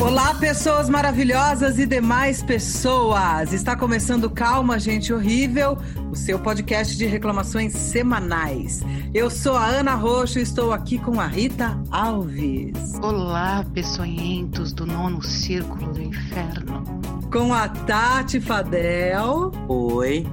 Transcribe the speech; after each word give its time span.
Olá, 0.00 0.32
pessoas 0.38 0.88
maravilhosas 0.88 1.76
e 1.80 1.86
demais 1.86 2.40
pessoas! 2.40 3.52
Está 3.52 3.74
começando 3.74 4.30
Calma, 4.30 4.78
Gente 4.78 5.12
Horrível, 5.12 5.76
o 6.08 6.14
seu 6.14 6.38
podcast 6.38 6.96
de 6.96 7.04
reclamações 7.04 7.72
semanais. 7.72 8.80
Eu 9.12 9.28
sou 9.28 9.56
a 9.56 9.66
Ana 9.66 9.94
Roxo 9.94 10.38
e 10.38 10.42
estou 10.42 10.72
aqui 10.72 10.98
com 10.98 11.20
a 11.20 11.26
Rita 11.26 11.76
Alves. 11.90 12.94
Olá, 13.02 13.66
peçonhentos 13.74 14.72
do 14.72 14.86
nono 14.86 15.20
círculo 15.20 15.92
do 15.92 16.00
inferno. 16.00 16.84
Com 17.32 17.52
a 17.52 17.68
Tati 17.68 18.40
Fadel. 18.40 19.50
Oi. 19.66 20.24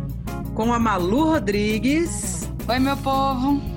Com 0.53 0.71
a 0.71 0.77
Malu 0.77 1.31
Rodrigues. 1.31 2.47
Oi, 2.67 2.77
meu 2.77 2.95
povo. 2.97 3.70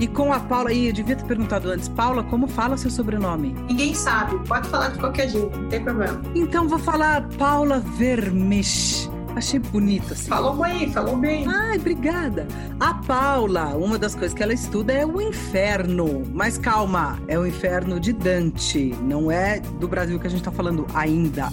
E 0.00 0.08
com 0.08 0.32
a 0.32 0.40
Paula, 0.40 0.72
e 0.72 0.86
eu 0.86 0.94
devia 0.94 1.14
ter 1.14 1.26
perguntado 1.26 1.70
antes, 1.70 1.86
Paula, 1.86 2.24
como 2.24 2.46
fala 2.46 2.74
seu 2.78 2.90
sobrenome? 2.90 3.54
Ninguém 3.68 3.94
sabe, 3.94 4.34
pode 4.48 4.66
falar 4.70 4.88
de 4.88 4.98
qualquer 4.98 5.28
jeito, 5.28 5.54
não 5.54 5.68
tem 5.68 5.84
problema. 5.84 6.22
Então 6.34 6.66
vou 6.66 6.78
falar 6.78 7.28
Paula 7.36 7.80
Vermich. 7.80 9.10
Achei 9.36 9.60
bonito 9.60 10.14
assim. 10.14 10.28
Falou 10.28 10.56
bem, 10.56 10.90
falou 10.90 11.18
bem. 11.18 11.46
Ai, 11.46 11.76
obrigada. 11.76 12.48
A 12.80 12.94
Paula, 12.94 13.76
uma 13.76 13.98
das 13.98 14.14
coisas 14.14 14.32
que 14.32 14.42
ela 14.42 14.54
estuda 14.54 14.92
é 14.92 15.04
o 15.04 15.20
inferno. 15.20 16.22
Mas 16.32 16.56
calma, 16.56 17.18
é 17.28 17.38
o 17.38 17.46
inferno 17.46 18.00
de 18.00 18.14
Dante, 18.14 18.94
não 19.02 19.30
é 19.30 19.60
do 19.60 19.86
Brasil 19.86 20.18
que 20.18 20.26
a 20.26 20.30
gente 20.30 20.42
tá 20.42 20.50
falando 20.50 20.86
ainda. 20.94 21.52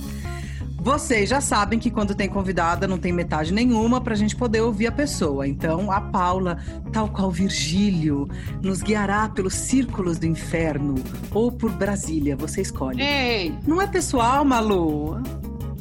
Vocês 0.87 1.27
já 1.27 1.41
sabem 1.41 1.77
que 1.77 1.91
quando 1.91 2.15
tem 2.15 2.29
convidada 2.29 2.87
não 2.87 2.97
tem 2.97 3.11
metade 3.11 3.53
nenhuma 3.53 3.99
para 3.99 4.13
a 4.13 4.15
gente 4.15 4.37
poder 4.37 4.61
ouvir 4.61 4.87
a 4.87 4.91
pessoa. 4.91 5.45
Então 5.45 5.91
a 5.91 5.99
Paula, 5.99 6.59
tal 6.93 7.09
qual 7.09 7.29
Virgílio, 7.29 8.25
nos 8.63 8.81
guiará 8.81 9.27
pelos 9.27 9.53
círculos 9.53 10.17
do 10.17 10.25
inferno 10.25 10.95
ou 11.33 11.51
por 11.51 11.73
Brasília. 11.73 12.37
Você 12.37 12.61
escolhe. 12.61 13.01
Ei! 13.01 13.53
Não 13.67 13.81
é 13.81 13.87
pessoal, 13.87 14.45
Malu? 14.45 15.21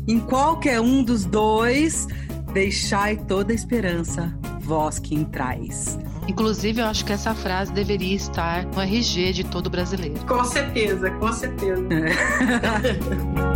Em 0.08 0.18
qualquer 0.18 0.80
um 0.80 1.04
dos 1.04 1.24
dois, 1.24 2.08
deixai 2.52 3.16
toda 3.16 3.52
a 3.52 3.54
esperança, 3.54 4.36
vós 4.58 4.98
que 4.98 5.14
entrais. 5.14 5.96
Inclusive, 6.26 6.80
eu 6.80 6.86
acho 6.86 7.04
que 7.04 7.12
essa 7.12 7.32
frase 7.32 7.72
deveria 7.72 8.16
estar 8.16 8.66
no 8.66 8.80
RG 8.80 9.32
de 9.34 9.44
todo 9.44 9.70
brasileiro. 9.70 10.18
Com 10.26 10.44
certeza, 10.44 11.12
com 11.12 11.32
certeza. 11.32 11.86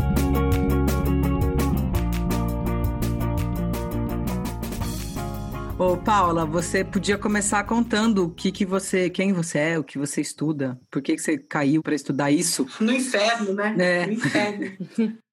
Ô, 5.81 5.97
Paula, 5.97 6.45
você 6.45 6.85
podia 6.85 7.17
começar 7.17 7.65
contando 7.65 8.27
o 8.27 8.31
que 8.31 8.53
que 8.53 8.67
você, 8.67 9.09
quem 9.09 9.33
você 9.33 9.59
é, 9.59 9.79
o 9.79 9.83
que 9.83 9.97
você 9.97 10.21
estuda, 10.21 10.79
por 10.91 11.01
que 11.01 11.17
que 11.17 11.23
você 11.23 11.39
caiu 11.39 11.83
para 11.83 11.95
estudar 11.95 12.31
isso? 12.31 12.67
No 12.79 12.93
inferno, 12.93 13.55
né? 13.55 13.75
É. 13.79 14.07
No 14.07 14.13
inferno. 14.13 14.77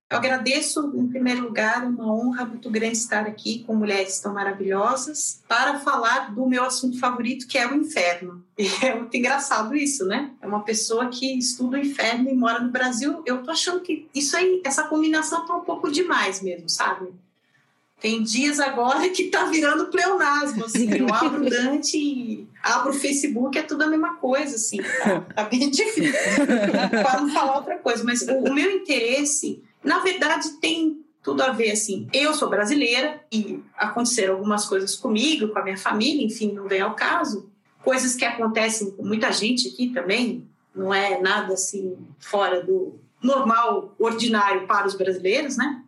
Eu 0.09 0.17
agradeço, 0.17 0.93
em 0.95 1.05
primeiro 1.09 1.41
lugar, 1.41 1.83
uma 1.83 2.09
honra 2.09 2.45
muito 2.45 2.69
grande 2.69 2.95
estar 2.95 3.27
aqui 3.27 3.65
com 3.65 3.75
mulheres 3.75 4.21
tão 4.21 4.33
maravilhosas 4.33 5.43
para 5.49 5.79
falar 5.79 6.33
do 6.33 6.47
meu 6.47 6.63
assunto 6.63 6.97
favorito, 6.97 7.45
que 7.45 7.57
é 7.57 7.67
o 7.67 7.75
inferno. 7.75 8.41
E 8.57 8.69
é 8.85 8.95
muito 8.95 9.17
engraçado 9.17 9.75
isso, 9.75 10.05
né? 10.05 10.31
É 10.41 10.47
uma 10.47 10.63
pessoa 10.63 11.09
que 11.09 11.37
estuda 11.37 11.75
o 11.75 11.81
inferno 11.81 12.29
e 12.29 12.33
mora 12.33 12.61
no 12.61 12.71
Brasil. 12.71 13.21
Eu 13.25 13.43
tô 13.43 13.51
achando 13.51 13.81
que 13.81 14.07
isso 14.15 14.37
aí, 14.37 14.61
essa 14.65 14.83
combinação 14.83 15.45
tá 15.45 15.53
um 15.53 15.65
pouco 15.65 15.91
demais 15.91 16.41
mesmo, 16.41 16.69
sabe? 16.69 17.09
Tem 17.99 18.21
dias 18.21 18.59
agora 18.59 19.09
que 19.09 19.25
tá 19.25 19.45
virando 19.45 19.87
pleonasmo, 19.87 20.65
assim. 20.65 20.87
Eu 20.93 21.11
abro 21.11 21.45
o 21.45 21.49
Dante 21.49 21.97
e 21.97 22.47
abro 22.61 22.91
o 22.91 22.93
Facebook, 22.93 23.57
é 23.57 23.63
tudo 23.63 23.83
a 23.83 23.87
mesma 23.87 24.15
coisa, 24.15 24.55
assim. 24.55 24.77
Tá, 24.77 25.21
tá 25.21 25.43
bem 25.45 25.69
difícil. 25.71 26.13
para 26.91 27.21
não 27.21 27.29
falar 27.29 27.57
outra 27.57 27.77
coisa. 27.77 28.03
Mas 28.03 28.21
o, 28.21 28.33
o 28.33 28.53
meu 28.53 28.69
interesse, 28.71 29.63
na 29.83 29.99
verdade, 29.99 30.49
tem 30.61 31.03
tudo 31.23 31.41
a 31.41 31.49
ver, 31.49 31.71
assim. 31.71 32.07
Eu 32.13 32.33
sou 32.35 32.49
brasileira 32.49 33.19
e 33.31 33.59
aconteceram 33.75 34.35
algumas 34.35 34.65
coisas 34.65 34.95
comigo, 34.95 35.47
com 35.49 35.59
a 35.59 35.63
minha 35.63 35.77
família, 35.77 36.23
enfim, 36.23 36.53
não 36.53 36.67
vem 36.67 36.81
ao 36.81 36.95
caso. 36.95 37.49
Coisas 37.83 38.15
que 38.15 38.25
acontecem 38.25 38.91
com 38.91 39.03
muita 39.03 39.31
gente 39.31 39.69
aqui 39.69 39.89
também. 39.89 40.47
Não 40.75 40.93
é 40.93 41.19
nada, 41.19 41.55
assim, 41.55 41.97
fora 42.19 42.63
do 42.63 42.99
normal, 43.21 43.95
ordinário 43.97 44.67
para 44.67 44.85
os 44.85 44.93
brasileiros, 44.93 45.57
né? 45.57 45.81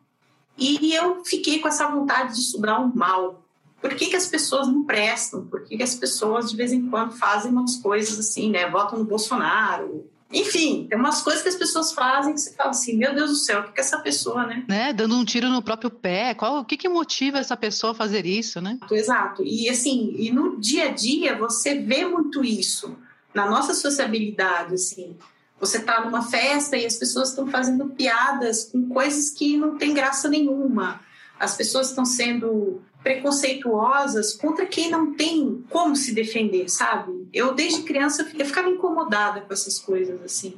E 0.59 0.93
eu 0.93 1.23
fiquei 1.23 1.59
com 1.59 1.67
essa 1.67 1.87
vontade 1.87 2.35
de 2.35 2.41
estudar 2.41 2.79
o 2.79 2.95
mal. 2.95 3.43
Por 3.81 3.95
que, 3.95 4.07
que 4.07 4.15
as 4.15 4.27
pessoas 4.27 4.67
não 4.67 4.83
prestam? 4.83 5.45
Por 5.45 5.63
que, 5.63 5.77
que 5.77 5.83
as 5.83 5.95
pessoas 5.95 6.51
de 6.51 6.57
vez 6.57 6.73
em 6.73 6.89
quando 6.89 7.13
fazem 7.13 7.51
umas 7.51 7.77
coisas 7.77 8.19
assim, 8.19 8.49
né? 8.49 8.69
Votam 8.69 8.99
no 8.99 9.05
Bolsonaro. 9.05 10.05
Enfim, 10.31 10.85
tem 10.87 10.97
umas 10.97 11.21
coisas 11.21 11.41
que 11.41 11.49
as 11.49 11.55
pessoas 11.55 11.91
fazem 11.91 12.33
que 12.33 12.39
você 12.39 12.53
fala 12.53 12.69
assim: 12.69 12.95
meu 12.95 13.15
Deus 13.15 13.31
do 13.31 13.35
céu, 13.35 13.61
o 13.61 13.63
que, 13.63 13.71
que 13.71 13.79
essa 13.79 13.99
pessoa, 13.99 14.45
né? 14.45 14.63
Né? 14.67 14.93
Dando 14.93 15.15
um 15.15 15.25
tiro 15.25 15.49
no 15.49 15.61
próprio 15.61 15.89
pé. 15.89 16.35
Qual, 16.35 16.59
o 16.59 16.65
que, 16.65 16.77
que 16.77 16.87
motiva 16.87 17.39
essa 17.39 17.57
pessoa 17.57 17.91
a 17.91 17.95
fazer 17.95 18.25
isso, 18.25 18.61
né? 18.61 18.77
Exato. 18.91 19.43
E 19.43 19.67
assim, 19.69 20.13
e 20.17 20.31
no 20.31 20.59
dia 20.59 20.89
a 20.89 20.91
dia 20.91 21.35
você 21.37 21.79
vê 21.79 22.05
muito 22.05 22.43
isso 22.43 22.95
na 23.33 23.49
nossa 23.49 23.73
sociabilidade, 23.73 24.75
assim. 24.75 25.17
Você 25.59 25.77
está 25.77 26.03
numa 26.03 26.21
festa 26.21 26.77
e 26.77 26.85
as 26.85 26.95
pessoas 26.95 27.29
estão 27.29 27.47
fazendo 27.47 27.87
piadas 27.87 28.65
com 28.65 28.87
coisas 28.87 29.29
que 29.29 29.57
não 29.57 29.77
tem 29.77 29.93
graça 29.93 30.29
nenhuma. 30.29 31.01
As 31.39 31.55
pessoas 31.55 31.89
estão 31.89 32.05
sendo 32.05 32.81
preconceituosas 33.03 34.33
contra 34.33 34.65
quem 34.65 34.89
não 34.89 35.13
tem 35.13 35.63
como 35.69 35.95
se 35.95 36.13
defender, 36.13 36.69
sabe? 36.69 37.27
Eu, 37.33 37.53
desde 37.53 37.83
criança, 37.83 38.29
eu 38.37 38.45
ficava 38.45 38.69
incomodada 38.69 39.41
com 39.41 39.53
essas 39.53 39.79
coisas, 39.79 40.21
assim. 40.21 40.57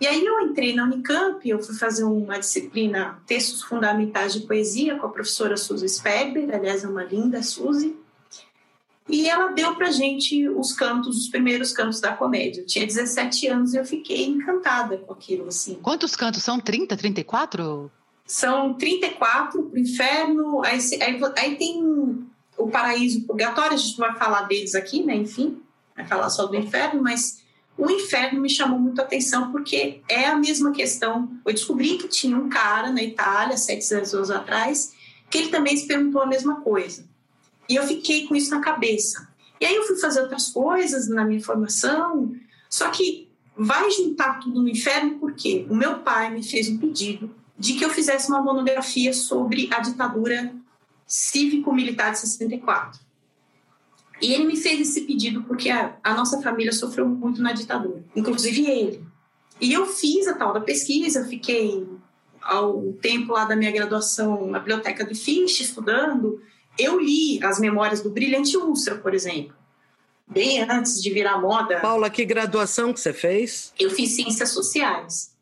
E 0.00 0.06
aí 0.06 0.24
eu 0.24 0.40
entrei 0.40 0.74
na 0.74 0.84
Unicamp, 0.84 1.48
eu 1.48 1.62
fui 1.62 1.74
fazer 1.74 2.04
uma 2.04 2.38
disciplina 2.38 3.18
Textos 3.26 3.62
Fundamentais 3.62 4.34
de 4.34 4.40
Poesia 4.40 4.96
com 4.98 5.06
a 5.06 5.10
professora 5.10 5.56
Suzy 5.56 5.88
Sperber, 5.88 6.52
aliás, 6.54 6.84
é 6.84 6.88
uma 6.88 7.04
linda 7.04 7.42
Suzy. 7.42 7.96
E 9.08 9.28
ela 9.28 9.48
deu 9.48 9.74
pra 9.74 9.90
gente 9.90 10.48
os 10.48 10.72
cantos, 10.72 11.18
os 11.18 11.28
primeiros 11.28 11.72
cantos 11.72 12.00
da 12.00 12.16
comédia. 12.16 12.62
Eu 12.62 12.66
tinha 12.66 12.86
17 12.86 13.46
anos 13.48 13.74
e 13.74 13.76
eu 13.76 13.84
fiquei 13.84 14.24
encantada 14.24 14.96
com 14.96 15.12
aquilo, 15.12 15.48
assim. 15.48 15.74
Quantos 15.74 16.16
cantos 16.16 16.42
são? 16.42 16.58
30, 16.58 16.96
34? 16.96 17.90
São 18.26 18.72
34 18.74 19.62
pro 19.64 19.78
inferno, 19.78 20.64
aí, 20.64 20.78
aí, 21.02 21.20
aí 21.36 21.56
tem 21.56 21.82
o 22.56 22.68
paraíso 22.70 23.20
o 23.20 23.22
purgatório, 23.24 23.74
a 23.74 23.76
gente 23.76 23.98
não 23.98 24.08
vai 24.08 24.16
falar 24.16 24.42
deles 24.42 24.74
aqui, 24.74 25.04
né? 25.04 25.14
Enfim, 25.14 25.60
vai 25.94 26.06
falar 26.06 26.30
só 26.30 26.46
do 26.46 26.56
inferno, 26.56 27.02
mas 27.02 27.42
o 27.76 27.90
inferno 27.90 28.40
me 28.40 28.48
chamou 28.48 28.78
muito 28.78 29.00
a 29.00 29.04
atenção 29.04 29.50
porque 29.50 30.00
é 30.08 30.26
a 30.26 30.36
mesma 30.36 30.72
questão. 30.72 31.28
Eu 31.44 31.52
descobri 31.52 31.98
que 31.98 32.08
tinha 32.08 32.36
um 32.36 32.48
cara 32.48 32.90
na 32.90 33.02
Itália, 33.02 33.56
sete 33.56 33.92
anos 33.92 34.30
atrás, 34.30 34.94
que 35.30 35.38
ele 35.38 35.48
também 35.48 35.76
se 35.76 35.86
perguntou 35.86 36.22
a 36.22 36.26
mesma 36.26 36.60
coisa. 36.60 37.04
E 37.68 37.76
eu 37.76 37.86
fiquei 37.86 38.26
com 38.26 38.34
isso 38.34 38.50
na 38.50 38.60
cabeça. 38.60 39.28
E 39.60 39.66
aí 39.66 39.74
eu 39.74 39.84
fui 39.84 39.96
fazer 39.96 40.20
outras 40.20 40.48
coisas 40.48 41.08
na 41.08 41.24
minha 41.24 41.42
formação, 41.42 42.34
só 42.68 42.90
que 42.90 43.28
vai 43.56 43.90
juntar 43.90 44.40
tudo 44.40 44.62
no 44.62 44.68
inferno 44.68 45.18
porque 45.18 45.66
o 45.70 45.74
meu 45.74 46.00
pai 46.00 46.30
me 46.30 46.42
fez 46.42 46.68
um 46.68 46.78
pedido 46.78 47.30
de 47.58 47.74
que 47.74 47.84
eu 47.84 47.90
fizesse 47.90 48.28
uma 48.28 48.42
monografia 48.42 49.12
sobre 49.12 49.68
a 49.72 49.78
ditadura 49.78 50.54
cívico-militar 51.06 52.12
de 52.12 52.18
64. 52.18 53.00
E 54.20 54.32
ele 54.32 54.44
me 54.44 54.56
fez 54.56 54.80
esse 54.80 55.02
pedido 55.02 55.42
porque 55.42 55.70
a, 55.70 55.96
a, 56.02 56.14
nossa 56.14 56.40
família 56.40 56.72
sofreu 56.72 57.08
muito 57.08 57.42
na 57.42 57.52
ditadura, 57.52 58.02
inclusive 58.14 58.66
ele. 58.66 59.04
E 59.60 59.72
eu 59.72 59.86
fiz 59.86 60.26
a 60.26 60.34
tal 60.34 60.52
da 60.52 60.60
pesquisa, 60.60 61.26
fiquei 61.26 61.86
ao 62.40 62.92
tempo 62.94 63.32
lá 63.32 63.44
da 63.44 63.56
minha 63.56 63.70
graduação 63.70 64.46
na 64.48 64.58
biblioteca 64.58 65.04
do 65.04 65.14
Finch 65.14 65.62
estudando. 65.62 66.42
Eu 66.78 67.00
li 67.00 67.42
as 67.42 67.58
memórias 67.58 68.00
do 68.00 68.10
Brilhante 68.10 68.56
Úlcera, 68.56 68.96
por 68.96 69.14
exemplo, 69.14 69.54
bem 70.26 70.60
antes 70.62 71.02
de 71.02 71.10
virar 71.10 71.38
moda. 71.38 71.80
Paula, 71.80 72.10
que 72.10 72.24
graduação 72.24 72.92
que 72.92 73.00
você 73.00 73.12
fez? 73.12 73.72
Eu 73.78 73.90
fiz 73.90 74.10
Ciências 74.10 74.50
Sociais. 74.50 75.34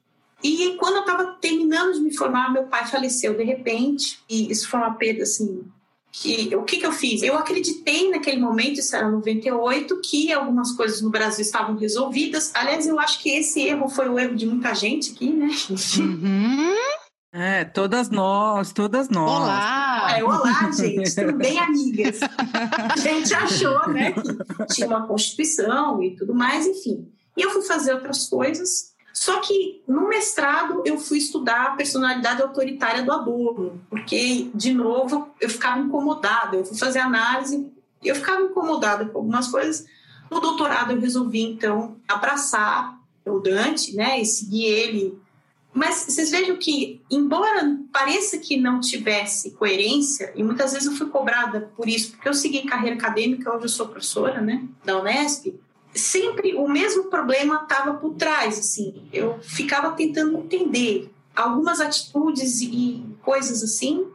E 0.42 0.76
quando 0.76 0.96
eu 0.96 1.00
estava 1.02 1.36
terminando 1.40 1.94
de 1.94 2.00
me 2.00 2.14
formar, 2.16 2.52
meu 2.52 2.64
pai 2.64 2.86
faleceu 2.86 3.36
de 3.36 3.44
repente, 3.44 4.18
e 4.28 4.50
isso 4.50 4.68
foi 4.68 4.80
uma 4.80 4.94
perda 4.94 5.22
assim. 5.22 5.64
Que, 6.10 6.54
o 6.54 6.64
que, 6.64 6.76
que 6.76 6.84
eu 6.84 6.92
fiz? 6.92 7.22
Eu 7.22 7.38
acreditei 7.38 8.10
naquele 8.10 8.38
momento, 8.38 8.80
isso 8.80 8.94
era 8.94 9.10
98, 9.10 9.98
que 10.02 10.30
algumas 10.30 10.72
coisas 10.72 11.00
no 11.00 11.08
Brasil 11.08 11.40
estavam 11.40 11.74
resolvidas. 11.74 12.50
Aliás, 12.54 12.86
eu 12.86 13.00
acho 13.00 13.22
que 13.22 13.30
esse 13.30 13.62
erro 13.62 13.88
foi 13.88 14.10
o 14.10 14.18
erro 14.18 14.36
de 14.36 14.44
muita 14.44 14.74
gente 14.74 15.12
aqui, 15.12 15.30
né? 15.30 15.48
Uhum. 15.98 16.74
É, 17.32 17.64
todas 17.64 18.10
nós, 18.10 18.72
todas 18.72 19.08
nós. 19.08 19.30
Olá! 19.30 19.91
É, 20.14 20.22
olá, 20.22 20.70
gente, 20.70 21.14
tudo 21.14 21.32
bem, 21.32 21.58
amigas? 21.58 22.20
A 22.22 22.96
gente 22.98 23.32
achou, 23.32 23.88
né, 23.88 24.12
que 24.12 24.74
tinha 24.74 24.86
uma 24.86 25.06
Constituição 25.06 26.02
e 26.02 26.14
tudo 26.14 26.34
mais, 26.34 26.66
enfim. 26.66 27.08
E 27.34 27.40
eu 27.40 27.50
fui 27.50 27.62
fazer 27.62 27.94
outras 27.94 28.28
coisas, 28.28 28.92
só 29.14 29.40
que 29.40 29.82
no 29.88 30.08
mestrado 30.08 30.82
eu 30.84 30.98
fui 30.98 31.16
estudar 31.16 31.68
a 31.68 31.70
personalidade 31.76 32.42
autoritária 32.42 33.02
do 33.02 33.10
Adorno, 33.10 33.80
porque, 33.88 34.50
de 34.54 34.74
novo, 34.74 35.30
eu 35.40 35.48
ficava 35.48 35.80
incomodada. 35.80 36.56
Eu 36.56 36.64
fui 36.64 36.76
fazer 36.76 36.98
análise 36.98 37.72
e 38.02 38.08
eu 38.08 38.14
ficava 38.14 38.42
incomodada 38.42 39.06
com 39.06 39.18
algumas 39.18 39.48
coisas, 39.48 39.86
No 40.32 40.40
doutorado 40.40 40.92
eu 40.92 41.00
resolvi 41.00 41.42
então 41.42 41.96
abraçar 42.08 42.98
o 43.26 43.38
Dante, 43.38 43.94
né, 43.94 44.20
e 44.20 44.24
seguir 44.24 44.64
ele. 44.64 45.21
Mas 45.74 46.04
vocês 46.08 46.30
vejam 46.30 46.56
que, 46.56 47.00
embora 47.10 47.78
pareça 47.90 48.36
que 48.38 48.58
não 48.58 48.78
tivesse 48.78 49.52
coerência, 49.52 50.32
e 50.36 50.42
muitas 50.42 50.72
vezes 50.72 50.86
eu 50.86 50.94
fui 50.94 51.08
cobrada 51.08 51.72
por 51.76 51.88
isso, 51.88 52.12
porque 52.12 52.28
eu 52.28 52.34
segui 52.34 52.62
carreira 52.62 52.96
acadêmica, 52.96 53.50
hoje 53.50 53.64
eu 53.64 53.68
sou 53.68 53.88
professora, 53.88 54.40
né, 54.40 54.62
da 54.84 55.00
Unesp, 55.00 55.54
sempre 55.94 56.54
o 56.54 56.68
mesmo 56.68 57.04
problema 57.04 57.62
estava 57.62 57.94
por 57.94 58.14
trás, 58.14 58.58
assim. 58.58 59.02
Eu 59.12 59.38
ficava 59.40 59.92
tentando 59.92 60.38
entender 60.38 61.10
algumas 61.34 61.80
atitudes 61.80 62.60
e 62.60 63.04
coisas 63.22 63.62
assim, 63.62 64.06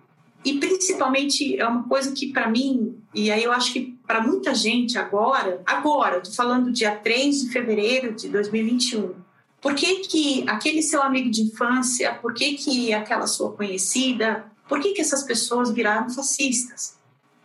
e 0.45 0.59
principalmente 0.59 1.59
é 1.59 1.68
uma 1.68 1.83
coisa 1.83 2.12
que 2.12 2.31
para 2.31 2.50
mim, 2.50 2.95
e 3.13 3.31
aí 3.31 3.44
eu 3.44 3.51
acho 3.51 3.74
que 3.74 3.98
para 4.06 4.21
muita 4.21 4.54
gente 4.54 4.98
agora, 4.98 5.62
agora, 5.65 6.18
estou 6.19 6.33
falando 6.33 6.71
dia 6.71 6.95
3 6.95 7.42
de 7.42 7.50
fevereiro 7.50 8.13
de 8.13 8.30
2021, 8.30 9.13
por 9.62 9.74
que, 9.74 10.01
que 10.01 10.45
aquele 10.48 10.81
seu 10.81 11.01
amigo 11.01 11.30
de 11.30 11.42
infância, 11.42 12.13
por 12.15 12.33
que, 12.33 12.54
que 12.54 12.94
aquela 12.94 13.27
sua 13.27 13.51
conhecida, 13.51 14.45
por 14.68 14.80
que, 14.80 14.94
que 14.94 15.01
essas 15.01 15.24
pessoas 15.24 15.71
viraram 15.71 16.09
fascistas? 16.09 16.98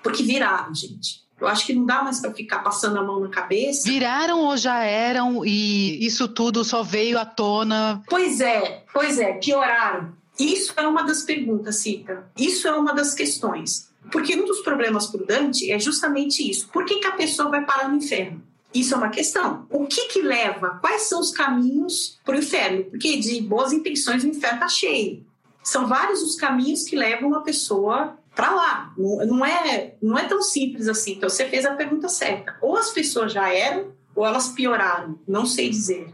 Porque 0.03 0.23
viraram, 0.23 0.75
gente. 0.75 1.23
Eu 1.41 1.49
acho 1.49 1.67
que 1.67 1.75
não 1.75 1.85
dá 1.85 2.03
mais 2.03 2.21
para 2.21 2.33
ficar 2.33 2.61
passando 2.61 2.99
a 2.99 3.03
mão 3.03 3.19
na 3.19 3.29
cabeça. 3.29 3.89
Viraram 3.89 4.41
ou 4.45 4.57
já 4.57 4.85
eram 4.85 5.45
e 5.45 6.05
isso 6.05 6.29
tudo 6.29 6.65
só 6.65 6.85
veio 6.85 7.19
à 7.19 7.25
tona? 7.25 8.03
Pois 8.09 8.41
é, 8.41 8.85
pois 8.93 9.19
é, 9.19 9.33
pioraram. 9.35 10.13
Isso 10.39 10.73
é 10.77 10.87
uma 10.87 11.03
das 11.03 11.23
perguntas, 11.23 11.77
Cita. 11.77 12.31
Isso 12.39 12.69
é 12.69 12.73
uma 12.73 12.95
das 12.95 13.13
questões. 13.15 13.91
Porque 14.11 14.37
um 14.37 14.45
dos 14.45 14.61
problemas 14.61 15.07
para 15.07 15.23
o 15.23 15.27
Dante 15.27 15.71
é 15.71 15.79
justamente 15.79 16.49
isso. 16.49 16.69
Por 16.69 16.85
que, 16.85 17.01
que 17.01 17.07
a 17.07 17.13
pessoa 17.13 17.49
vai 17.49 17.65
parar 17.65 17.89
no 17.89 17.97
inferno? 17.97 18.43
Isso 18.75 18.95
é 18.95 18.97
uma 18.97 19.11
questão. 19.11 19.67
O 19.71 19.87
que 19.87 20.09
que 20.09 20.23
leva? 20.23 20.79
Quais 20.81 21.03
são 21.03 21.21
os 21.21 21.31
caminhos 21.31 22.19
para 22.25 22.37
o 22.37 22.39
inferno? 22.39 22.85
Porque 22.85 23.19
de 23.19 23.41
boas 23.43 23.73
intenções 23.73 24.25
o 24.25 24.29
inferno 24.29 24.57
está 24.57 24.69
cheio. 24.69 25.25
São 25.63 25.87
vários 25.87 26.23
os 26.23 26.35
caminhos 26.35 26.85
que 26.85 26.97
levam 26.97 27.29
uma 27.29 27.43
pessoa 27.43 28.17
para 28.35 28.51
lá. 28.51 28.95
Não 28.97 29.45
é, 29.45 29.95
não 30.03 30.19
é 30.19 30.25
tão 30.25 30.43
simples 30.43 30.89
assim. 30.89 31.13
Então 31.13 31.29
você 31.29 31.49
fez 31.49 31.65
a 31.65 31.75
pergunta 31.75 32.09
certa. 32.09 32.57
Ou 32.61 32.77
as 32.77 32.91
pessoas 32.91 33.33
já 33.33 33.53
eram, 33.53 33.93
ou 34.15 34.27
elas 34.27 34.49
pioraram. 34.49 35.19
Não 35.29 35.47
sei 35.47 35.69
dizer. 35.69 36.09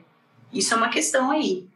Isso 0.52 0.74
é 0.74 0.76
uma 0.76 0.88
questão 0.88 1.30
aí. 1.30 1.66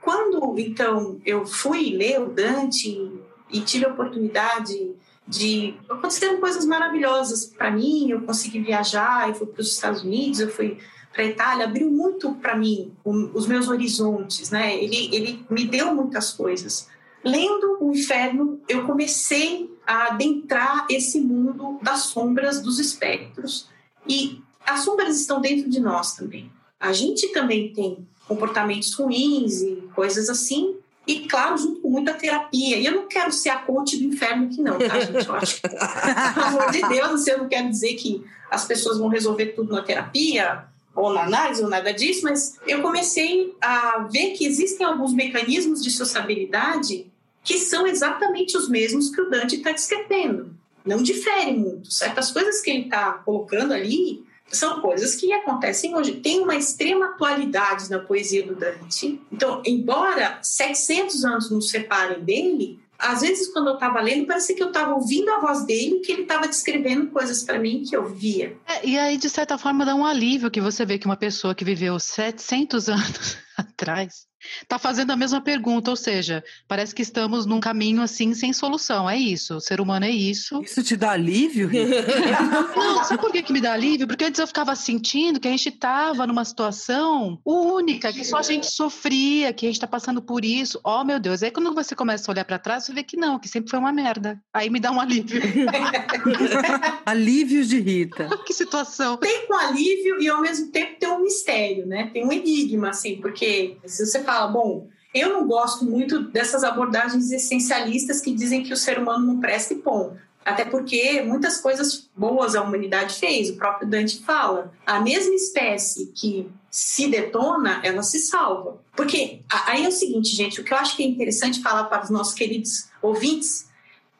Quando 0.00 0.58
então 0.58 1.20
eu 1.24 1.46
fui 1.46 1.94
ler 1.96 2.20
o 2.20 2.26
Dante 2.26 3.10
e 3.50 3.60
tive 3.60 3.86
a 3.86 3.90
oportunidade 3.90 4.94
de 5.26 5.74
aconteceram 5.88 6.38
coisas 6.38 6.64
maravilhosas 6.66 7.46
para 7.46 7.70
mim, 7.70 8.10
eu 8.10 8.20
consegui 8.22 8.60
viajar, 8.60 9.28
eu 9.28 9.34
fui 9.34 9.46
para 9.46 9.60
os 9.60 9.72
Estados 9.72 10.02
Unidos, 10.02 10.40
eu 10.40 10.50
fui 10.50 10.78
para 11.12 11.22
a 11.22 11.26
Itália, 11.26 11.64
abriu 11.64 11.90
muito 11.90 12.34
para 12.34 12.56
mim 12.56 12.92
os 13.04 13.46
meus 13.46 13.68
horizontes, 13.68 14.50
né? 14.50 14.76
Ele 14.76 15.14
ele 15.14 15.46
me 15.48 15.64
deu 15.64 15.94
muitas 15.94 16.32
coisas. 16.32 16.88
Lendo 17.24 17.78
o 17.80 17.92
Inferno, 17.92 18.60
eu 18.68 18.84
comecei 18.84 19.70
a 19.86 20.08
adentrar 20.08 20.86
esse 20.90 21.20
mundo 21.20 21.78
das 21.80 22.00
sombras, 22.00 22.60
dos 22.60 22.78
espectros 22.78 23.68
e 24.06 24.42
as 24.66 24.80
sombras 24.80 25.18
estão 25.18 25.40
dentro 25.40 25.70
de 25.70 25.80
nós 25.80 26.14
também. 26.14 26.50
A 26.78 26.92
gente 26.92 27.28
também 27.28 27.72
tem 27.72 28.06
comportamentos 28.26 28.92
ruins 28.94 29.62
e 29.62 29.88
coisas 29.94 30.28
assim. 30.28 30.76
E, 31.06 31.20
claro, 31.28 31.56
junto 31.58 31.80
com 31.80 31.90
muita 31.90 32.14
terapia. 32.14 32.78
E 32.78 32.86
eu 32.86 32.92
não 32.92 33.08
quero 33.08 33.30
ser 33.30 33.50
a 33.50 33.58
coach 33.58 33.96
do 33.98 34.04
inferno 34.04 34.46
aqui, 34.46 34.62
não, 34.62 34.78
tá, 34.78 35.00
gente? 35.00 35.28
Eu 35.28 35.34
acho 35.34 35.60
que, 35.60 35.68
pelo 35.68 36.46
amor 36.46 36.70
de 36.70 36.88
Deus, 36.88 37.26
eu 37.26 37.38
não 37.38 37.48
quero 37.48 37.68
dizer 37.68 37.94
que 37.94 38.24
as 38.50 38.64
pessoas 38.64 38.98
vão 38.98 39.08
resolver 39.08 39.46
tudo 39.46 39.72
na 39.72 39.82
terapia 39.82 40.64
ou 40.94 41.12
na 41.12 41.24
análise 41.24 41.62
ou 41.62 41.68
nada 41.68 41.92
disso, 41.92 42.22
mas 42.22 42.58
eu 42.66 42.80
comecei 42.80 43.54
a 43.60 44.06
ver 44.10 44.30
que 44.30 44.46
existem 44.46 44.86
alguns 44.86 45.12
mecanismos 45.12 45.82
de 45.82 45.90
sociabilidade 45.90 47.06
que 47.42 47.58
são 47.58 47.86
exatamente 47.86 48.56
os 48.56 48.68
mesmos 48.68 49.10
que 49.10 49.20
o 49.20 49.28
Dante 49.28 49.56
está 49.56 49.72
descrevendo. 49.72 50.54
Não 50.84 51.02
difere 51.02 51.52
muito. 51.52 51.92
Certas 51.92 52.30
coisas 52.30 52.60
que 52.60 52.70
ele 52.70 52.84
está 52.84 53.12
colocando 53.12 53.74
ali 53.74 54.23
são 54.50 54.80
coisas 54.80 55.14
que 55.14 55.32
acontecem 55.32 55.94
hoje. 55.94 56.20
Tem 56.20 56.40
uma 56.40 56.54
extrema 56.54 57.06
atualidade 57.06 57.90
na 57.90 57.98
poesia 57.98 58.46
do 58.46 58.54
Dante. 58.54 59.20
Então, 59.32 59.62
embora 59.64 60.38
700 60.42 61.24
anos 61.24 61.50
nos 61.50 61.70
separem 61.70 62.22
dele, 62.22 62.80
às 62.98 63.20
vezes 63.20 63.52
quando 63.52 63.68
eu 63.68 63.74
estava 63.74 64.00
lendo, 64.00 64.26
parecia 64.26 64.54
que 64.54 64.62
eu 64.62 64.68
estava 64.68 64.94
ouvindo 64.94 65.30
a 65.30 65.40
voz 65.40 65.64
dele, 65.64 66.00
que 66.00 66.12
ele 66.12 66.22
estava 66.22 66.46
descrevendo 66.46 67.10
coisas 67.10 67.42
para 67.42 67.58
mim 67.58 67.82
que 67.82 67.96
eu 67.96 68.06
via. 68.08 68.56
É, 68.66 68.86
e 68.86 68.98
aí, 68.98 69.16
de 69.16 69.28
certa 69.28 69.58
forma, 69.58 69.84
dá 69.84 69.94
um 69.94 70.06
alívio 70.06 70.50
que 70.50 70.60
você 70.60 70.84
vê 70.84 70.98
que 70.98 71.06
uma 71.06 71.16
pessoa 71.16 71.54
que 71.54 71.64
viveu 71.64 71.98
700 71.98 72.88
anos 72.88 73.36
atrás 73.56 74.26
está 74.62 74.78
fazendo 74.78 75.10
a 75.10 75.16
mesma 75.16 75.40
pergunta, 75.40 75.90
ou 75.90 75.96
seja, 75.96 76.42
parece 76.68 76.94
que 76.94 77.02
estamos 77.02 77.46
num 77.46 77.60
caminho 77.60 78.02
assim 78.02 78.34
sem 78.34 78.52
solução. 78.52 79.08
É 79.08 79.16
isso, 79.16 79.56
o 79.56 79.60
ser 79.60 79.80
humano 79.80 80.04
é 80.04 80.10
isso. 80.10 80.62
Isso 80.62 80.82
te 80.82 80.96
dá 80.96 81.12
alívio? 81.12 81.70
Não, 82.76 83.04
sabe 83.04 83.20
por 83.20 83.32
que, 83.32 83.42
que 83.42 83.52
me 83.52 83.60
dá 83.60 83.72
alívio? 83.72 84.06
Porque 84.06 84.24
antes 84.24 84.38
eu 84.38 84.46
ficava 84.46 84.74
sentindo 84.74 85.40
que 85.40 85.48
a 85.48 85.50
gente 85.50 85.68
estava 85.68 86.26
numa 86.26 86.44
situação 86.44 87.38
única, 87.44 88.12
que 88.12 88.24
só 88.24 88.38
a 88.38 88.42
gente 88.42 88.66
sofria, 88.66 89.52
que 89.52 89.66
a 89.66 89.68
gente 89.68 89.76
está 89.76 89.86
passando 89.86 90.22
por 90.22 90.44
isso. 90.44 90.80
Oh, 90.84 91.04
meu 91.04 91.18
Deus. 91.18 91.42
Aí 91.42 91.50
quando 91.50 91.74
você 91.74 91.94
começa 91.94 92.30
a 92.30 92.32
olhar 92.32 92.44
para 92.44 92.58
trás, 92.58 92.84
você 92.84 92.92
vê 92.92 93.02
que 93.02 93.16
não, 93.16 93.38
que 93.38 93.48
sempre 93.48 93.70
foi 93.70 93.78
uma 93.78 93.92
merda. 93.92 94.40
Aí 94.52 94.70
me 94.70 94.80
dá 94.80 94.90
um 94.90 95.00
alívio. 95.00 95.40
Alívios 97.06 97.68
de 97.68 97.80
Rita. 97.80 98.28
que 98.44 98.52
situação. 98.52 99.16
Tem 99.16 99.46
um 99.50 99.54
alívio 99.54 100.20
e 100.20 100.28
ao 100.28 100.40
mesmo 100.40 100.70
tempo 100.70 100.98
tem 100.98 101.08
um 101.10 101.22
mistério, 101.22 101.86
né? 101.86 102.10
Tem 102.12 102.24
um 102.24 102.32
enigma, 102.32 102.90
assim, 102.90 103.16
porque 103.16 103.76
se 103.84 104.06
você 104.06 104.22
fala 104.22 104.33
fala, 104.34 104.50
bom, 104.50 104.88
eu 105.14 105.32
não 105.32 105.46
gosto 105.46 105.84
muito 105.84 106.24
dessas 106.30 106.64
abordagens 106.64 107.30
essencialistas 107.30 108.20
que 108.20 108.34
dizem 108.34 108.64
que 108.64 108.72
o 108.72 108.76
ser 108.76 108.98
humano 108.98 109.24
não 109.24 109.40
presta 109.40 109.72
e 109.72 109.78
ponto. 109.78 110.18
Até 110.44 110.64
porque 110.64 111.22
muitas 111.22 111.58
coisas 111.58 112.10
boas 112.14 112.54
a 112.54 112.62
humanidade 112.62 113.14
fez, 113.14 113.48
o 113.48 113.56
próprio 113.56 113.88
Dante 113.88 114.22
fala. 114.22 114.72
A 114.84 115.00
mesma 115.00 115.34
espécie 115.34 116.06
que 116.14 116.50
se 116.70 117.08
detona, 117.08 117.80
ela 117.82 118.02
se 118.02 118.18
salva. 118.18 118.78
Porque 118.94 119.40
aí 119.66 119.84
é 119.84 119.88
o 119.88 119.92
seguinte, 119.92 120.34
gente, 120.34 120.60
o 120.60 120.64
que 120.64 120.72
eu 120.72 120.76
acho 120.76 120.96
que 120.96 121.02
é 121.02 121.06
interessante 121.06 121.62
falar 121.62 121.84
para 121.84 122.02
os 122.02 122.10
nossos 122.10 122.34
queridos 122.34 122.88
ouvintes 123.00 123.68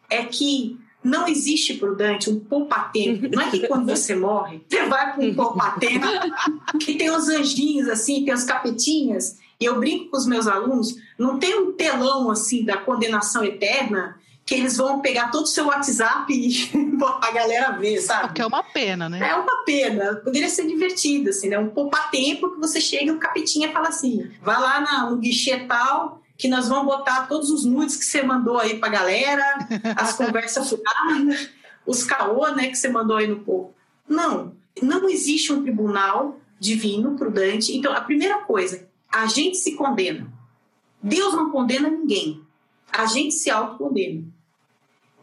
é 0.09 0.25
que 0.25 0.79
não 1.03 1.29
existe 1.29 1.75
para 1.75 1.93
o 1.93 1.95
Dante 1.95 2.31
um 2.31 2.41
poupa-tempo. 2.41 3.29
Não 3.31 3.43
é 3.43 3.51
que 3.51 3.67
quando 3.67 3.87
você 3.87 4.15
morre, 4.17 4.63
você 4.67 4.87
vai 4.87 5.13
para 5.13 5.23
um 5.23 5.35
poupa-tempo 5.35 6.07
que 6.81 6.95
tem 6.95 7.11
os 7.11 7.29
anjinhos 7.29 7.89
assim, 7.89 8.25
tem 8.25 8.33
os 8.33 8.45
capetinhas, 8.45 9.37
e 9.61 9.65
eu 9.65 9.79
brinco 9.79 10.11
com 10.11 10.17
os 10.17 10.27
meus 10.27 10.47
alunos, 10.47 10.97
não 11.19 11.39
tem 11.39 11.59
um 11.59 11.73
telão 11.73 12.31
assim 12.31 12.65
da 12.65 12.77
condenação 12.77 13.45
eterna 13.45 14.19
que 14.47 14.55
eles 14.55 14.77
vão 14.77 15.01
pegar 15.01 15.31
todo 15.31 15.45
o 15.45 15.49
seu 15.49 15.67
WhatsApp 15.67 16.31
e 16.31 16.71
a 17.23 17.31
galera 17.33 17.71
ver, 17.73 17.99
sabe? 18.01 18.29
Porque 18.29 18.43
é 18.43 18.47
uma 18.47 18.63
pena, 18.63 19.09
né? 19.09 19.31
É 19.31 19.35
uma 19.35 19.65
pena. 19.65 20.17
Poderia 20.17 20.51
ser 20.51 20.67
divertido, 20.67 21.31
assim, 21.31 21.49
né? 21.49 21.59
Um 21.59 21.71
poupar 21.71 22.11
tempo 22.11 22.51
que 22.51 22.61
você 22.61 22.81
chega 22.81 23.05
e 23.05 23.11
o 23.11 23.19
capetinha 23.19 23.73
fala 23.73 23.89
assim: 23.89 24.31
vai 24.43 24.61
lá 24.61 24.81
na, 24.81 25.11
no 25.11 25.17
guichê 25.17 25.61
tal, 25.61 26.23
que 26.37 26.47
nós 26.47 26.69
vamos 26.69 26.85
botar 26.85 27.27
todos 27.27 27.51
os 27.51 27.65
nudes 27.65 27.97
que 27.97 28.05
você 28.05 28.23
mandou 28.23 28.59
aí 28.59 28.79
pra 28.79 28.91
galera, 28.91 29.67
as 29.97 30.13
conversas 30.17 30.69
furadas, 30.69 31.49
os 31.87 32.03
caô, 32.03 32.49
né, 32.51 32.69
que 32.69 32.77
você 32.77 32.89
mandou 32.89 33.17
aí 33.17 33.27
no 33.27 33.41
povo. 33.41 33.75
Não, 34.07 34.53
não 34.83 35.09
existe 35.09 35.53
um 35.53 35.63
tribunal 35.63 36.39
divino 36.61 37.17
prudente. 37.17 37.75
Então, 37.75 37.95
a 37.95 38.01
primeira 38.01 38.39
coisa, 38.39 38.87
a 39.15 39.27
gente 39.27 39.57
se 39.57 39.77
condena. 39.77 40.29
Deus 41.01 41.35
não 41.35 41.53
condena 41.53 41.89
ninguém. 41.89 42.43
A 42.91 43.07
gente 43.07 43.33
se 43.33 43.49
autocondena. 43.49 44.25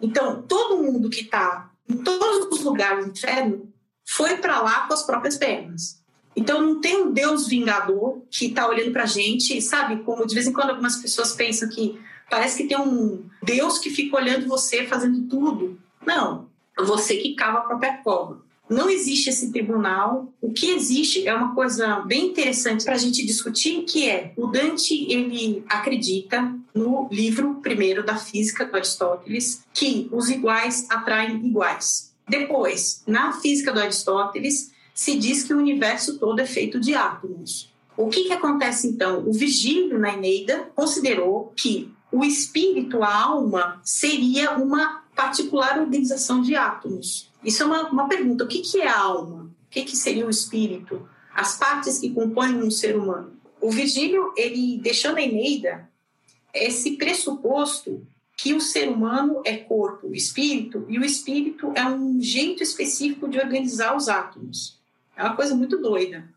Então, 0.02 0.42
todo 0.44 0.82
mundo 0.82 1.10
que 1.10 1.22
está 1.22 1.70
em 1.90 1.98
todos 1.98 2.48
os 2.58 2.64
lugares 2.64 3.06
do 3.06 3.12
inferno 3.12 3.70
foi 4.06 4.38
para 4.38 4.62
lá 4.62 4.88
com 4.88 4.94
as 4.94 5.04
próprias 5.04 5.36
pernas. 5.36 6.02
Então, 6.34 6.62
não 6.62 6.80
tem 6.80 7.04
um 7.04 7.12
Deus 7.12 7.48
vingador 7.48 8.22
que 8.32 8.46
está 8.46 8.66
olhando 8.66 8.94
para 8.94 9.04
a 9.04 9.08
gente, 9.08 9.62
sabe? 9.62 10.02
Como 10.04 10.26
de 10.26 10.34
vez 10.34 10.48
em 10.48 10.54
quando 10.54 10.70
algumas 10.70 10.96
pessoas 10.96 11.34
pensam 11.34 11.68
que 11.68 12.00
parece 12.30 12.64
que 12.64 12.70
tem 12.70 12.80
um 12.80 13.26
Deus 13.44 13.78
que 13.78 13.90
fica 13.90 14.16
olhando 14.16 14.48
você 14.48 14.88
fazendo 14.88 15.28
tudo. 15.28 15.78
Não, 16.06 16.48
você 16.78 17.18
que 17.18 17.36
cava 17.36 17.58
a 17.58 17.62
própria 17.64 17.98
cova. 17.98 18.42
Não 18.72 18.90
existe 18.90 19.30
esse 19.30 19.52
tribunal. 19.52 20.34
O 20.42 20.54
que 20.54 20.72
existe 20.72 21.28
é 21.28 21.36
uma 21.36 21.54
coisa 21.54 22.00
bem 22.08 22.28
interessante 22.28 22.86
para 22.86 22.96
a 22.96 22.98
gente 22.98 23.26
discutir, 23.26 23.82
que 23.84 24.10
é 24.10 24.32
o 24.38 24.48
Dante 24.48 25.12
ele 25.12 25.62
acredita 25.68 26.56
no 26.74 27.10
livro 27.12 27.56
primeiro 27.56 28.02
da 28.02 28.16
física 28.16 28.64
do 28.64 28.74
Aristóteles 28.74 29.66
que 29.74 30.08
os 30.10 30.30
iguais 30.30 30.88
atraem 30.90 31.46
iguais. 31.46 32.14
Depois, 32.26 33.04
na 33.06 33.34
física 33.34 33.74
do 33.74 33.80
Aristóteles, 33.82 34.72
se 34.94 35.18
diz 35.18 35.44
que 35.44 35.54
o 35.54 35.58
universo 35.58 36.18
todo 36.18 36.40
é 36.40 36.46
feito 36.46 36.80
de 36.80 36.96
átomos. 36.96 37.70
O 37.98 38.08
que, 38.08 38.24
que 38.24 38.34
acontece 38.34 38.88
então? 38.88 39.28
O 39.28 39.34
Virgílio, 39.34 40.00
na 40.00 40.14
Eneida, 40.14 40.70
considerou 40.74 41.52
que 41.58 41.92
o 42.10 42.24
espírito, 42.24 43.04
a 43.04 43.14
alma, 43.14 43.82
seria 43.84 44.52
uma 44.52 45.04
particular 45.14 45.78
organização 45.78 46.42
de 46.42 46.56
átomos. 46.56 47.31
Isso 47.44 47.64
é 47.64 47.66
uma, 47.66 47.90
uma 47.90 48.08
pergunta. 48.08 48.44
O 48.44 48.48
que, 48.48 48.60
que 48.60 48.82
é 48.82 48.88
alma? 48.88 49.52
que, 49.72 49.86
que 49.86 49.96
seria 49.96 50.28
o 50.28 50.30
espírito? 50.30 51.08
As 51.34 51.58
partes 51.58 51.98
que 51.98 52.10
compõem 52.10 52.56
um 52.56 52.70
ser 52.70 52.96
humano. 52.96 53.32
O 53.60 53.72
Virgílio, 53.72 54.34
ele 54.36 54.78
deixou 54.80 55.14
na 55.14 55.22
Eneida 55.22 55.90
esse 56.54 56.98
pressuposto 56.98 58.06
que 58.36 58.54
o 58.54 58.60
ser 58.60 58.90
humano 58.90 59.42
é 59.46 59.56
corpo, 59.56 60.14
espírito, 60.14 60.86
e 60.90 61.00
o 61.00 61.06
espírito 61.06 61.72
é 61.76 61.88
um 61.88 62.20
jeito 62.22 62.62
específico 62.62 63.30
de 63.30 63.40
organizar 63.40 63.96
os 63.96 64.10
átomos. 64.10 64.78
É 65.16 65.24
uma 65.24 65.36
coisa 65.36 65.56
muito 65.56 65.78
doida. 65.78 66.28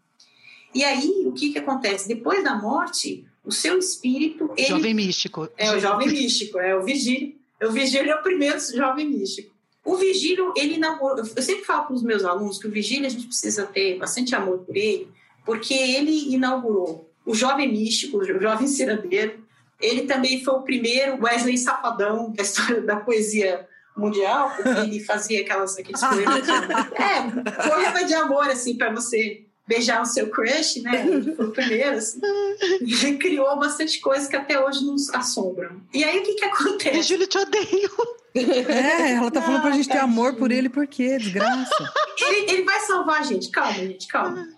E 0.74 0.84
aí, 0.84 1.24
o 1.26 1.32
que, 1.32 1.52
que 1.52 1.58
acontece? 1.58 2.06
Depois 2.06 2.44
da 2.44 2.54
morte, 2.56 3.24
o 3.44 3.50
seu 3.50 3.78
espírito. 3.78 4.52
Ele... 4.56 4.68
Jovem 4.68 4.94
místico. 4.94 5.48
É, 5.56 5.74
o 5.74 5.80
jovem 5.80 6.08
místico, 6.08 6.58
é 6.58 6.76
o 6.76 6.84
Virgílio. 6.84 7.34
O 7.62 7.70
Virgílio 7.70 8.12
é 8.12 8.16
o 8.16 8.22
primeiro 8.22 8.58
jovem 8.74 9.08
místico. 9.08 9.53
O 9.84 9.96
Vigílio, 9.96 10.52
ele 10.56 10.74
inaugurou. 10.74 11.18
Eu 11.18 11.42
sempre 11.42 11.64
falo 11.64 11.86
para 11.86 11.94
os 11.94 12.02
meus 12.02 12.24
alunos 12.24 12.58
que 12.58 12.66
o 12.66 12.70
Vigílio 12.70 13.06
a 13.06 13.10
gente 13.10 13.26
precisa 13.26 13.66
ter 13.66 13.98
bastante 13.98 14.34
amor 14.34 14.58
por 14.60 14.76
ele, 14.76 15.08
porque 15.44 15.74
ele 15.74 16.34
inaugurou 16.34 17.10
o 17.26 17.34
jovem 17.34 17.70
místico, 17.70 18.18
o 18.18 18.40
jovem 18.40 18.66
cirandeiro. 18.66 19.44
Ele 19.80 20.02
também 20.02 20.42
foi 20.42 20.54
o 20.54 20.62
primeiro 20.62 21.22
Wesley 21.22 21.58
Safadão 21.58 22.32
da 22.32 22.42
história 22.42 22.80
da 22.80 22.96
poesia 22.96 23.68
mundial, 23.96 24.52
porque 24.56 24.80
ele 24.80 25.00
fazia 25.00 25.42
aquelas, 25.42 25.78
aqueles 25.78 26.00
poemas. 26.00 26.48
é, 26.94 27.68
poema 27.68 28.04
de 28.04 28.14
amor, 28.14 28.48
assim, 28.48 28.76
para 28.76 28.92
você 28.92 29.44
beijar 29.66 30.02
o 30.02 30.06
seu 30.06 30.28
crush, 30.30 30.82
né? 30.82 31.06
Foi 31.36 31.46
o 31.46 31.50
primeiro, 31.52 31.96
assim. 31.96 32.20
Criou 33.18 33.58
bastante 33.58 34.00
coisa 34.00 34.28
que 34.28 34.36
até 34.36 34.62
hoje 34.62 34.84
nos 34.84 35.08
assombram. 35.10 35.80
E 35.92 36.04
aí, 36.04 36.20
o 36.20 36.22
que 36.22 36.34
que 36.34 36.44
acontece? 36.44 37.02
Júlio, 37.02 37.26
te 37.26 37.38
odeio. 37.38 37.90
É, 38.34 39.12
ela 39.12 39.30
tá 39.30 39.40
falando 39.40 39.62
pra 39.62 39.70
gente 39.70 39.88
ter 39.88 39.98
amor 39.98 40.34
por 40.34 40.50
ele, 40.50 40.68
por 40.68 40.86
quê? 40.86 41.16
Desgraça. 41.18 41.92
Ele, 42.20 42.52
ele 42.52 42.64
vai 42.64 42.80
salvar 42.80 43.20
a 43.20 43.22
gente. 43.22 43.50
Calma, 43.50 43.72
gente, 43.74 44.08
calma. 44.08 44.48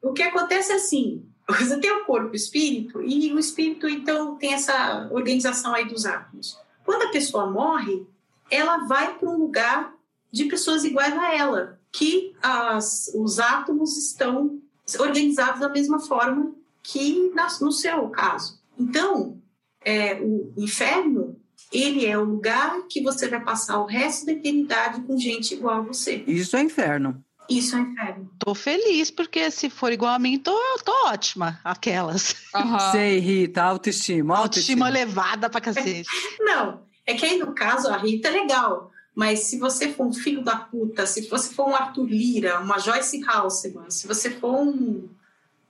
O 0.00 0.12
que 0.12 0.22
acontece 0.22 0.72
é 0.72 0.76
assim, 0.76 1.24
você 1.48 1.78
tem 1.78 1.90
o 1.90 2.04
corpo 2.04 2.28
e 2.28 2.32
o 2.32 2.36
espírito, 2.36 3.02
e 3.02 3.32
o 3.32 3.38
espírito, 3.38 3.88
então, 3.88 4.36
tem 4.36 4.54
essa 4.54 5.08
organização 5.10 5.74
aí 5.74 5.84
dos 5.86 6.06
átomos. 6.06 6.58
Quando 6.84 7.02
a 7.02 7.10
pessoa 7.10 7.50
morre, 7.50 8.06
ela 8.50 8.78
vai 8.86 9.14
para 9.14 9.28
um 9.28 9.38
lugar 9.38 9.92
de 10.30 10.44
pessoas 10.44 10.84
iguais 10.84 11.14
a 11.14 11.34
ela, 11.34 11.80
que 11.94 12.34
as, 12.42 13.08
os 13.14 13.38
átomos 13.38 13.96
estão 13.96 14.60
organizados 14.98 15.60
da 15.60 15.68
mesma 15.68 16.00
forma 16.00 16.52
que 16.82 17.30
no 17.60 17.70
seu 17.70 18.08
caso. 18.08 18.60
Então, 18.76 19.40
é, 19.80 20.20
o 20.20 20.52
inferno 20.56 21.40
ele 21.72 22.04
é 22.04 22.18
o 22.18 22.24
lugar 22.24 22.82
que 22.88 23.00
você 23.00 23.28
vai 23.28 23.42
passar 23.42 23.78
o 23.78 23.86
resto 23.86 24.26
da 24.26 24.32
eternidade 24.32 25.02
com 25.02 25.16
gente 25.16 25.54
igual 25.54 25.78
a 25.78 25.80
você. 25.82 26.24
Isso 26.26 26.56
é 26.56 26.62
inferno. 26.62 27.24
Isso 27.48 27.76
é 27.76 27.80
inferno. 27.80 28.30
Tô 28.38 28.54
feliz, 28.54 29.10
porque 29.10 29.50
se 29.50 29.70
for 29.70 29.92
igual 29.92 30.14
a 30.14 30.18
mim, 30.18 30.38
tô, 30.38 30.56
tô 30.84 30.92
ótima. 31.06 31.60
Aquelas. 31.62 32.34
Uhum. 32.54 32.78
Sei, 32.90 33.18
Rita, 33.18 33.62
autoestima. 33.62 34.36
Autoestima, 34.36 34.86
autoestima 34.86 34.88
elevada 34.88 35.48
pra 35.48 35.60
cacete. 35.60 36.08
Não, 36.40 36.82
é 37.06 37.14
que 37.14 37.24
aí 37.24 37.38
no 37.38 37.54
caso 37.54 37.88
a 37.88 37.98
Rita 37.98 38.28
é 38.28 38.32
legal. 38.32 38.90
Mas 39.14 39.40
se 39.40 39.58
você 39.58 39.92
for 39.92 40.06
um 40.06 40.12
filho 40.12 40.42
da 40.42 40.56
puta, 40.56 41.06
se 41.06 41.28
você 41.28 41.54
for 41.54 41.68
um 41.68 41.74
Arthur 41.74 42.06
Lira, 42.06 42.60
uma 42.60 42.78
Joyce 42.78 43.22
Halseman, 43.24 43.90
se 43.90 44.06
você 44.06 44.30
for 44.30 44.54
um. 44.54 45.08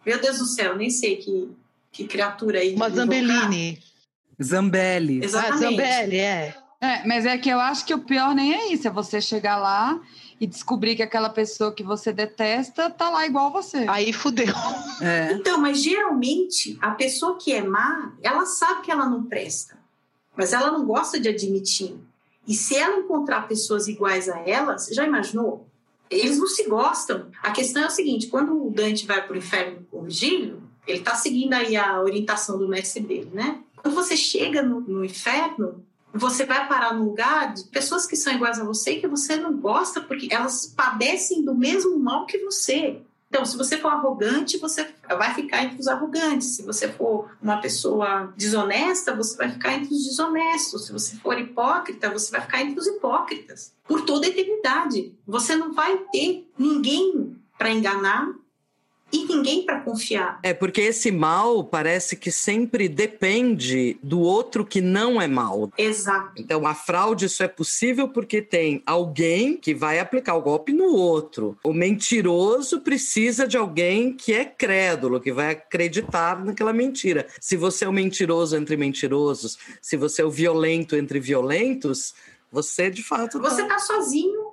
Meu 0.04 0.20
Deus 0.20 0.38
do 0.38 0.46
céu, 0.46 0.76
nem 0.76 0.90
sei 0.90 1.16
que, 1.16 1.50
que 1.92 2.06
criatura 2.06 2.60
aí. 2.60 2.74
Uma 2.74 2.88
Zambellini. 2.88 3.82
Zambelli. 4.42 5.22
Exatamente. 5.22 5.64
Ah, 5.64 5.70
Zambelli, 5.70 6.16
é. 6.18 6.56
É, 6.80 7.06
mas 7.06 7.24
é 7.24 7.38
que 7.38 7.48
eu 7.48 7.58
acho 7.58 7.86
que 7.86 7.94
o 7.94 7.98
pior 7.98 8.34
nem 8.34 8.52
é 8.52 8.72
isso, 8.72 8.86
é 8.86 8.90
você 8.90 9.18
chegar 9.18 9.56
lá 9.56 9.98
e 10.38 10.46
descobrir 10.46 10.94
que 10.94 11.02
aquela 11.02 11.30
pessoa 11.30 11.72
que 11.72 11.82
você 11.82 12.12
detesta 12.12 12.90
tá 12.90 13.08
lá 13.08 13.24
igual 13.24 13.50
você. 13.50 13.86
Aí 13.88 14.12
fudeu. 14.12 14.52
É. 15.00 15.32
Então, 15.32 15.58
mas 15.58 15.82
geralmente 15.82 16.76
a 16.82 16.90
pessoa 16.90 17.38
que 17.38 17.52
é 17.52 17.62
má, 17.62 18.12
ela 18.22 18.44
sabe 18.44 18.82
que 18.82 18.90
ela 18.90 19.08
não 19.08 19.24
presta, 19.24 19.78
mas 20.36 20.52
ela 20.52 20.70
não 20.70 20.84
gosta 20.84 21.18
de 21.18 21.28
admitir. 21.28 21.96
E 22.46 22.54
se 22.54 22.76
ela 22.76 22.98
encontrar 22.98 23.48
pessoas 23.48 23.88
iguais 23.88 24.28
a 24.28 24.38
ela, 24.40 24.78
você 24.78 24.92
já 24.92 25.06
imaginou? 25.06 25.66
Eles 26.10 26.38
não 26.38 26.46
se 26.46 26.68
gostam. 26.68 27.30
A 27.42 27.50
questão 27.50 27.82
é 27.82 27.86
o 27.86 27.90
seguinte: 27.90 28.26
quando 28.26 28.66
o 28.66 28.70
Dante 28.70 29.06
vai 29.06 29.26
para 29.26 29.34
o 29.34 29.38
inferno 29.38 29.86
com 29.90 29.98
o 29.98 30.02
Virgílio, 30.02 30.62
ele 30.86 30.98
está 30.98 31.14
seguindo 31.14 31.54
aí 31.54 31.76
a 31.76 32.00
orientação 32.00 32.58
do 32.58 32.68
mestre 32.68 33.02
dele, 33.02 33.30
né? 33.32 33.60
Quando 33.76 33.94
você 33.94 34.16
chega 34.16 34.62
no, 34.62 34.80
no 34.80 35.04
inferno, 35.04 35.84
você 36.12 36.44
vai 36.44 36.68
parar 36.68 36.94
num 36.94 37.04
lugar 37.04 37.52
de 37.54 37.64
pessoas 37.64 38.06
que 38.06 38.16
são 38.16 38.32
iguais 38.32 38.60
a 38.60 38.64
você 38.64 38.92
e 38.92 39.00
que 39.00 39.08
você 39.08 39.36
não 39.36 39.56
gosta 39.56 40.00
porque 40.00 40.28
elas 40.30 40.66
padecem 40.66 41.42
do 41.42 41.54
mesmo 41.54 41.98
mal 41.98 42.26
que 42.26 42.38
você. 42.38 43.00
Então, 43.34 43.44
se 43.44 43.56
você 43.56 43.76
for 43.78 43.88
arrogante, 43.88 44.58
você 44.58 44.94
vai 45.08 45.34
ficar 45.34 45.64
entre 45.64 45.80
os 45.80 45.88
arrogantes. 45.88 46.54
Se 46.54 46.62
você 46.62 46.86
for 46.86 47.28
uma 47.42 47.56
pessoa 47.56 48.32
desonesta, 48.36 49.12
você 49.12 49.36
vai 49.36 49.50
ficar 49.50 49.74
entre 49.74 49.92
os 49.92 50.04
desonestos. 50.04 50.86
Se 50.86 50.92
você 50.92 51.16
for 51.16 51.36
hipócrita, 51.36 52.08
você 52.10 52.30
vai 52.30 52.42
ficar 52.42 52.62
entre 52.62 52.78
os 52.78 52.86
hipócritas. 52.86 53.72
Por 53.88 54.02
toda 54.02 54.24
a 54.24 54.28
eternidade. 54.28 55.18
Você 55.26 55.56
não 55.56 55.72
vai 55.72 55.98
ter 56.12 56.48
ninguém 56.56 57.36
para 57.58 57.72
enganar, 57.72 58.32
e 59.14 59.24
ninguém 59.24 59.64
para 59.64 59.80
confiar. 59.80 60.40
É 60.42 60.52
porque 60.52 60.80
esse 60.80 61.12
mal 61.12 61.62
parece 61.62 62.16
que 62.16 62.32
sempre 62.32 62.88
depende 62.88 63.96
do 64.02 64.20
outro 64.20 64.66
que 64.66 64.80
não 64.80 65.22
é 65.22 65.28
mal. 65.28 65.70
Exato. 65.78 66.32
Então 66.36 66.66
a 66.66 66.74
fraude 66.74 67.26
isso 67.26 67.42
é 67.42 67.48
possível 67.48 68.08
porque 68.08 68.42
tem 68.42 68.82
alguém 68.84 69.56
que 69.56 69.72
vai 69.72 70.00
aplicar 70.00 70.34
o 70.34 70.42
golpe 70.42 70.72
no 70.72 70.96
outro. 70.96 71.56
O 71.62 71.72
mentiroso 71.72 72.80
precisa 72.80 73.46
de 73.46 73.56
alguém 73.56 74.12
que 74.12 74.32
é 74.32 74.44
crédulo, 74.44 75.20
que 75.20 75.32
vai 75.32 75.52
acreditar 75.52 76.44
naquela 76.44 76.72
mentira. 76.72 77.28
Se 77.40 77.56
você 77.56 77.84
é 77.84 77.88
o 77.88 77.92
mentiroso 77.92 78.56
entre 78.56 78.76
mentirosos, 78.76 79.56
se 79.80 79.96
você 79.96 80.22
é 80.22 80.24
o 80.24 80.30
violento 80.30 80.96
entre 80.96 81.20
violentos, 81.20 82.14
você 82.50 82.90
de 82.90 83.02
fato 83.02 83.40
você 83.40 83.62
está 83.62 83.74
tá 83.74 83.80
sozinho 83.80 84.43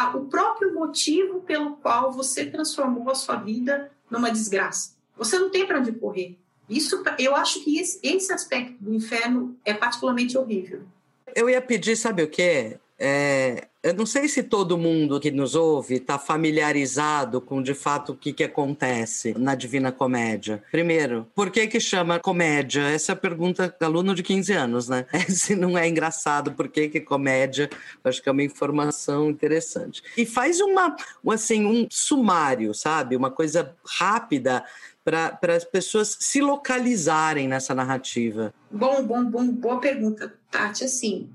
a, 0.00 0.16
o 0.16 0.24
próprio 0.26 0.74
motivo 0.74 1.42
pelo 1.42 1.76
qual 1.76 2.10
você 2.10 2.46
transformou 2.46 3.10
a 3.10 3.14
sua 3.14 3.36
vida 3.36 3.90
numa 4.10 4.30
desgraça. 4.30 4.94
Você 5.16 5.38
não 5.38 5.50
tem 5.50 5.66
para 5.66 5.78
onde 5.78 5.92
correr. 5.92 6.38
Isso, 6.68 7.02
eu 7.18 7.36
acho 7.36 7.62
que 7.62 7.78
esse, 7.78 8.00
esse 8.02 8.32
aspecto 8.32 8.76
do 8.80 8.94
inferno 8.94 9.56
é 9.64 9.74
particularmente 9.74 10.38
horrível. 10.38 10.82
Eu 11.34 11.50
ia 11.50 11.60
pedir, 11.60 11.96
sabe 11.96 12.22
o 12.22 12.28
quê? 12.28 12.78
É, 13.02 13.68
eu 13.82 13.94
não 13.94 14.04
sei 14.04 14.28
se 14.28 14.42
todo 14.42 14.76
mundo 14.76 15.18
que 15.18 15.30
nos 15.30 15.54
ouve 15.54 15.94
está 15.94 16.18
familiarizado 16.18 17.40
com 17.40 17.62
de 17.62 17.72
fato 17.72 18.12
o 18.12 18.16
que, 18.16 18.30
que 18.30 18.44
acontece 18.44 19.34
na 19.38 19.54
Divina 19.54 19.90
Comédia. 19.90 20.62
Primeiro, 20.70 21.26
por 21.34 21.50
que 21.50 21.66
que 21.66 21.80
chama 21.80 22.20
comédia? 22.20 22.82
Essa 22.82 23.12
é 23.12 23.14
a 23.14 23.16
pergunta 23.16 23.74
do 23.80 23.84
aluno 23.86 24.14
de 24.14 24.22
15 24.22 24.52
anos, 24.52 24.88
né? 24.90 25.06
Se 25.30 25.56
não 25.56 25.78
é 25.78 25.88
engraçado, 25.88 26.52
por 26.52 26.68
que 26.68 26.90
que 26.90 27.00
comédia? 27.00 27.70
acho 28.04 28.22
que 28.22 28.28
é 28.28 28.32
uma 28.32 28.42
informação 28.42 29.30
interessante. 29.30 30.02
E 30.14 30.26
faz 30.26 30.60
uma, 30.60 30.94
assim, 31.30 31.64
um 31.64 31.86
sumário, 31.90 32.74
sabe? 32.74 33.16
Uma 33.16 33.30
coisa 33.30 33.74
rápida 33.82 34.62
para 35.02 35.56
as 35.56 35.64
pessoas 35.64 36.18
se 36.20 36.42
localizarem 36.42 37.48
nessa 37.48 37.74
narrativa. 37.74 38.52
Bom, 38.70 39.02
bom, 39.02 39.24
bom, 39.24 39.46
boa 39.48 39.80
pergunta, 39.80 40.34
Tati. 40.50 40.84
Assim, 40.84 41.30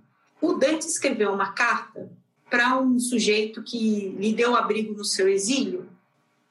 o 0.46 0.54
Dante 0.54 0.86
escreveu 0.86 1.32
uma 1.34 1.52
carta 1.52 2.10
para 2.50 2.80
um 2.80 3.00
sujeito 3.00 3.64
que 3.64 4.10
lhe 4.18 4.34
deu 4.34 4.56
abrigo 4.56 4.94
no 4.94 5.04
seu 5.04 5.28
exílio, 5.28 5.90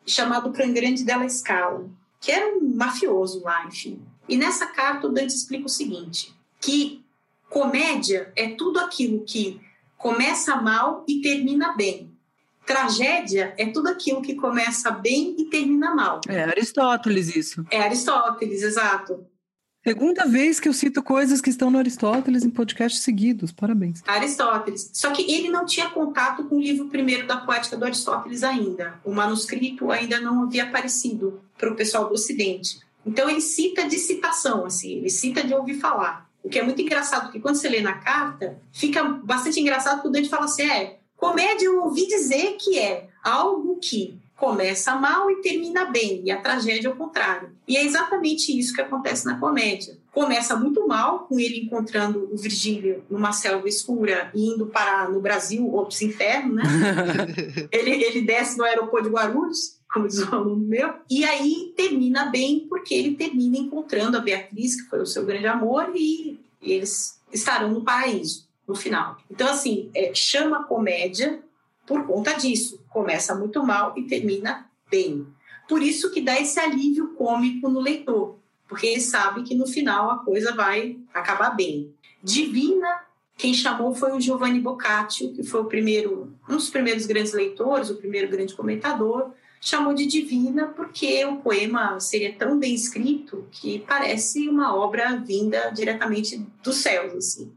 chamado 0.04 0.52
Cangrande 0.52 1.04
della 1.04 1.28
Scala, 1.28 1.88
que 2.20 2.30
era 2.30 2.56
um 2.56 2.74
mafioso 2.74 3.42
lá, 3.42 3.64
enfim. 3.66 4.02
E 4.28 4.36
nessa 4.36 4.66
carta 4.66 5.06
o 5.06 5.12
Dante 5.12 5.34
explica 5.34 5.66
o 5.66 5.68
seguinte, 5.68 6.34
que 6.60 7.04
comédia 7.48 8.32
é 8.34 8.48
tudo 8.48 8.80
aquilo 8.80 9.22
que 9.24 9.60
começa 9.96 10.56
mal 10.56 11.04
e 11.06 11.20
termina 11.20 11.74
bem. 11.74 12.10
Tragédia 12.66 13.54
é 13.58 13.66
tudo 13.66 13.88
aquilo 13.88 14.22
que 14.22 14.34
começa 14.34 14.90
bem 14.90 15.36
e 15.38 15.44
termina 15.44 15.94
mal. 15.94 16.20
É 16.28 16.42
Aristóteles 16.44 17.36
isso. 17.36 17.64
É 17.70 17.80
Aristóteles, 17.82 18.62
exato. 18.62 19.26
Segunda 19.86 20.24
vez 20.24 20.58
que 20.58 20.66
eu 20.66 20.72
cito 20.72 21.02
coisas 21.02 21.42
que 21.42 21.50
estão 21.50 21.70
no 21.70 21.76
Aristóteles 21.76 22.42
em 22.42 22.48
podcasts 22.48 23.02
seguidos. 23.02 23.52
Parabéns. 23.52 24.02
Aristóteles. 24.06 24.88
Só 24.94 25.10
que 25.10 25.30
ele 25.30 25.50
não 25.50 25.66
tinha 25.66 25.90
contato 25.90 26.44
com 26.44 26.56
o 26.56 26.60
livro 26.60 26.86
primeiro 26.86 27.26
da 27.26 27.36
poética 27.36 27.76
do 27.76 27.84
Aristóteles 27.84 28.42
ainda. 28.42 28.98
O 29.04 29.12
manuscrito 29.12 29.90
ainda 29.90 30.18
não 30.18 30.44
havia 30.44 30.64
aparecido 30.64 31.38
para 31.58 31.70
o 31.70 31.76
pessoal 31.76 32.08
do 32.08 32.14
Ocidente. 32.14 32.80
Então 33.04 33.28
ele 33.28 33.42
cita 33.42 33.86
de 33.86 33.98
citação, 33.98 34.64
assim, 34.64 34.92
ele 34.92 35.10
cita 35.10 35.44
de 35.44 35.52
ouvir 35.52 35.74
falar. 35.74 36.30
O 36.42 36.48
que 36.48 36.58
é 36.58 36.62
muito 36.62 36.80
engraçado, 36.80 37.24
porque 37.24 37.40
quando 37.40 37.56
você 37.56 37.68
lê 37.68 37.82
na 37.82 37.92
carta, 37.92 38.58
fica 38.72 39.04
bastante 39.04 39.60
engraçado 39.60 39.96
porque 39.96 40.08
o 40.08 40.10
Dante 40.10 40.30
fala 40.30 40.46
assim: 40.46 40.62
é, 40.62 40.96
comédia 41.14 41.66
eu 41.66 41.82
ouvi 41.82 42.06
dizer 42.06 42.56
que 42.58 42.78
é 42.78 43.08
algo 43.22 43.76
que 43.76 44.18
começa 44.36 44.94
mal 44.96 45.30
e 45.30 45.36
termina 45.36 45.84
bem, 45.86 46.22
e 46.24 46.30
a 46.30 46.40
tragédia 46.40 46.88
é 46.88 46.90
o 46.90 46.96
contrário. 46.96 47.50
E 47.66 47.76
é 47.76 47.84
exatamente 47.84 48.56
isso 48.58 48.74
que 48.74 48.80
acontece 48.80 49.24
na 49.24 49.38
comédia. 49.38 49.96
Começa 50.12 50.56
muito 50.56 50.86
mal, 50.86 51.20
com 51.20 51.38
ele 51.38 51.60
encontrando 51.60 52.28
o 52.32 52.36
Virgílio 52.36 53.04
numa 53.08 53.32
selva 53.32 53.68
escura 53.68 54.30
e 54.34 54.54
indo 54.54 54.66
parar 54.66 55.10
no 55.10 55.20
Brasil, 55.20 55.66
ou 55.72 55.86
pro 55.86 56.04
inferno, 56.04 56.54
né? 56.54 56.62
ele, 57.70 57.90
ele 57.90 58.22
desce 58.22 58.58
no 58.58 58.64
aeroporto 58.64 59.08
de 59.08 59.14
Guarulhos, 59.14 59.78
como 59.92 60.08
diz 60.08 60.18
o 60.18 60.34
aluno 60.34 60.66
meu, 60.66 60.92
e 61.08 61.24
aí 61.24 61.72
termina 61.76 62.26
bem, 62.26 62.66
porque 62.68 62.92
ele 62.92 63.14
termina 63.14 63.56
encontrando 63.56 64.16
a 64.16 64.20
Beatriz, 64.20 64.80
que 64.80 64.88
foi 64.88 65.00
o 65.00 65.06
seu 65.06 65.24
grande 65.24 65.46
amor, 65.46 65.92
e 65.94 66.40
eles 66.60 67.20
estarão 67.32 67.70
no 67.70 67.84
paraíso 67.84 68.48
no 68.66 68.74
final. 68.74 69.16
Então, 69.30 69.48
assim, 69.48 69.90
é, 69.94 70.12
chama 70.14 70.64
comédia 70.64 71.40
por 71.86 72.06
conta 72.06 72.32
disso. 72.32 72.80
Começa 72.94 73.34
muito 73.34 73.60
mal 73.60 73.92
e 73.96 74.04
termina 74.04 74.70
bem. 74.88 75.26
Por 75.68 75.82
isso 75.82 76.12
que 76.12 76.20
dá 76.20 76.40
esse 76.40 76.60
alívio 76.60 77.08
cômico 77.14 77.68
no 77.68 77.80
leitor, 77.80 78.36
porque 78.68 78.86
ele 78.86 79.00
sabe 79.00 79.42
que 79.42 79.52
no 79.52 79.66
final 79.66 80.12
a 80.12 80.18
coisa 80.18 80.54
vai 80.54 80.96
acabar 81.12 81.50
bem. 81.50 81.92
Divina, 82.22 83.00
quem 83.36 83.52
chamou 83.52 83.92
foi 83.96 84.12
o 84.12 84.20
Giovanni 84.20 84.60
Boccaccio, 84.60 85.32
que 85.32 85.42
foi 85.42 85.62
o 85.62 85.64
primeiro, 85.64 86.32
um 86.48 86.54
dos 86.54 86.70
primeiros 86.70 87.04
grandes 87.04 87.32
leitores, 87.32 87.90
o 87.90 87.96
primeiro 87.96 88.30
grande 88.30 88.54
comentador, 88.54 89.32
chamou 89.60 89.92
de 89.92 90.06
divina 90.06 90.68
porque 90.68 91.24
o 91.24 91.38
poema 91.38 91.98
seria 91.98 92.32
tão 92.32 92.60
bem 92.60 92.74
escrito 92.74 93.48
que 93.50 93.80
parece 93.80 94.48
uma 94.48 94.72
obra 94.76 95.16
vinda 95.16 95.70
diretamente 95.70 96.46
dos 96.62 96.76
céus, 96.76 97.12
assim. 97.12 97.50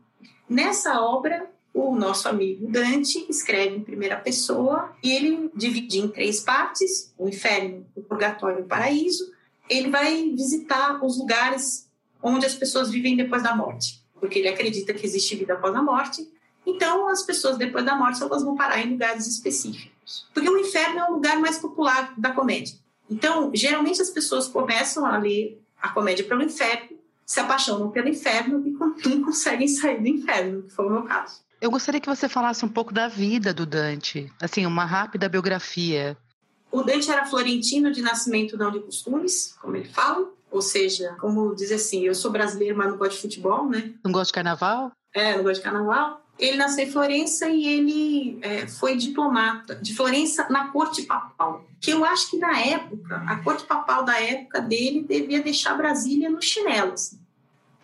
Nessa 0.49 0.99
obra, 0.99 1.47
o 1.77 1.95
nosso 1.95 2.27
amigo 2.27 2.67
Dante 2.71 3.25
escreve 3.29 3.75
em 3.75 3.83
primeira 3.83 4.15
pessoa 4.17 4.95
e 5.03 5.11
ele 5.11 5.51
divide 5.55 5.99
em 5.99 6.07
três 6.07 6.39
partes: 6.39 7.13
o 7.17 7.27
inferno, 7.27 7.85
o 7.95 8.01
purgatório 8.01 8.59
e 8.59 8.61
o 8.63 8.65
paraíso. 8.65 9.31
Ele 9.69 9.89
vai 9.89 10.29
visitar 10.29 11.03
os 11.03 11.17
lugares 11.17 11.89
onde 12.23 12.45
as 12.45 12.55
pessoas 12.55 12.89
vivem 12.89 13.17
depois 13.17 13.43
da 13.43 13.55
morte, 13.55 14.01
porque 14.19 14.39
ele 14.39 14.47
acredita 14.47 14.93
que 14.93 15.05
existe 15.05 15.35
vida 15.35 15.53
após 15.53 15.75
a 15.75 15.81
morte. 15.81 16.27
Então, 16.65 17.07
as 17.09 17.23
pessoas 17.23 17.57
depois 17.57 17.85
da 17.85 17.95
morte 17.95 18.21
elas 18.21 18.43
vão 18.43 18.55
parar 18.55 18.79
em 18.79 18.91
lugares 18.91 19.27
específicos, 19.27 20.27
porque 20.33 20.49
o 20.49 20.57
inferno 20.57 20.99
é 20.99 21.09
o 21.09 21.13
lugar 21.13 21.37
mais 21.39 21.57
popular 21.57 22.13
da 22.17 22.31
comédia. 22.31 22.75
Então, 23.09 23.51
geralmente 23.53 24.01
as 24.01 24.09
pessoas 24.09 24.47
começam 24.47 25.05
a 25.05 25.17
ler 25.17 25.61
a 25.81 25.89
comédia 25.89 26.25
pelo 26.25 26.43
inferno 26.43 26.97
se 27.27 27.41
apaixonam 27.41 27.91
pelo 27.91 28.07
inferno 28.07 28.65
e 28.65 28.71
não 29.09 29.21
conseguem 29.21 29.67
sair 29.67 29.99
do 29.99 30.07
inferno, 30.07 30.63
que 30.63 30.73
foi 30.73 30.85
o 30.85 30.89
meu 30.89 31.03
caso. 31.03 31.41
Eu 31.59 31.71
gostaria 31.71 31.99
que 31.99 32.07
você 32.07 32.29
falasse 32.29 32.63
um 32.63 32.69
pouco 32.69 32.93
da 32.93 33.07
vida 33.07 33.53
do 33.53 33.65
Dante, 33.65 34.31
assim, 34.41 34.65
uma 34.65 34.85
rápida 34.85 35.27
biografia. 35.27 36.15
O 36.71 36.83
Dante 36.83 37.09
era 37.09 37.25
florentino 37.25 37.91
de 37.91 38.01
nascimento, 38.01 38.57
não 38.57 38.71
de 38.71 38.79
costumes, 38.79 39.55
como 39.59 39.75
ele 39.75 39.89
fala. 39.89 40.29
Ou 40.51 40.61
seja, 40.61 41.15
como 41.19 41.55
diz 41.55 41.71
assim, 41.71 42.03
eu 42.03 42.15
sou 42.15 42.31
brasileiro, 42.31 42.77
mas 42.77 42.89
não 42.89 42.97
gosto 42.97 43.15
de 43.15 43.21
futebol, 43.21 43.67
né? 43.67 43.93
Não 44.03 44.11
gosto 44.11 44.27
de 44.27 44.33
carnaval? 44.33 44.91
É, 45.13 45.35
não 45.35 45.43
gosto 45.43 45.57
de 45.57 45.63
carnaval. 45.63 46.21
Ele 46.39 46.55
nasceu 46.55 46.85
em 46.85 46.91
Florença 46.91 47.49
e 47.49 47.65
ele 47.65 48.39
é, 48.41 48.67
foi 48.67 48.95
diplomata 48.95 49.75
de 49.75 49.95
Florença 49.95 50.47
na 50.49 50.67
corte 50.67 51.01
papal. 51.01 51.65
Que 51.81 51.91
eu 51.91 52.05
acho 52.05 52.29
que 52.29 52.37
na 52.37 52.59
época, 52.59 53.23
a 53.27 53.37
corte 53.37 53.65
papal 53.65 54.03
da 54.05 54.19
época 54.21 54.61
dele 54.61 55.03
devia 55.03 55.41
deixar 55.41 55.75
Brasília 55.75 56.29
no 56.29 56.41
chinelo. 56.41 56.93
Assim. 56.93 57.19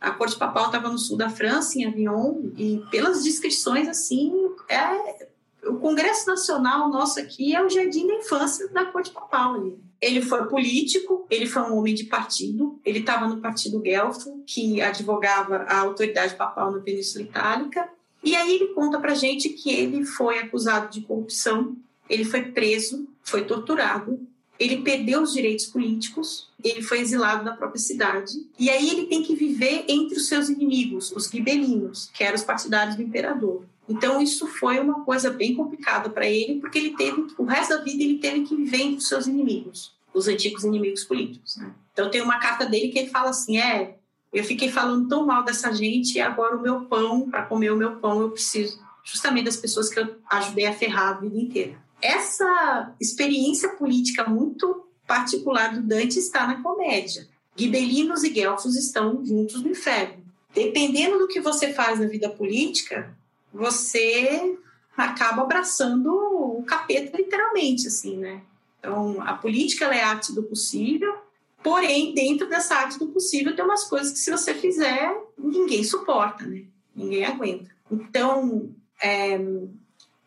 A 0.04 0.12
corte 0.12 0.36
papal 0.36 0.66
estava 0.66 0.90
no 0.90 0.98
sul 0.98 1.16
da 1.16 1.30
França, 1.30 1.80
em 1.80 1.86
Avignon, 1.86 2.52
e 2.58 2.84
pelas 2.92 3.24
descrições, 3.24 3.88
assim, 3.88 4.34
é, 4.68 5.28
o 5.66 5.78
Congresso 5.78 6.28
Nacional 6.28 6.90
nosso 6.90 7.22
aqui 7.22 7.56
é 7.56 7.64
o 7.64 7.70
jardim 7.70 8.06
da 8.06 8.16
infância 8.16 8.68
da 8.68 8.84
corte 8.84 9.12
papal 9.12 9.56
ali. 9.56 9.80
Ele 10.02 10.22
foi 10.22 10.46
político, 10.48 11.26
ele 11.30 11.46
foi 11.46 11.62
um 11.62 11.78
homem 11.78 11.96
de 11.96 12.04
partido, 12.04 12.78
ele 12.84 13.00
estava 13.00 13.30
no 13.30 13.40
partido 13.40 13.80
Guelfo, 13.80 14.44
que 14.46 14.82
advogava 14.82 15.66
a 15.70 15.80
autoridade 15.80 16.36
papal 16.36 16.70
na 16.70 16.82
Península 16.82 17.24
Itálica, 17.24 17.88
e 18.22 18.36
aí 18.36 18.56
ele 18.56 18.74
conta 18.74 19.00
para 19.00 19.14
gente 19.14 19.48
que 19.48 19.72
ele 19.72 20.04
foi 20.04 20.38
acusado 20.40 20.92
de 20.92 21.00
corrupção, 21.00 21.78
ele 22.10 22.26
foi 22.26 22.52
preso, 22.52 23.08
foi 23.24 23.46
torturado, 23.46 24.20
ele 24.60 24.82
perdeu 24.82 25.22
os 25.22 25.34
direitos 25.34 25.66
políticos, 25.66 26.50
ele 26.64 26.82
foi 26.82 27.00
exilado 27.00 27.44
da 27.44 27.54
própria 27.54 27.80
cidade, 27.80 28.34
e 28.58 28.70
aí 28.70 28.90
ele 28.90 29.08
tem 29.08 29.24
que 29.24 29.36
viver 29.36 29.86
entre 29.88 30.18
os 30.18 30.28
seus 30.28 30.50
inimigos, 30.50 31.12
os 31.12 31.28
gibelinos, 31.28 32.10
que 32.14 32.24
eram 32.24 32.36
os 32.36 32.44
partidários 32.44 32.96
do 32.96 33.02
imperador. 33.02 33.66
Então 33.88 34.22
isso 34.22 34.48
foi 34.48 34.80
uma 34.80 35.04
coisa 35.04 35.30
bem 35.30 35.56
complicada 35.56 36.10
para 36.10 36.28
ele, 36.28 36.60
porque 36.60 36.78
ele 36.78 36.96
teve 36.96 37.28
o 37.38 37.44
resto 37.44 37.76
da 37.76 37.84
vida 37.84 38.04
ele 38.04 38.18
teve 38.18 38.42
que 38.44 38.56
viver 38.56 38.82
entre 38.82 38.98
os 38.98 39.08
seus 39.08 39.28
inimigos, 39.28 39.94
os 40.14 40.28
antigos 40.28 40.64
inimigos 40.64 41.04
políticos. 41.04 41.58
Né? 41.58 41.74
Então 41.92 42.10
tem 42.10 42.22
uma 42.22 42.40
carta 42.40 42.66
dele 42.66 42.90
que 42.90 43.00
ele 43.00 43.10
fala 43.10 43.30
assim, 43.30 43.58
é 43.58 43.98
eu 44.32 44.44
fiquei 44.44 44.72
falando 44.72 45.08
tão 45.08 45.26
mal 45.26 45.44
dessa 45.44 45.72
gente 45.72 46.16
e 46.16 46.22
agora 46.22 46.58
o 46.58 46.62
meu 46.62 46.82
pão, 46.86 47.30
para 47.30 47.44
comer 47.44 47.72
o 47.72 47.78
meu 47.78 47.98
pão, 47.98 48.22
eu 48.22 48.32
preciso 48.32 48.82
justamente 49.04 49.46
das 49.46 49.58
pessoas 49.58 49.90
que 49.90 50.00
eu 50.00 50.16
ajudei 50.30 50.66
a 50.66 50.74
ferrar 50.74 51.10
a 51.10 51.20
vida 51.20 51.38
inteira. 51.38 51.78
Essa 52.04 52.94
experiência 53.00 53.70
política 53.70 54.30
muito 54.30 54.88
particular 55.08 55.74
do 55.74 55.82
Dante 55.82 56.20
está 56.20 56.46
na 56.46 56.62
comédia. 56.62 57.28
Gibelinos 57.56 58.24
e 58.24 58.30
guelfos 58.30 58.76
estão 58.76 59.26
juntos 59.26 59.62
no 59.64 59.72
inferno. 59.72 60.24
Dependendo 60.54 61.18
do 61.18 61.28
que 61.28 61.40
você 61.40 61.74
faz 61.74 62.00
na 62.00 62.08
vida 62.08 62.30
política, 62.30 63.16
você 63.54 64.58
acaba 64.98 65.44
abraçando 65.44 66.08
o 66.08 66.64
capeta 66.64 67.18
literalmente, 67.18 67.88
assim, 67.88 68.18
né? 68.18 68.42
Então, 68.80 69.22
a 69.22 69.34
política 69.34 69.86
é 69.86 70.04
a 70.04 70.10
arte 70.10 70.34
do 70.34 70.44
possível, 70.44 71.24
Porém, 71.64 72.14
dentro 72.14 72.48
dessa 72.50 72.76
arte 72.76 73.00
do 73.00 73.08
possível, 73.08 73.56
tem 73.56 73.64
umas 73.64 73.86
coisas 73.86 74.12
que, 74.12 74.20
se 74.20 74.30
você 74.30 74.54
fizer, 74.54 75.16
ninguém 75.38 75.82
suporta, 75.82 76.46
né? 76.46 76.66
Ninguém 76.94 77.24
aguenta. 77.24 77.72
Então, 77.90 78.70
é, 79.02 79.40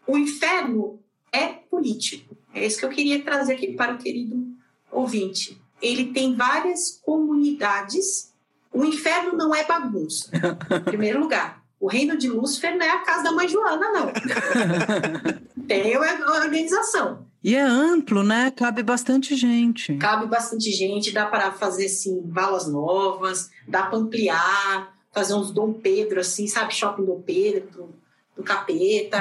o 0.06 0.16
inferno 0.16 0.98
é 1.36 1.48
político. 1.70 2.36
É 2.54 2.66
isso 2.66 2.78
que 2.78 2.84
eu 2.84 2.90
queria 2.90 3.22
trazer 3.22 3.54
aqui 3.54 3.72
para 3.72 3.94
o 3.94 3.98
querido 3.98 4.46
ouvinte. 4.90 5.60
Ele 5.80 6.06
tem 6.06 6.34
várias 6.34 7.00
comunidades. 7.04 8.32
O 8.72 8.84
inferno 8.84 9.36
não 9.36 9.54
é 9.54 9.64
bagunça, 9.64 10.30
em 10.34 10.80
primeiro 10.84 11.20
lugar. 11.20 11.62
O 11.78 11.88
reino 11.88 12.16
de 12.16 12.28
Lúcifer 12.28 12.76
não 12.76 12.86
é 12.86 12.90
a 12.90 13.02
casa 13.02 13.24
da 13.24 13.32
mãe 13.32 13.46
Joana, 13.46 13.92
não. 13.92 14.12
tem 15.68 15.96
uma 15.96 16.40
organização. 16.42 17.26
E 17.44 17.54
é 17.54 17.60
amplo, 17.60 18.22
né? 18.22 18.50
Cabe 18.50 18.82
bastante 18.82 19.36
gente. 19.36 19.94
Cabe 19.98 20.26
bastante 20.26 20.70
gente, 20.72 21.12
dá 21.12 21.26
para 21.26 21.52
fazer 21.52 21.86
assim, 21.86 22.22
valas 22.26 22.66
novas, 22.66 23.50
dá 23.68 23.84
para 23.84 23.98
ampliar, 23.98 24.96
fazer 25.12 25.34
uns 25.34 25.50
Dom 25.50 25.72
Pedro, 25.72 26.20
assim, 26.20 26.46
sabe? 26.46 26.74
Shopping 26.74 27.04
Dom 27.04 27.20
Pedro, 27.20 27.94
do, 28.36 28.42
capeta. 28.42 29.18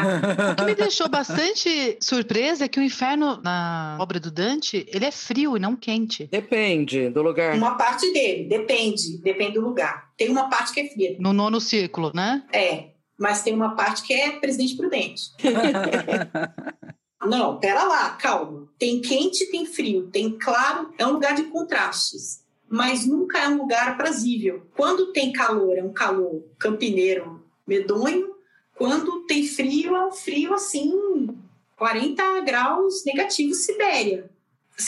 o 0.51 0.55
que 0.55 0.63
me 0.63 0.75
deixou 0.75 1.07
bastante 1.07 1.97
surpresa 2.01 2.65
é 2.65 2.67
que 2.67 2.79
o 2.79 2.83
inferno, 2.83 3.39
na 3.41 3.97
obra 3.99 4.19
do 4.19 4.29
Dante, 4.29 4.85
ele 4.89 5.05
é 5.05 5.11
frio 5.11 5.55
e 5.55 5.59
não 5.59 5.75
quente. 5.75 6.27
Depende 6.27 7.09
do 7.09 7.21
lugar. 7.21 7.55
Uma 7.55 7.75
parte 7.75 8.11
dele, 8.11 8.45
depende, 8.45 9.17
depende 9.17 9.53
do 9.53 9.61
lugar. 9.61 10.09
Tem 10.17 10.29
uma 10.29 10.49
parte 10.49 10.73
que 10.73 10.79
é 10.81 10.89
fria. 10.89 11.15
No 11.19 11.33
nono 11.33 11.61
círculo, 11.61 12.11
né? 12.13 12.43
É, 12.51 12.89
mas 13.17 13.41
tem 13.41 13.53
uma 13.53 13.75
parte 13.75 14.03
que 14.03 14.13
é 14.13 14.31
presidente 14.31 14.75
prudente. 14.75 15.31
Não, 17.25 17.57
pera 17.59 17.83
lá, 17.85 18.11
calma. 18.11 18.67
Tem 18.77 19.01
quente 19.01 19.45
e 19.45 19.51
tem 19.51 19.65
frio, 19.65 20.07
tem 20.11 20.37
claro, 20.37 20.93
é 20.97 21.07
um 21.07 21.13
lugar 21.13 21.33
de 21.33 21.43
contrastes, 21.43 22.43
mas 22.69 23.05
nunca 23.05 23.39
é 23.39 23.47
um 23.47 23.57
lugar 23.57 23.89
aprazível. 23.89 24.67
Quando 24.75 25.11
tem 25.11 25.31
calor, 25.31 25.77
é 25.77 25.83
um 25.83 25.93
calor 25.93 26.43
campineiro 26.59 27.43
medonho, 27.65 28.34
quando 28.77 29.21
tem 29.25 29.47
frio, 29.47 29.95
é 29.95 30.07
um 30.07 30.11
frio 30.11 30.53
assim, 30.53 31.29
40 31.77 32.41
graus 32.41 33.03
negativo 33.05 33.53
Sibéria 33.53 34.29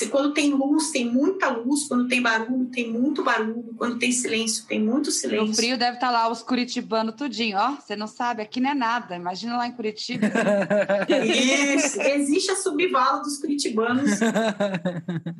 quando 0.10 0.34
tem 0.34 0.54
luz, 0.54 0.92
tem 0.92 1.06
muita 1.06 1.50
luz, 1.50 1.88
quando 1.88 2.08
tem 2.08 2.22
barulho, 2.22 2.66
tem 2.66 2.92
muito 2.92 3.24
barulho, 3.24 3.74
quando 3.78 3.98
tem 3.98 4.12
silêncio, 4.12 4.66
tem 4.66 4.82
muito 4.82 5.12
silêncio. 5.12 5.48
No 5.48 5.56
frio 5.56 5.78
deve 5.78 5.96
estar 5.96 6.08
tá 6.08 6.12
lá 6.12 6.30
os 6.30 6.44
curitibanos 6.44 7.16
tudinho, 7.16 7.58
ó, 7.58 7.72
você 7.76 7.96
não 7.96 8.08
sabe, 8.08 8.42
aqui 8.42 8.60
não 8.60 8.72
é 8.72 8.74
nada, 8.74 9.16
imagina 9.16 9.56
lá 9.56 9.66
em 9.66 9.72
Curitiba. 9.72 10.28
Isso, 11.08 12.02
existe 12.02 12.52
a 12.52 12.56
subvala 12.56 13.22
dos 13.22 13.38
curitibanos. 13.38 14.12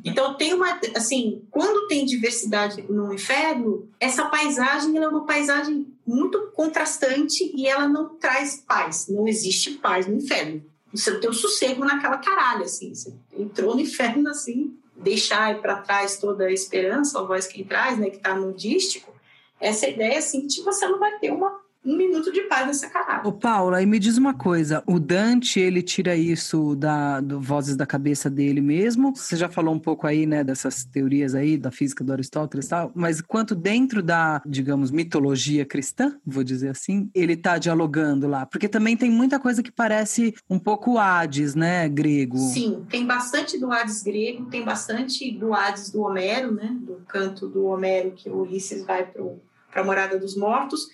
Então 0.04 0.34
tem 0.34 0.54
uma, 0.54 0.78
assim, 0.96 1.42
quando 1.50 1.86
tem 1.86 2.04
diversidade 2.04 2.82
no 2.88 3.12
inferno, 3.12 3.88
essa 4.00 4.26
paisagem 4.26 4.96
é 4.96 5.08
uma 5.08 5.26
paisagem 5.26 5.86
muito 6.08 6.50
contrastante 6.54 7.52
e 7.54 7.66
ela 7.66 7.86
não 7.86 8.16
traz 8.16 8.64
paz, 8.66 9.08
não 9.08 9.28
existe 9.28 9.72
paz 9.72 10.06
no 10.06 10.16
inferno. 10.16 10.64
Você 10.90 11.10
não 11.10 11.20
tem 11.20 11.28
um 11.28 11.34
sossego 11.34 11.84
naquela 11.84 12.16
caralho, 12.16 12.64
assim. 12.64 12.94
Você 12.94 13.14
entrou 13.36 13.74
no 13.74 13.82
inferno, 13.82 14.30
assim, 14.30 14.74
deixar 14.96 15.60
para 15.60 15.82
trás 15.82 16.16
toda 16.16 16.46
a 16.46 16.52
esperança, 16.52 17.18
a 17.18 17.22
voz 17.22 17.46
que 17.46 17.62
traz, 17.62 17.98
né, 17.98 18.08
que 18.08 18.16
está 18.16 18.34
no 18.34 18.54
dístico. 18.54 19.14
Essa 19.60 19.86
ideia, 19.86 20.18
assim, 20.18 20.46
que 20.46 20.62
você 20.62 20.88
não 20.88 20.98
vai 20.98 21.18
ter 21.18 21.30
uma, 21.30 21.60
um 21.88 21.96
minuto 21.96 22.30
de 22.30 22.42
paz 22.42 22.66
nessa 22.66 22.88
carada. 22.90 23.26
Ô, 23.26 23.32
Paula, 23.32 23.82
e 23.82 23.86
me 23.86 23.98
diz 23.98 24.18
uma 24.18 24.34
coisa: 24.34 24.82
o 24.86 25.00
Dante, 25.00 25.58
ele 25.58 25.80
tira 25.80 26.14
isso 26.14 26.76
da 26.76 27.20
do 27.20 27.40
vozes 27.40 27.76
da 27.76 27.86
cabeça 27.86 28.28
dele 28.28 28.60
mesmo? 28.60 29.16
Você 29.16 29.36
já 29.36 29.48
falou 29.48 29.74
um 29.74 29.78
pouco 29.78 30.06
aí, 30.06 30.26
né, 30.26 30.44
dessas 30.44 30.84
teorias 30.84 31.34
aí, 31.34 31.56
da 31.56 31.70
física 31.70 32.04
do 32.04 32.12
Aristóteles 32.12 32.66
e 32.66 32.68
tal, 32.68 32.92
mas 32.94 33.22
quanto 33.22 33.54
dentro 33.54 34.02
da, 34.02 34.42
digamos, 34.44 34.90
mitologia 34.90 35.64
cristã, 35.64 36.16
vou 36.26 36.44
dizer 36.44 36.68
assim, 36.68 37.10
ele 37.14 37.36
tá 37.36 37.56
dialogando 37.56 38.28
lá? 38.28 38.44
Porque 38.44 38.68
também 38.68 38.96
tem 38.96 39.10
muita 39.10 39.38
coisa 39.38 39.62
que 39.62 39.72
parece 39.72 40.34
um 40.48 40.58
pouco 40.58 40.98
Hades, 40.98 41.54
né, 41.54 41.88
grego. 41.88 42.36
Sim, 42.36 42.84
tem 42.90 43.06
bastante 43.06 43.58
do 43.58 43.72
Hades 43.72 44.02
grego, 44.02 44.44
tem 44.46 44.62
bastante 44.62 45.30
do 45.30 45.54
Hades 45.54 45.90
do 45.90 46.02
Homero, 46.02 46.52
né, 46.52 46.76
do 46.80 46.96
canto 47.08 47.48
do 47.48 47.64
Homero 47.64 48.12
que 48.12 48.28
o 48.28 48.42
Ulisses 48.42 48.84
vai 48.84 49.06
para 49.06 49.80
a 49.80 49.84
morada 49.84 50.18
dos 50.18 50.36
mortos 50.36 50.88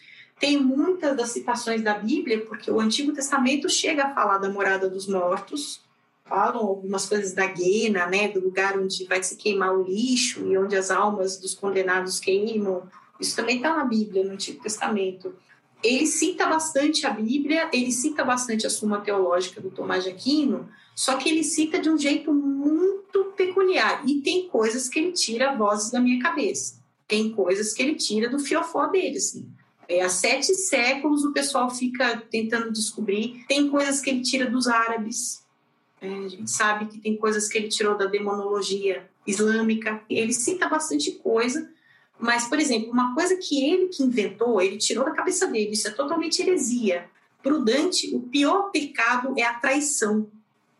tem 0.44 0.58
muitas 0.58 1.16
das 1.16 1.30
citações 1.30 1.80
da 1.80 1.94
Bíblia, 1.94 2.44
porque 2.44 2.70
o 2.70 2.78
Antigo 2.78 3.14
Testamento 3.14 3.66
chega 3.66 4.04
a 4.04 4.14
falar 4.14 4.36
da 4.36 4.50
morada 4.50 4.90
dos 4.90 5.08
mortos, 5.08 5.80
falam 6.26 6.60
algumas 6.60 7.08
coisas 7.08 7.32
da 7.32 7.46
Guena, 7.46 8.06
né, 8.06 8.28
do 8.28 8.40
lugar 8.40 8.78
onde 8.78 9.06
vai 9.06 9.22
se 9.22 9.36
queimar 9.36 9.74
o 9.74 9.82
lixo 9.82 10.46
e 10.46 10.58
onde 10.58 10.76
as 10.76 10.90
almas 10.90 11.38
dos 11.38 11.54
condenados 11.54 12.20
queimam. 12.20 12.82
Isso 13.18 13.34
também 13.34 13.56
está 13.56 13.74
na 13.74 13.84
Bíblia, 13.84 14.22
no 14.22 14.32
Antigo 14.32 14.62
Testamento. 14.62 15.34
Ele 15.82 16.06
cita 16.06 16.44
bastante 16.44 17.06
a 17.06 17.10
Bíblia, 17.10 17.70
ele 17.72 17.90
cita 17.90 18.22
bastante 18.22 18.66
a 18.66 18.70
Suma 18.70 19.00
Teológica 19.00 19.62
do 19.62 19.70
Tomás 19.70 20.04
de 20.04 20.10
Aquino, 20.10 20.68
só 20.94 21.16
que 21.16 21.30
ele 21.30 21.42
cita 21.42 21.78
de 21.78 21.88
um 21.88 21.96
jeito 21.96 22.34
muito 22.34 23.32
peculiar. 23.34 24.06
E 24.06 24.20
tem 24.20 24.46
coisas 24.46 24.90
que 24.90 24.98
ele 24.98 25.12
tira 25.12 25.54
vozes 25.54 25.90
da 25.90 26.00
minha 26.00 26.22
cabeça. 26.22 26.82
Tem 27.08 27.32
coisas 27.32 27.72
que 27.72 27.82
ele 27.82 27.94
tira 27.94 28.28
do 28.28 28.38
fiofó 28.38 28.88
dele, 28.88 29.16
assim. 29.16 29.53
É, 29.88 30.02
há 30.02 30.08
sete 30.08 30.54
séculos 30.54 31.24
o 31.24 31.32
pessoal 31.32 31.70
fica 31.70 32.22
tentando 32.30 32.72
descobrir. 32.72 33.44
Tem 33.48 33.68
coisas 33.68 34.00
que 34.00 34.10
ele 34.10 34.22
tira 34.22 34.50
dos 34.50 34.66
árabes. 34.66 35.44
É, 36.00 36.08
a 36.08 36.28
gente 36.28 36.50
sabe 36.50 36.86
que 36.86 36.98
tem 36.98 37.16
coisas 37.16 37.48
que 37.48 37.58
ele 37.58 37.68
tirou 37.68 37.96
da 37.96 38.06
demonologia 38.06 39.08
islâmica. 39.26 40.02
Ele 40.08 40.32
cita 40.32 40.68
bastante 40.68 41.12
coisa, 41.12 41.70
mas, 42.18 42.46
por 42.46 42.58
exemplo, 42.58 42.90
uma 42.90 43.14
coisa 43.14 43.36
que 43.36 43.64
ele 43.64 43.88
que 43.88 44.02
inventou, 44.02 44.60
ele 44.60 44.76
tirou 44.76 45.04
da 45.04 45.12
cabeça 45.12 45.46
dele, 45.46 45.72
isso 45.72 45.88
é 45.88 45.90
totalmente 45.90 46.40
heresia. 46.40 47.06
Para 47.42 47.54
o 47.54 47.64
Dante, 47.64 48.14
o 48.14 48.20
pior 48.20 48.70
pecado 48.70 49.34
é 49.36 49.42
a 49.42 49.54
traição. 49.54 50.28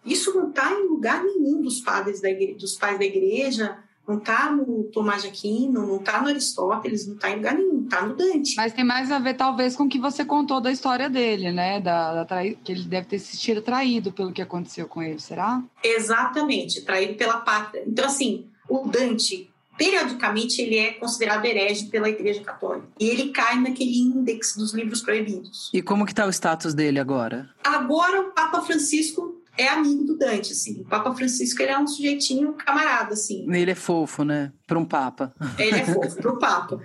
Isso 0.05 0.35
não 0.35 0.51
está 0.51 0.73
em 0.73 0.89
lugar 0.89 1.23
nenhum 1.23 1.63
dos 1.63 1.81
padres 1.81 2.21
da 2.21 2.31
igreja, 2.31 2.59
dos 2.59 2.75
pais 2.75 2.99
da 2.99 3.05
igreja, 3.05 3.79
não 4.07 4.19
está 4.19 4.51
no 4.51 4.85
Tomás 4.93 5.23
de 5.23 5.29
Aquino, 5.29 5.87
não 5.87 5.97
está 5.97 6.21
no 6.21 6.29
Aristóteles, 6.29 7.07
não 7.07 7.15
está 7.15 7.31
em 7.31 7.37
lugar 7.37 7.55
nenhum, 7.55 7.85
está 7.85 8.07
no 8.07 8.15
Dante. 8.15 8.55
Mas 8.57 8.73
tem 8.73 8.85
mais 8.85 9.11
a 9.11 9.19
ver, 9.19 9.35
talvez, 9.35 9.75
com 9.75 9.85
o 9.85 9.89
que 9.89 9.99
você 9.99 10.25
contou 10.25 10.61
da 10.61 10.71
história 10.71 11.09
dele, 11.09 11.51
né? 11.53 11.81
Da, 11.81 12.15
da 12.15 12.25
trai... 12.25 12.59
Que 12.63 12.73
ele 12.73 12.85
deve 12.85 13.07
ter 13.07 13.19
se 13.19 13.37
sentido 13.37 13.63
traído 13.63 14.13
pelo 14.13 14.33
que 14.33 14.43
aconteceu 14.43 14.87
com 14.87 15.03
ele, 15.03 15.19
será? 15.19 15.63
Exatamente, 15.83 16.83
traído 16.83 17.15
pela 17.15 17.39
pátria. 17.39 17.83
Então, 17.87 18.05
assim, 18.05 18.47
o 18.69 18.87
Dante, 18.87 19.51
periodicamente, 19.79 20.61
ele 20.61 20.77
é 20.77 20.93
considerado 20.93 21.45
herege 21.45 21.87
pela 21.87 22.09
Igreja 22.09 22.43
Católica. 22.43 22.89
E 23.01 23.09
ele 23.09 23.31
cai 23.31 23.59
naquele 23.59 23.99
índex 23.99 24.55
dos 24.57 24.75
livros 24.75 25.01
proibidos. 25.01 25.71
E 25.73 25.81
como 25.81 26.05
que 26.05 26.13
está 26.13 26.27
o 26.27 26.31
status 26.31 26.75
dele 26.75 26.99
agora? 26.99 27.49
Agora, 27.65 28.21
o 28.21 28.33
Papa 28.33 28.61
Francisco 28.61 29.43
é 29.57 29.69
amigo 29.69 30.05
do 30.05 30.17
Dante, 30.17 30.53
assim. 30.53 30.81
O 30.81 30.85
Papa 30.85 31.15
Francisco, 31.15 31.63
ele 31.63 31.73
é 31.73 31.79
um 31.79 31.87
sujeitinho 31.87 32.53
camarada, 32.55 33.15
assim. 33.15 33.47
Ele 33.53 33.71
é 33.71 33.75
fofo, 33.75 34.25
né? 34.25 34.53
Para 34.67 34.79
um 34.79 34.85
Papa. 34.85 35.35
Ele 35.59 35.79
é 35.79 35.85
fofo, 35.85 36.17
para 36.21 36.33
o 36.33 36.39
Papa. 36.39 36.81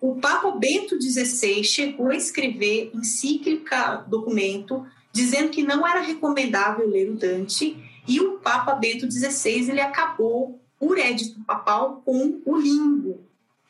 O 0.00 0.16
Papa 0.16 0.50
Bento 0.52 1.00
XVI 1.00 1.62
chegou 1.62 2.10
a 2.10 2.16
escrever 2.16 2.90
encíclica, 2.94 4.04
documento, 4.08 4.84
dizendo 5.12 5.50
que 5.50 5.62
não 5.62 5.86
era 5.86 6.00
recomendável 6.00 6.88
ler 6.88 7.10
o 7.10 7.14
Dante, 7.14 7.76
e 8.06 8.20
o 8.20 8.38
Papa 8.38 8.74
Bento 8.74 9.08
XVI, 9.10 9.70
ele 9.70 9.80
acabou 9.80 10.60
o 10.80 10.94
édito 10.94 11.40
papal 11.44 12.02
com 12.04 12.40
o 12.44 12.56
limbo, 12.56 13.20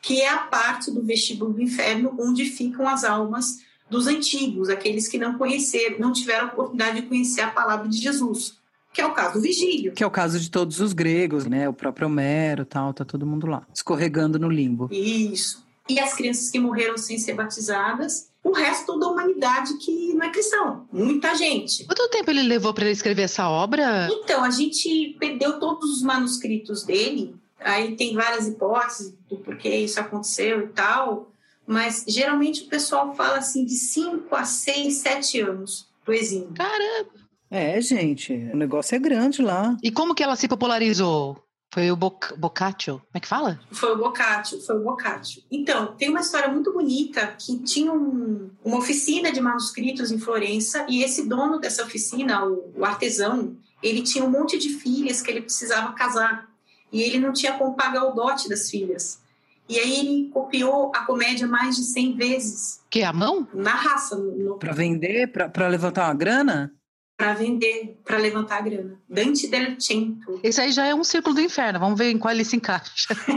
que 0.01 0.21
é 0.21 0.29
a 0.29 0.39
parte 0.39 0.89
do 0.89 1.03
vestíbulo 1.03 1.53
do 1.53 1.61
inferno 1.61 2.15
onde 2.19 2.45
ficam 2.45 2.87
as 2.87 3.03
almas 3.03 3.59
dos 3.93 4.07
antigos, 4.07 4.69
aqueles 4.69 5.07
que 5.07 5.17
não 5.17 5.37
conheceram, 5.37 5.99
não 5.99 6.11
tiveram 6.11 6.47
a 6.47 6.51
oportunidade 6.51 7.01
de 7.01 7.07
conhecer 7.07 7.41
a 7.41 7.47
palavra 7.47 7.87
de 7.87 7.97
Jesus, 7.97 8.57
que 8.91 8.99
é 8.99 9.05
o 9.05 9.13
caso 9.13 9.35
do 9.35 9.41
Vigílio. 9.41 9.93
Que 9.93 10.03
é 10.03 10.07
o 10.07 10.11
caso 10.11 10.39
de 10.39 10.49
todos 10.49 10.79
os 10.79 10.93
gregos, 10.93 11.45
né? 11.45 11.69
O 11.69 11.73
próprio 11.73 12.07
Homero, 12.07 12.65
tal, 12.65 12.93
tá 12.93 13.05
todo 13.05 13.25
mundo 13.25 13.47
lá, 13.47 13.65
escorregando 13.73 14.39
no 14.39 14.49
limbo. 14.49 14.89
Isso. 14.91 15.63
E 15.87 15.99
as 15.99 16.13
crianças 16.13 16.49
que 16.49 16.59
morreram 16.59 16.97
sem 16.97 17.17
ser 17.19 17.33
batizadas, 17.33 18.29
o 18.43 18.51
resto 18.51 18.97
da 18.97 19.07
humanidade 19.07 19.77
que 19.77 20.13
não 20.13 20.25
é 20.25 20.31
cristão, 20.31 20.87
muita 20.91 21.35
gente. 21.35 21.85
Quanto 21.85 22.09
tempo 22.09 22.31
ele 22.31 22.41
levou 22.43 22.73
para 22.73 22.89
escrever 22.89 23.23
essa 23.23 23.47
obra? 23.49 24.07
Então, 24.11 24.43
a 24.43 24.49
gente 24.49 25.15
perdeu 25.19 25.59
todos 25.59 25.89
os 25.91 26.01
manuscritos 26.01 26.83
dele, 26.83 27.35
aí 27.59 27.95
tem 27.95 28.15
várias 28.15 28.47
hipóteses 28.47 29.13
do 29.29 29.37
porquê 29.37 29.75
isso 29.77 29.99
aconteceu 29.99 30.61
e 30.61 30.67
tal, 30.67 31.32
mas 31.65 32.05
geralmente 32.07 32.63
o 32.63 32.67
pessoal 32.67 33.15
fala 33.15 33.37
assim 33.37 33.65
de 33.65 33.75
5 33.75 34.35
a 34.35 34.43
6, 34.43 34.93
7 34.95 35.41
anos 35.41 35.87
do 36.05 36.13
exílio. 36.13 36.51
Caramba! 36.55 37.23
É, 37.49 37.79
gente, 37.79 38.33
o 38.33 38.57
negócio 38.57 38.95
é 38.95 38.99
grande 38.99 39.41
lá. 39.41 39.77
E 39.83 39.91
como 39.91 40.15
que 40.15 40.23
ela 40.23 40.35
se 40.35 40.47
popularizou? 40.47 41.37
Foi 41.73 41.89
o 41.91 41.95
Boc 41.95 42.33
Boccaccio? 42.37 42.99
Como 42.99 43.09
é 43.15 43.19
que 43.19 43.27
fala? 43.27 43.59
Foi 43.71 43.93
o 43.93 43.97
Boccaccio, 43.97 44.61
foi 44.61 44.75
o 44.75 44.83
Boccaccio. 44.83 45.43
Então, 45.49 45.95
tem 45.95 46.09
uma 46.09 46.19
história 46.19 46.47
muito 46.47 46.71
bonita 46.71 47.35
que 47.39 47.57
tinha 47.59 47.91
um, 47.91 48.51
uma 48.63 48.77
oficina 48.77 49.31
de 49.31 49.41
manuscritos 49.41 50.11
em 50.11 50.19
Florença 50.19 50.85
e 50.87 51.03
esse 51.03 51.27
dono 51.27 51.59
dessa 51.59 51.83
oficina, 51.83 52.45
o, 52.45 52.71
o 52.75 52.85
artesão, 52.85 53.55
ele 53.81 54.03
tinha 54.03 54.23
um 54.23 54.29
monte 54.29 54.57
de 54.59 54.69
filhas 54.69 55.21
que 55.21 55.31
ele 55.31 55.41
precisava 55.41 55.93
casar 55.93 56.47
e 56.91 57.01
ele 57.01 57.19
não 57.19 57.33
tinha 57.33 57.53
como 57.53 57.75
pagar 57.75 58.03
o 58.05 58.11
dote 58.11 58.47
das 58.47 58.69
filhas. 58.69 59.22
E 59.67 59.79
aí 59.79 59.99
ele 59.99 60.29
copiou 60.29 60.91
a 60.93 61.05
comédia 61.05 61.47
mais 61.47 61.75
de 61.75 61.83
100 61.83 62.15
vezes. 62.15 62.81
Que 62.89 62.99
é 62.99 63.05
a 63.05 63.13
mão? 63.13 63.47
Na 63.53 63.71
raça. 63.71 64.15
No... 64.15 64.57
Para 64.57 64.73
vender? 64.73 65.27
Para 65.27 65.67
levantar 65.67 66.05
uma 66.05 66.13
grana? 66.13 66.73
Para 67.15 67.33
vender, 67.35 67.99
para 68.03 68.17
levantar 68.17 68.57
a 68.57 68.61
grana. 68.61 68.99
Dante 69.07 69.47
del 69.47 69.79
Cento. 69.79 70.39
Esse 70.43 70.59
aí 70.59 70.71
já 70.71 70.85
é 70.85 70.95
um 70.95 71.03
círculo 71.03 71.35
do 71.35 71.41
inferno. 71.41 71.79
Vamos 71.79 71.97
ver 71.97 72.09
em 72.09 72.17
qual 72.17 72.33
ele 72.33 72.43
se 72.43 72.55
encaixa. 72.55 73.15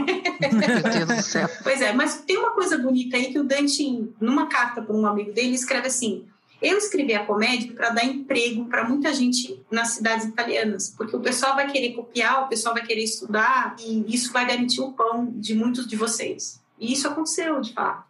Meu 0.51 1.07
Deus 1.07 1.07
do 1.07 1.23
céu. 1.23 1.49
Pois 1.63 1.81
é, 1.81 1.93
mas 1.93 2.21
tem 2.21 2.37
uma 2.37 2.51
coisa 2.51 2.77
bonita 2.77 3.15
aí 3.15 3.31
que 3.31 3.39
o 3.39 3.43
Dante, 3.43 4.09
numa 4.19 4.47
carta 4.47 4.81
para 4.81 4.95
um 4.95 5.05
amigo 5.05 5.31
dele, 5.31 5.53
escreve 5.53 5.87
assim: 5.87 6.27
eu 6.61 6.77
escrevi 6.77 7.13
a 7.13 7.25
comédia 7.25 7.73
para 7.73 7.89
dar 7.89 8.03
emprego 8.03 8.65
para 8.65 8.87
muita 8.87 9.13
gente 9.13 9.63
nas 9.69 9.89
cidades 9.89 10.25
italianas, 10.25 10.93
porque 10.97 11.15
o 11.15 11.19
pessoal 11.19 11.55
vai 11.55 11.71
querer 11.71 11.93
copiar, 11.93 12.45
o 12.45 12.47
pessoal 12.47 12.73
vai 12.73 12.85
querer 12.85 13.03
estudar, 13.03 13.75
e 13.79 14.03
isso 14.13 14.33
vai 14.33 14.47
garantir 14.47 14.81
o 14.81 14.91
pão 14.91 15.31
de 15.35 15.53
muitos 15.53 15.87
de 15.87 15.95
vocês. 15.95 16.61
E 16.79 16.91
isso 16.91 17.07
aconteceu, 17.07 17.61
de 17.61 17.73
fato. 17.73 18.07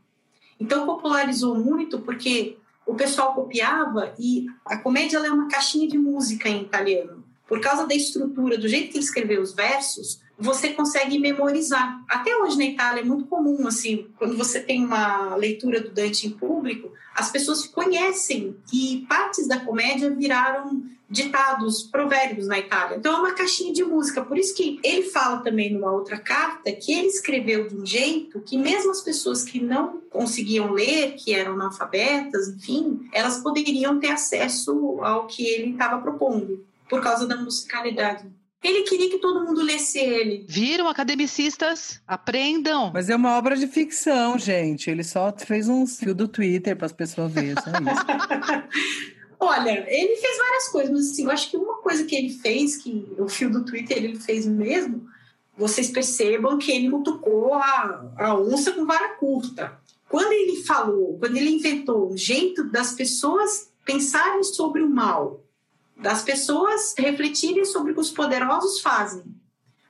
Então, 0.60 0.86
popularizou 0.86 1.56
muito 1.56 2.00
porque 2.00 2.58
o 2.86 2.96
pessoal 2.96 3.34
copiava 3.34 4.14
e 4.18 4.46
a 4.66 4.78
comédia 4.78 5.18
é 5.18 5.30
uma 5.30 5.48
caixinha 5.48 5.88
de 5.88 5.98
música 5.98 6.48
em 6.48 6.62
italiano. 6.62 7.27
Por 7.48 7.62
causa 7.62 7.88
da 7.88 7.96
estrutura, 7.96 8.58
do 8.58 8.68
jeito 8.68 8.92
que 8.92 8.98
ele 8.98 9.06
escreveu 9.06 9.42
os 9.42 9.54
versos, 9.54 10.20
você 10.38 10.70
consegue 10.70 11.18
memorizar. 11.18 12.04
Até 12.08 12.36
hoje 12.36 12.58
na 12.58 12.66
Itália 12.66 13.02
é 13.02 13.04
muito 13.04 13.26
comum, 13.26 13.68
assim, 13.68 14.08
quando 14.18 14.38
você 14.38 14.60
tem 14.60 14.86
uma 14.86 15.36
leitura 15.36 15.82
do 15.82 15.90
Dante 15.90 16.28
em 16.28 16.32
público, 16.32 16.92
as 17.16 17.32
pessoas 17.32 17.66
conhecem 17.66 18.56
e 18.72 19.06
partes 19.10 19.48
da 19.48 19.60
comédia 19.60 20.10
viraram 20.10 20.84
ditados, 21.10 21.84
provérbios 21.84 22.48
na 22.48 22.60
Itália. 22.60 22.98
Então 22.98 23.16
é 23.16 23.20
uma 23.20 23.34
caixinha 23.34 23.74
de 23.74 23.84
música. 23.84 24.24
Por 24.24 24.38
isso 24.38 24.54
que 24.54 24.78
ele 24.84 25.04
fala 25.04 25.38
também 25.38 25.74
numa 25.74 25.92
outra 25.92 26.20
carta 26.20 26.72
que 26.72 26.92
ele 26.94 27.08
escreveu 27.08 27.68
de 27.68 27.76
um 27.76 27.86
jeito 27.86 28.42
que 28.42 28.58
mesmo 28.58 28.92
as 28.92 29.02
pessoas 29.02 29.44
que 29.44 29.60
não 29.60 30.02
conseguiam 30.10 30.72
ler, 30.74 31.14
que 31.14 31.34
eram 31.34 31.54
analfabetas, 31.54 32.50
enfim, 32.50 33.08
elas 33.14 33.38
poderiam 33.38 34.00
ter 34.00 34.10
acesso 34.10 35.00
ao 35.02 35.28
que 35.28 35.46
ele 35.48 35.72
estava 35.72 36.02
propondo 36.02 36.66
por 36.90 37.02
causa 37.02 37.28
da 37.28 37.36
musicalidade. 37.38 38.30
Ele 38.64 38.84
queria 38.84 39.10
que 39.10 39.20
todo 39.20 39.46
mundo 39.46 39.62
lesse 39.62 40.00
ele. 40.00 40.46
Viram, 40.50 40.88
academicistas? 40.88 42.02
Aprendam. 42.08 42.92
Mas 42.94 43.10
é 43.10 43.16
uma 43.16 43.38
obra 43.38 43.56
de 43.56 43.68
ficção, 43.68 44.38
gente. 44.38 44.90
Ele 44.90 45.04
só 45.04 45.34
fez 45.38 45.70
um 45.70 45.86
fio 45.86 46.16
do 46.16 46.28
Twitter 46.28 46.76
para 46.76 46.88
as 46.88 46.94
pessoas 46.94 47.32
verem, 47.32 47.54
só 47.54 47.70
isso. 47.70 48.68
Olha, 49.40 49.86
ele 49.88 50.16
fez 50.16 50.38
várias 50.38 50.68
coisas, 50.70 50.92
mas 50.92 51.12
assim, 51.12 51.24
eu 51.26 51.32
acho 51.32 51.52
que 51.52 51.58
uma 51.58 51.76
coisa 51.76 52.04
que 52.04 52.16
ele 52.16 52.30
fez, 52.30 52.76
que 52.78 53.08
o 53.20 53.30
fio 53.30 53.52
do 53.52 53.64
Twitter 53.64 53.98
ele 53.98 54.20
fez 54.20 54.48
mesmo, 54.48 55.08
vocês 55.56 55.92
percebam 55.92 56.58
que 56.58 56.72
ele 56.72 56.90
tocou 57.04 57.54
a, 57.54 58.12
a 58.18 58.36
onça 58.36 58.72
com 58.72 58.86
vara 58.86 59.10
curta. 59.16 59.80
Quando 60.10 60.32
ele 60.32 60.64
falou, 60.64 61.18
quando 61.20 61.38
ele 61.38 61.52
inventou 61.52 62.12
um 62.12 62.18
jeito 62.18 62.64
das 62.64 62.94
pessoas 62.94 63.72
pensarem 63.86 64.44
sobre 64.44 64.82
o 64.82 64.90
mal, 64.90 65.44
das 66.00 66.22
pessoas 66.22 66.94
refletirem 66.98 67.66
sobre 67.66 67.92
o 67.92 67.96
que 67.96 68.02
os 68.02 68.12
poderosos 68.12 68.80
fazem. 68.82 69.24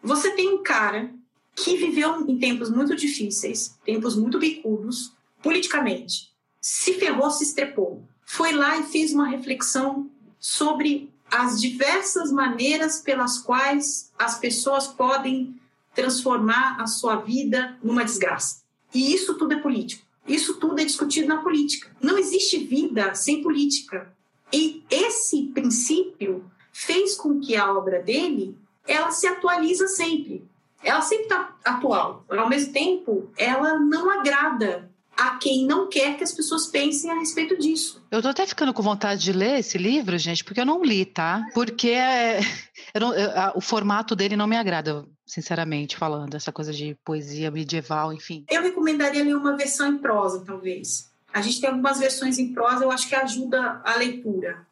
Você 0.01 0.31
tem 0.31 0.53
um 0.53 0.63
cara 0.63 1.13
que 1.55 1.75
viveu 1.75 2.27
em 2.27 2.37
tempos 2.37 2.69
muito 2.69 2.95
difíceis, 2.95 3.77
tempos 3.83 4.15
muito 4.15 4.39
bicudos, 4.39 5.13
politicamente, 5.41 6.31
se 6.61 6.93
ferrou, 6.93 7.31
se 7.31 7.43
estrepou. 7.43 8.03
Foi 8.25 8.51
lá 8.51 8.77
e 8.77 8.83
fez 8.83 9.11
uma 9.13 9.27
reflexão 9.27 10.09
sobre 10.39 11.11
as 11.29 11.59
diversas 11.59 12.31
maneiras 12.31 13.01
pelas 13.01 13.37
quais 13.39 14.11
as 14.17 14.39
pessoas 14.39 14.87
podem 14.87 15.59
transformar 15.93 16.79
a 16.79 16.87
sua 16.87 17.17
vida 17.17 17.77
numa 17.83 18.05
desgraça. 18.05 18.61
E 18.93 19.13
isso 19.13 19.33
tudo 19.35 19.53
é 19.53 19.59
político. 19.59 20.05
Isso 20.27 20.55
tudo 20.55 20.79
é 20.79 20.85
discutido 20.85 21.27
na 21.27 21.41
política. 21.41 21.89
Não 22.01 22.17
existe 22.17 22.57
vida 22.59 23.15
sem 23.15 23.41
política. 23.41 24.13
E 24.51 24.83
esse 24.89 25.43
princípio 25.53 26.45
fez 26.71 27.15
com 27.15 27.39
que 27.39 27.55
a 27.55 27.73
obra 27.73 28.01
dele 28.01 28.57
ela 28.87 29.11
se 29.11 29.27
atualiza 29.27 29.87
sempre. 29.87 30.45
Ela 30.83 31.01
sempre 31.01 31.25
está 31.25 31.55
atual. 31.65 32.23
Ao 32.29 32.47
mesmo 32.47 32.71
tempo, 32.71 33.29
ela 33.37 33.77
não 33.79 34.09
agrada 34.09 34.89
a 35.17 35.31
quem 35.37 35.65
não 35.65 35.89
quer 35.89 36.15
que 36.15 36.23
as 36.23 36.31
pessoas 36.31 36.67
pensem 36.67 37.09
a 37.09 37.15
respeito 37.15 37.57
disso. 37.57 38.01
Eu 38.11 38.21
tô 38.21 38.27
até 38.27 38.45
ficando 38.45 38.73
com 38.73 38.83
vontade 38.83 39.23
de 39.23 39.33
ler 39.33 39.59
esse 39.59 39.77
livro, 39.77 40.15
gente, 40.17 40.43
porque 40.43 40.61
eu 40.61 40.65
não 40.65 40.83
li, 40.83 41.03
tá? 41.05 41.43
Porque 41.53 41.89
é, 41.89 42.39
não, 42.99 43.13
eu, 43.13 43.31
a, 43.31 43.53
o 43.55 43.61
formato 43.61 44.15
dele 44.15 44.37
não 44.37 44.45
me 44.45 44.55
agrada, 44.55 45.03
sinceramente 45.25 45.97
falando, 45.97 46.35
essa 46.35 46.51
coisa 46.51 46.71
de 46.71 46.95
poesia 47.03 47.49
medieval, 47.49 48.13
enfim. 48.13 48.45
Eu 48.47 48.61
recomendaria 48.61 49.23
ler 49.23 49.35
uma 49.35 49.57
versão 49.57 49.89
em 49.89 49.97
prosa, 49.97 50.43
talvez. 50.45 51.11
A 51.37 51.41
gente 51.41 51.61
tem 51.61 51.69
algumas 51.69 51.99
versões 51.99 52.39
em 52.39 52.51
prosa, 52.51 52.83
eu 52.83 52.89
acho 52.89 53.07
que 53.07 53.13
ajuda 53.13 53.79
a 53.85 53.95
leitura. 53.95 54.65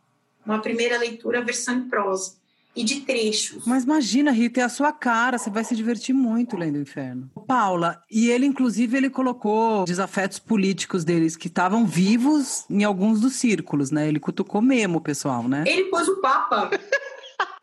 Uma 0.43 0.60
primeira 0.60 0.97
leitura, 0.97 1.38
a 1.38 1.43
versão 1.43 1.75
em 1.75 1.88
prosa 1.88 2.38
e 2.75 2.84
de 2.84 3.01
trechos. 3.01 3.67
Mas 3.67 3.84
imagina, 3.84 4.32
Rita, 4.32 4.62
é 4.62 4.63
a 4.63 4.69
sua 4.69 4.91
cara, 4.91 5.38
você 5.38 5.51
vai 5.51 5.63
se 5.63 5.75
divertir 5.75 6.15
muito 6.15 6.58
lendo 6.58 6.78
o 6.78 6.82
Inferno. 6.82 7.30
Paula, 7.47 8.01
e 8.10 8.32
ele, 8.32 8.47
inclusive, 8.47 8.97
ele 8.97 9.12
colocou 9.12 9.86
desafetos 9.86 10.39
políticos 10.39 11.04
deles 11.04 11.38
que 11.38 11.45
estavam 11.47 11.86
vivos 11.86 12.65
em 12.67 12.84
alguns 12.84 13.21
dos 13.21 13.34
círculos, 13.34 13.91
né? 13.91 14.08
Ele 14.08 14.19
cutucou 14.19 14.60
mesmo 14.60 14.97
o 14.97 15.01
pessoal, 15.01 15.47
né? 15.47 15.65
Ele 15.67 15.84
pôs 15.84 16.08
o 16.08 16.15
Papa. 16.15 16.71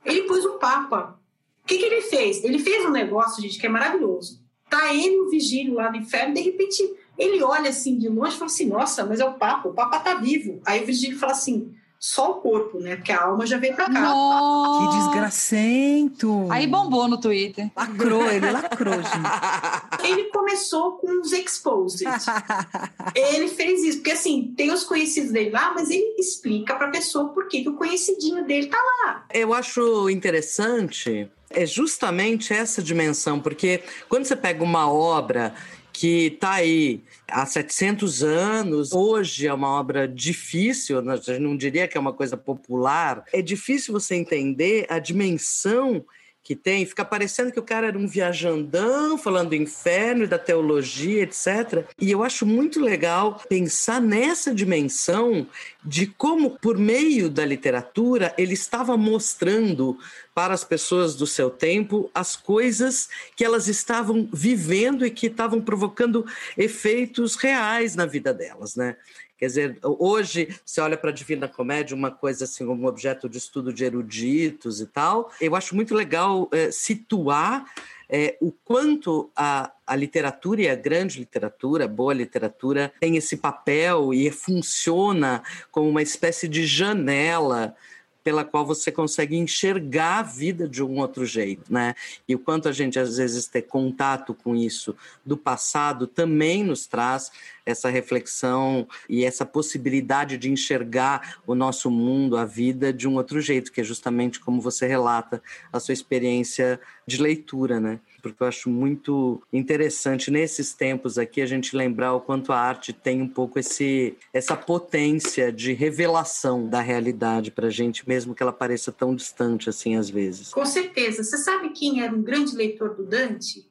ele 0.06 0.22
pôs 0.28 0.44
o 0.44 0.58
Papa. 0.60 1.20
O 1.64 1.66
que, 1.66 1.76
que 1.76 1.84
ele 1.86 2.02
fez? 2.02 2.44
Ele 2.44 2.60
fez 2.60 2.86
um 2.86 2.92
negócio, 2.92 3.42
gente, 3.42 3.58
que 3.58 3.66
é 3.66 3.68
maravilhoso. 3.68 4.40
Tá 4.70 4.94
ele 4.94 5.18
o 5.22 5.28
vigílio 5.28 5.74
lá 5.74 5.90
no 5.90 5.96
inferno, 5.96 6.34
de 6.34 6.40
repente 6.40 7.01
ele 7.22 7.42
olha 7.42 7.70
assim 7.70 7.96
de 7.96 8.08
longe 8.08 8.34
e 8.34 8.38
fala 8.38 8.50
assim: 8.50 8.66
Nossa, 8.66 9.04
mas 9.04 9.20
é 9.20 9.24
o 9.24 9.34
Papa, 9.34 9.68
o 9.68 9.74
Papa 9.74 9.98
tá 10.00 10.14
vivo. 10.14 10.60
Aí 10.64 10.82
o 10.82 10.86
vigílio 10.86 11.18
fala 11.18 11.32
assim: 11.32 11.74
só 12.02 12.32
o 12.32 12.34
corpo, 12.40 12.80
né? 12.80 12.96
Porque 12.96 13.12
a 13.12 13.26
alma 13.26 13.46
já 13.46 13.58
veio 13.58 13.76
pra 13.76 13.84
cá. 13.84 14.00
Nossa. 14.00 14.90
Que 14.90 14.98
desgracento! 14.98 16.48
Aí 16.50 16.66
bombou 16.66 17.06
no 17.06 17.16
Twitter. 17.16 17.70
Lacrou, 17.76 18.28
ele 18.28 18.50
lacrou, 18.50 18.94
gente. 18.94 20.02
Ele 20.02 20.24
começou 20.24 20.92
com 20.92 21.20
os 21.20 21.30
exposed. 21.30 22.02
ele 23.14 23.46
fez 23.46 23.84
isso, 23.84 23.98
porque 23.98 24.10
assim, 24.10 24.52
tem 24.56 24.72
os 24.72 24.82
conhecidos 24.82 25.30
dele 25.30 25.50
lá, 25.50 25.72
mas 25.72 25.90
ele 25.90 26.16
explica 26.18 26.74
pra 26.74 26.88
pessoa 26.88 27.28
por 27.28 27.46
que 27.46 27.66
o 27.68 27.74
conhecidinho 27.74 28.44
dele 28.44 28.66
tá 28.66 28.78
lá. 28.78 29.24
Eu 29.32 29.54
acho 29.54 30.10
interessante 30.10 31.30
é 31.54 31.66
justamente 31.66 32.52
essa 32.52 32.82
dimensão, 32.82 33.38
porque 33.38 33.82
quando 34.08 34.24
você 34.24 34.34
pega 34.34 34.64
uma 34.64 34.90
obra 34.90 35.54
que 36.02 36.32
está 36.34 36.54
aí 36.54 37.00
há 37.30 37.46
700 37.46 38.24
anos, 38.24 38.90
hoje 38.90 39.46
é 39.46 39.54
uma 39.54 39.68
obra 39.68 40.08
difícil, 40.08 40.98
gente 40.98 41.38
não 41.38 41.56
diria 41.56 41.86
que 41.86 41.96
é 41.96 42.00
uma 42.00 42.12
coisa 42.12 42.36
popular, 42.36 43.22
é 43.32 43.40
difícil 43.40 43.92
você 43.92 44.16
entender 44.16 44.84
a 44.88 44.98
dimensão 44.98 46.04
que 46.42 46.56
tem, 46.56 46.84
fica 46.84 47.04
parecendo 47.04 47.52
que 47.52 47.60
o 47.60 47.62
cara 47.62 47.86
era 47.86 47.98
um 47.98 48.06
viajandão 48.06 49.16
falando 49.16 49.50
do 49.50 49.54
inferno 49.54 50.24
e 50.24 50.26
da 50.26 50.38
teologia, 50.38 51.22
etc. 51.22 51.86
E 52.00 52.10
eu 52.10 52.24
acho 52.24 52.44
muito 52.44 52.80
legal 52.80 53.40
pensar 53.48 54.00
nessa 54.00 54.52
dimensão 54.52 55.46
de 55.84 56.06
como, 56.06 56.58
por 56.58 56.76
meio 56.76 57.30
da 57.30 57.44
literatura, 57.44 58.34
ele 58.36 58.54
estava 58.54 58.96
mostrando 58.96 59.96
para 60.34 60.54
as 60.54 60.64
pessoas 60.64 61.14
do 61.14 61.26
seu 61.26 61.50
tempo 61.50 62.10
as 62.14 62.34
coisas 62.34 63.08
que 63.36 63.44
elas 63.44 63.68
estavam 63.68 64.28
vivendo 64.32 65.04
e 65.04 65.10
que 65.10 65.26
estavam 65.26 65.60
provocando 65.60 66.26
efeitos 66.56 67.36
reais 67.36 67.94
na 67.94 68.06
vida 68.06 68.32
delas, 68.32 68.74
né? 68.74 68.96
Quer 69.42 69.46
dizer, 69.48 69.78
hoje 69.82 70.56
você 70.64 70.80
olha 70.80 70.96
para 70.96 71.10
a 71.10 71.12
Divina 71.12 71.48
Comédia, 71.48 71.96
uma 71.96 72.12
coisa 72.12 72.44
assim, 72.44 72.64
um 72.64 72.86
objeto 72.86 73.28
de 73.28 73.38
estudo 73.38 73.72
de 73.72 73.84
eruditos 73.84 74.80
e 74.80 74.86
tal. 74.86 75.32
Eu 75.40 75.56
acho 75.56 75.74
muito 75.74 75.96
legal 75.96 76.48
é, 76.52 76.70
situar 76.70 77.64
é, 78.08 78.36
o 78.40 78.52
quanto 78.52 79.32
a, 79.34 79.72
a 79.84 79.96
literatura 79.96 80.62
e 80.62 80.68
a 80.68 80.76
grande 80.76 81.18
literatura, 81.18 81.86
a 81.86 81.88
boa 81.88 82.14
literatura, 82.14 82.92
tem 83.00 83.16
esse 83.16 83.36
papel 83.36 84.14
e 84.14 84.30
funciona 84.30 85.42
como 85.72 85.88
uma 85.88 86.02
espécie 86.02 86.46
de 86.46 86.64
janela 86.64 87.74
pela 88.22 88.44
qual 88.44 88.64
você 88.64 88.90
consegue 88.92 89.36
enxergar 89.36 90.18
a 90.18 90.22
vida 90.22 90.68
de 90.68 90.82
um 90.82 90.98
outro 90.98 91.26
jeito, 91.26 91.72
né? 91.72 91.94
E 92.28 92.34
o 92.34 92.38
quanto 92.38 92.68
a 92.68 92.72
gente 92.72 92.98
às 92.98 93.16
vezes 93.16 93.46
ter 93.46 93.62
contato 93.62 94.34
com 94.34 94.54
isso 94.54 94.94
do 95.24 95.36
passado 95.36 96.06
também 96.06 96.62
nos 96.64 96.86
traz 96.86 97.30
essa 97.64 97.88
reflexão 97.88 98.86
e 99.08 99.24
essa 99.24 99.46
possibilidade 99.46 100.36
de 100.36 100.50
enxergar 100.50 101.38
o 101.46 101.54
nosso 101.54 101.90
mundo, 101.90 102.36
a 102.36 102.44
vida 102.44 102.92
de 102.92 103.08
um 103.08 103.14
outro 103.14 103.40
jeito, 103.40 103.72
que 103.72 103.80
é 103.80 103.84
justamente 103.84 104.40
como 104.40 104.60
você 104.60 104.86
relata 104.86 105.42
a 105.72 105.78
sua 105.78 105.92
experiência 105.92 106.80
de 107.06 107.20
leitura, 107.20 107.80
né? 107.80 108.00
Porque 108.22 108.42
eu 108.42 108.46
acho 108.46 108.70
muito 108.70 109.42
interessante 109.52 110.30
nesses 110.30 110.72
tempos 110.72 111.18
aqui 111.18 111.42
a 111.42 111.46
gente 111.46 111.76
lembrar 111.76 112.14
o 112.14 112.20
quanto 112.20 112.52
a 112.52 112.58
arte 112.58 112.92
tem 112.92 113.20
um 113.20 113.28
pouco 113.28 113.58
esse 113.58 114.16
essa 114.32 114.56
potência 114.56 115.52
de 115.52 115.72
revelação 115.72 116.68
da 116.68 116.80
realidade 116.80 117.50
para 117.50 117.66
a 117.66 117.70
gente, 117.70 118.08
mesmo 118.08 118.34
que 118.34 118.42
ela 118.42 118.52
pareça 118.52 118.92
tão 118.92 119.14
distante 119.14 119.68
assim 119.68 119.96
às 119.96 120.08
vezes. 120.08 120.50
Com 120.50 120.64
certeza. 120.64 121.24
Você 121.24 121.36
sabe 121.38 121.70
quem 121.70 122.02
era 122.02 122.14
um 122.14 122.22
grande 122.22 122.54
leitor 122.54 122.94
do 122.94 123.04
Dante? 123.04 123.66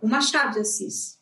O 0.00 0.06
Machado 0.06 0.52
de 0.52 0.60
Assis. 0.60 1.18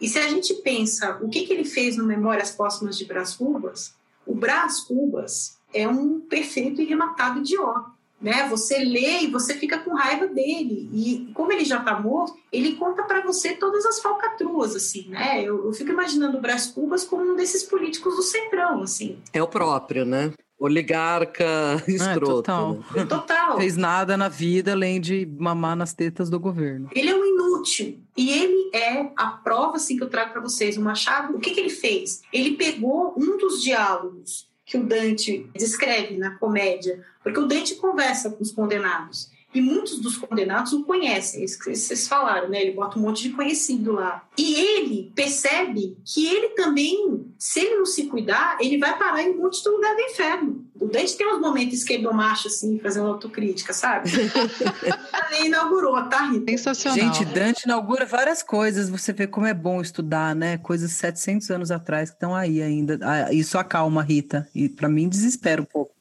E 0.00 0.08
se 0.08 0.18
a 0.18 0.28
gente 0.28 0.54
pensa 0.54 1.18
o 1.22 1.28
que, 1.28 1.46
que 1.46 1.52
ele 1.52 1.64
fez 1.64 1.96
no 1.96 2.04
Memórias 2.04 2.50
Póstumas 2.50 2.98
de 2.98 3.04
Brás 3.04 3.34
Cubas, 3.34 3.94
o 4.26 4.34
Brás 4.34 4.80
Cubas 4.80 5.58
é 5.72 5.88
um 5.88 6.20
perfeito 6.20 6.82
e 6.82 6.84
rematado 6.84 7.40
idiota. 7.40 7.90
Né? 8.22 8.48
Você 8.48 8.78
lê 8.78 9.22
e 9.22 9.26
você 9.26 9.54
fica 9.54 9.78
com 9.78 9.94
raiva 9.94 10.28
dele. 10.28 10.88
E 10.92 11.32
como 11.34 11.52
ele 11.52 11.64
já 11.64 11.78
está 11.78 11.98
morto, 11.98 12.38
ele 12.52 12.76
conta 12.76 13.02
para 13.02 13.20
você 13.22 13.52
todas 13.52 13.84
as 13.84 14.00
falcatruas, 14.00 14.76
assim, 14.76 15.08
né? 15.08 15.42
Eu, 15.42 15.66
eu, 15.66 15.72
fico 15.72 15.90
imaginando 15.90 16.38
o 16.38 16.40
Brás 16.40 16.66
Cubas 16.66 17.02
como 17.02 17.32
um 17.32 17.34
desses 17.34 17.64
políticos 17.64 18.14
do 18.14 18.22
Centrão, 18.22 18.82
assim. 18.82 19.18
É 19.32 19.42
o 19.42 19.48
próprio, 19.48 20.04
né? 20.04 20.32
Oligarca 20.56 21.82
escroto. 21.88 22.14
É, 22.14 22.34
total. 22.34 22.74
Né? 22.94 23.04
total. 23.10 23.56
Fez 23.56 23.76
nada 23.76 24.16
na 24.16 24.28
vida 24.28 24.70
além 24.70 25.00
de 25.00 25.26
mamar 25.26 25.74
nas 25.74 25.92
tetas 25.92 26.30
do 26.30 26.38
governo. 26.38 26.88
Ele 26.94 27.10
é 27.10 27.16
um 27.16 27.24
inútil. 27.24 27.98
E 28.16 28.30
ele 28.30 28.70
é 28.72 29.10
a 29.16 29.28
prova 29.28 29.76
assim, 29.76 29.96
que 29.96 30.04
eu 30.04 30.08
trago 30.08 30.32
para 30.32 30.40
vocês. 30.40 30.76
O 30.76 30.80
Machado, 30.80 31.36
o 31.36 31.40
que, 31.40 31.50
que 31.50 31.58
ele 31.58 31.70
fez? 31.70 32.22
Ele 32.32 32.52
pegou 32.52 33.14
um 33.16 33.36
dos 33.36 33.60
diálogos 33.60 34.51
que 34.72 34.78
o 34.78 34.84
Dante 34.84 35.46
descreve 35.54 36.16
na 36.16 36.30
comédia, 36.38 37.04
porque 37.22 37.38
o 37.38 37.46
Dante 37.46 37.74
conversa 37.74 38.30
com 38.30 38.42
os 38.42 38.50
condenados. 38.50 39.30
E 39.54 39.60
muitos 39.60 39.98
dos 40.00 40.16
condenados 40.16 40.72
o 40.72 40.84
conhecem, 40.84 41.44
isso 41.44 41.58
que 41.58 41.74
vocês 41.74 42.08
falaram, 42.08 42.48
né? 42.48 42.62
Ele 42.62 42.72
bota 42.72 42.98
um 42.98 43.02
monte 43.02 43.22
de 43.24 43.30
conhecido 43.30 43.92
lá. 43.92 44.26
E 44.36 44.54
ele 44.54 45.12
percebe 45.14 45.96
que 46.04 46.26
ele 46.26 46.50
também, 46.50 47.26
se 47.38 47.60
ele 47.60 47.76
não 47.76 47.86
se 47.86 48.06
cuidar, 48.06 48.56
ele 48.60 48.78
vai 48.78 48.96
parar 48.98 49.22
em 49.22 49.30
um 49.30 49.42
monte 49.42 49.62
de 49.62 49.68
lugar 49.68 49.94
do 49.94 50.00
inferno. 50.00 50.66
O 50.80 50.86
Dante 50.86 51.16
tem 51.16 51.32
uns 51.32 51.40
momentos 51.40 51.78
esquerdomacho, 51.78 52.48
assim, 52.48 52.78
fazendo 52.78 53.08
autocrítica, 53.08 53.72
sabe? 53.72 54.10
ele 55.32 55.46
inaugurou, 55.46 56.02
tá, 56.08 56.30
Rita? 56.30 56.50
Sensacional. 56.50 56.98
Gente, 56.98 57.24
Dante 57.26 57.64
inaugura 57.64 58.06
várias 58.06 58.42
coisas. 58.42 58.88
Você 58.88 59.12
vê 59.12 59.26
como 59.26 59.46
é 59.46 59.54
bom 59.54 59.80
estudar, 59.80 60.34
né? 60.34 60.58
Coisas 60.58 60.92
700 60.92 61.50
anos 61.50 61.70
atrás 61.70 62.10
que 62.10 62.16
estão 62.16 62.34
aí 62.34 62.62
ainda. 62.62 62.98
Ah, 63.02 63.32
isso 63.32 63.58
acalma, 63.58 64.02
Rita. 64.02 64.48
E 64.54 64.68
para 64.68 64.88
mim 64.88 65.08
desespera 65.08 65.60
um 65.60 65.66
pouco. 65.66 65.92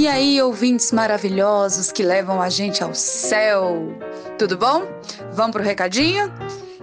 E 0.00 0.08
aí, 0.08 0.40
ouvintes 0.40 0.90
maravilhosos 0.92 1.92
que 1.92 2.02
levam 2.02 2.40
a 2.40 2.48
gente 2.48 2.82
ao 2.82 2.94
céu, 2.94 3.94
tudo 4.38 4.56
bom? 4.56 4.84
Vamos 5.30 5.52
pro 5.52 5.62
recadinho? 5.62 6.32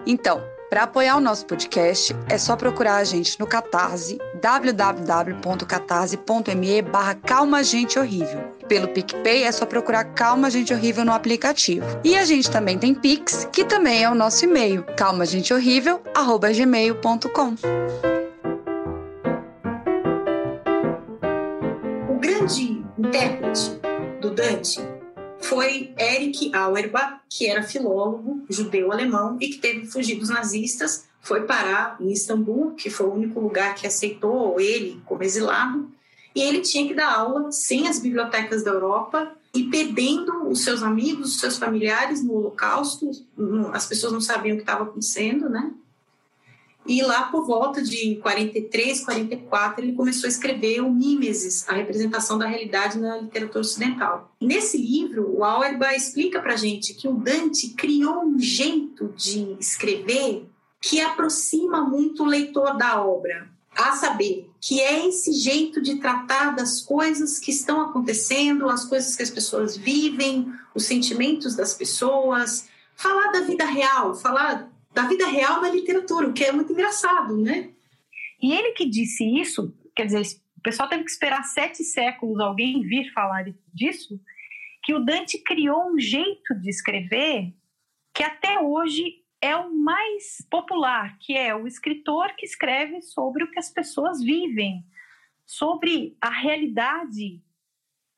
Então, 0.05 0.39
para 0.69 0.83
apoiar 0.83 1.17
o 1.17 1.19
nosso 1.19 1.43
podcast, 1.47 2.15
é 2.29 2.37
só 2.37 2.55
procurar 2.55 2.97
a 2.97 3.03
gente 3.03 3.39
no 3.39 3.47
Catarse, 3.47 4.19
www.catarse.me 4.39 6.81
barra 6.83 7.15
Calma 7.15 7.63
Gente 7.63 7.97
Horrível. 7.97 8.53
Pelo 8.67 8.89
PicPay 8.89 9.45
é 9.45 9.51
só 9.51 9.65
procurar 9.65 10.03
Calma 10.03 10.51
Gente 10.51 10.71
Horrível 10.71 11.03
no 11.03 11.11
aplicativo. 11.11 11.87
E 12.03 12.15
a 12.15 12.23
gente 12.23 12.51
também 12.51 12.77
tem 12.77 12.93
Pix, 12.93 13.49
que 13.51 13.65
também 13.65 14.03
é 14.03 14.09
o 14.11 14.13
nosso 14.13 14.45
e-mail, 14.45 14.85
calmagentehorrível.gmail.com. 14.95 17.55
O 22.11 22.19
grande 22.19 22.76
intérprete 22.97 23.79
do 24.21 24.31
Dante 24.31 24.79
foi 25.39 25.93
Eric 25.97 26.53
Auerbach, 26.53 27.21
que 27.29 27.47
era 27.47 27.61
filólogo 27.61 28.45
judeu-alemão 28.49 29.37
e 29.39 29.49
que 29.49 29.59
teve 29.59 29.85
fugir 29.85 30.15
dos 30.15 30.29
nazistas, 30.29 31.05
foi 31.21 31.41
parar 31.41 31.97
em 31.99 32.11
Istambul, 32.11 32.71
que 32.71 32.89
foi 32.89 33.05
o 33.05 33.13
único 33.13 33.39
lugar 33.39 33.75
que 33.75 33.85
aceitou 33.85 34.59
ele 34.59 35.01
como 35.05 35.23
exilado, 35.23 35.89
e 36.33 36.41
ele 36.41 36.61
tinha 36.61 36.87
que 36.87 36.93
dar 36.93 37.13
aula 37.13 37.51
sem 37.51 37.87
as 37.87 37.99
bibliotecas 37.99 38.63
da 38.63 38.71
Europa 38.71 39.31
e 39.53 39.63
perdendo 39.63 40.47
os 40.47 40.63
seus 40.63 40.83
amigos, 40.83 41.31
os 41.31 41.39
seus 41.39 41.57
familiares 41.57 42.23
no 42.23 42.33
Holocausto, 42.33 43.09
as 43.73 43.85
pessoas 43.85 44.13
não 44.13 44.21
sabiam 44.21 44.53
o 44.53 44.57
que 44.57 44.63
estava 44.63 44.83
acontecendo, 44.83 45.49
né? 45.49 45.71
E 46.87 47.01
lá 47.01 47.23
por 47.23 47.45
volta 47.45 47.81
de 47.81 48.15
43, 48.15 49.03
44, 49.03 49.83
ele 49.83 49.91
começou 49.91 50.25
a 50.25 50.29
escrever 50.29 50.79
o 50.81 50.89
Mimesis, 50.89 51.67
a 51.67 51.73
representação 51.73 52.37
da 52.37 52.47
realidade 52.47 52.97
na 52.97 53.17
literatura 53.17 53.59
ocidental. 53.59 54.33
Nesse 54.39 54.77
livro, 54.77 55.37
o 55.37 55.43
Auerbach 55.43 55.95
explica 55.95 56.41
para 56.41 56.55
gente 56.55 56.93
que 56.93 57.07
o 57.07 57.13
Dante 57.13 57.69
criou 57.69 58.23
um 58.23 58.39
jeito 58.39 59.13
de 59.17 59.57
escrever 59.59 60.47
que 60.79 61.01
aproxima 61.01 61.81
muito 61.81 62.23
o 62.23 62.27
leitor 62.27 62.77
da 62.77 63.03
obra, 63.03 63.49
a 63.75 63.91
saber, 63.91 64.49
que 64.61 64.79
é 64.79 65.07
esse 65.07 65.33
jeito 65.33 65.81
de 65.81 65.95
tratar 65.95 66.55
das 66.55 66.81
coisas 66.81 67.37
que 67.37 67.51
estão 67.51 67.81
acontecendo, 67.81 68.69
as 68.69 68.85
coisas 68.85 69.15
que 69.15 69.23
as 69.23 69.29
pessoas 69.29 69.75
vivem, 69.75 70.51
os 70.73 70.85
sentimentos 70.85 71.55
das 71.55 71.73
pessoas, 71.73 72.67
falar 72.95 73.31
da 73.31 73.41
vida 73.41 73.65
real, 73.65 74.15
falar 74.15 74.71
da 74.97 75.07
vida 75.07 75.27
real 75.27 75.61
na 75.61 75.69
literatura, 75.69 76.27
o 76.27 76.33
que 76.33 76.43
é 76.43 76.51
muito 76.51 76.73
engraçado, 76.73 77.37
né? 77.37 77.71
E 78.41 78.51
ele 78.51 78.71
que 78.71 78.83
disse 78.83 79.23
isso, 79.23 79.71
quer 79.95 80.07
dizer, 80.07 80.23
o 80.57 80.61
pessoal 80.61 80.89
teve 80.89 81.03
que 81.03 81.11
esperar 81.11 81.43
sete 81.43 81.83
séculos 81.83 82.39
alguém 82.39 82.81
vir 82.81 83.13
falar 83.13 83.45
disso, 83.71 84.19
que 84.81 84.95
o 84.95 84.99
Dante 84.99 85.37
criou 85.43 85.93
um 85.93 85.99
jeito 85.99 86.55
de 86.55 86.67
escrever 86.67 87.53
que 88.11 88.23
até 88.23 88.59
hoje 88.59 89.23
é 89.39 89.55
o 89.55 89.71
mais 89.71 90.43
popular, 90.49 91.15
que 91.19 91.37
é 91.37 91.55
o 91.55 91.67
escritor 91.67 92.35
que 92.35 92.47
escreve 92.47 92.99
sobre 93.03 93.43
o 93.43 93.51
que 93.51 93.59
as 93.59 93.69
pessoas 93.69 94.19
vivem, 94.19 94.83
sobre 95.45 96.17
a 96.19 96.31
realidade 96.31 97.39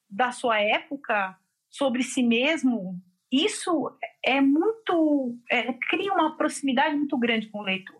da 0.10 0.32
sua 0.32 0.62
época, 0.62 1.38
sobre 1.70 2.04
si 2.04 2.24
mesmo, 2.24 3.02
isso 3.32 3.92
é 4.26 4.42
muito 4.42 5.38
é, 5.50 5.74
cria 5.90 6.14
uma 6.14 6.36
proximidade 6.36 6.96
muito 6.96 7.18
grande 7.18 7.48
com 7.48 7.60
o 7.60 7.64
leitor. 7.64 8.00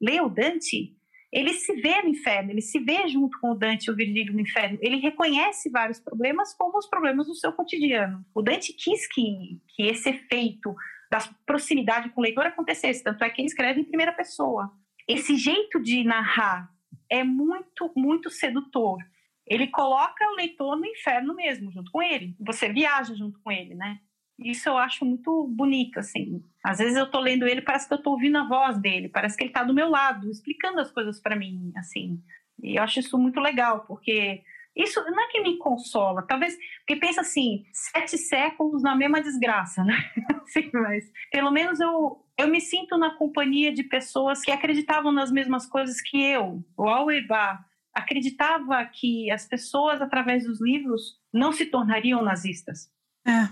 Lê 0.00 0.20
o 0.20 0.28
Dante, 0.28 0.96
ele 1.32 1.52
se 1.52 1.74
vê 1.80 2.02
no 2.02 2.08
inferno, 2.08 2.50
ele 2.50 2.62
se 2.62 2.78
vê 2.80 3.06
junto 3.06 3.38
com 3.40 3.52
o 3.52 3.54
Dante 3.54 3.90
o 3.90 3.94
Virgílio 3.94 4.32
no 4.32 4.40
inferno. 4.40 4.78
Ele 4.80 4.96
reconhece 4.96 5.70
vários 5.70 6.00
problemas 6.00 6.54
como 6.54 6.78
os 6.78 6.88
problemas 6.88 7.26
do 7.26 7.34
seu 7.34 7.52
cotidiano. 7.52 8.24
O 8.34 8.42
Dante 8.42 8.72
quis 8.72 9.06
que, 9.06 9.60
que 9.76 9.82
esse 9.84 10.08
efeito 10.08 10.74
da 11.10 11.18
proximidade 11.44 12.08
com 12.10 12.20
o 12.20 12.24
leitor 12.24 12.46
acontecesse, 12.46 13.02
tanto 13.02 13.22
é 13.22 13.30
que 13.30 13.40
ele 13.40 13.48
escreve 13.48 13.80
em 13.80 13.84
primeira 13.84 14.12
pessoa. 14.12 14.72
Esse 15.06 15.36
jeito 15.36 15.80
de 15.80 16.04
narrar 16.04 16.70
é 17.10 17.22
muito, 17.24 17.92
muito 17.96 18.30
sedutor. 18.30 18.98
Ele 19.46 19.66
coloca 19.66 20.24
o 20.30 20.36
leitor 20.36 20.76
no 20.76 20.86
inferno 20.86 21.34
mesmo, 21.34 21.72
junto 21.72 21.90
com 21.90 22.00
ele. 22.00 22.36
Você 22.38 22.72
viaja 22.72 23.14
junto 23.14 23.40
com 23.40 23.50
ele, 23.50 23.74
né? 23.74 23.98
Isso 24.40 24.68
eu 24.68 24.78
acho 24.78 25.04
muito 25.04 25.46
bonito, 25.48 25.98
assim. 25.98 26.42
Às 26.64 26.78
vezes 26.78 26.96
eu 26.96 27.10
tô 27.10 27.20
lendo 27.20 27.46
ele, 27.46 27.60
parece 27.60 27.86
que 27.86 27.94
eu 27.94 28.02
tô 28.02 28.12
ouvindo 28.12 28.38
a 28.38 28.48
voz 28.48 28.78
dele, 28.78 29.08
parece 29.08 29.36
que 29.36 29.44
ele 29.44 29.52
tá 29.52 29.62
do 29.62 29.74
meu 29.74 29.88
lado, 29.88 30.30
explicando 30.30 30.80
as 30.80 30.90
coisas 30.90 31.20
para 31.20 31.36
mim, 31.36 31.72
assim. 31.76 32.22
E 32.62 32.76
eu 32.78 32.82
acho 32.82 33.00
isso 33.00 33.18
muito 33.18 33.38
legal, 33.38 33.84
porque 33.86 34.42
isso 34.74 35.02
não 35.10 35.22
é 35.22 35.28
que 35.28 35.40
me 35.40 35.58
consola, 35.58 36.22
talvez, 36.22 36.56
porque 36.78 36.96
pensa 36.96 37.20
assim, 37.20 37.64
sete 37.72 38.16
séculos 38.16 38.82
na 38.82 38.94
mesma 38.94 39.20
desgraça, 39.20 39.82
né? 39.84 39.96
Assim, 40.42 40.70
mas 40.72 41.10
pelo 41.30 41.50
menos 41.50 41.80
eu, 41.80 42.24
eu 42.38 42.48
me 42.48 42.60
sinto 42.60 42.96
na 42.96 43.10
companhia 43.10 43.72
de 43.72 43.82
pessoas 43.82 44.40
que 44.40 44.50
acreditavam 44.50 45.12
nas 45.12 45.30
mesmas 45.30 45.66
coisas 45.66 46.00
que 46.00 46.22
eu. 46.22 46.64
O 46.76 46.88
Auerbach 46.88 47.62
acreditava 47.92 48.84
que 48.86 49.30
as 49.30 49.46
pessoas, 49.46 50.00
através 50.00 50.44
dos 50.44 50.60
livros, 50.60 51.18
não 51.32 51.52
se 51.52 51.66
tornariam 51.66 52.22
nazistas. 52.22 52.90
É. 53.26 53.48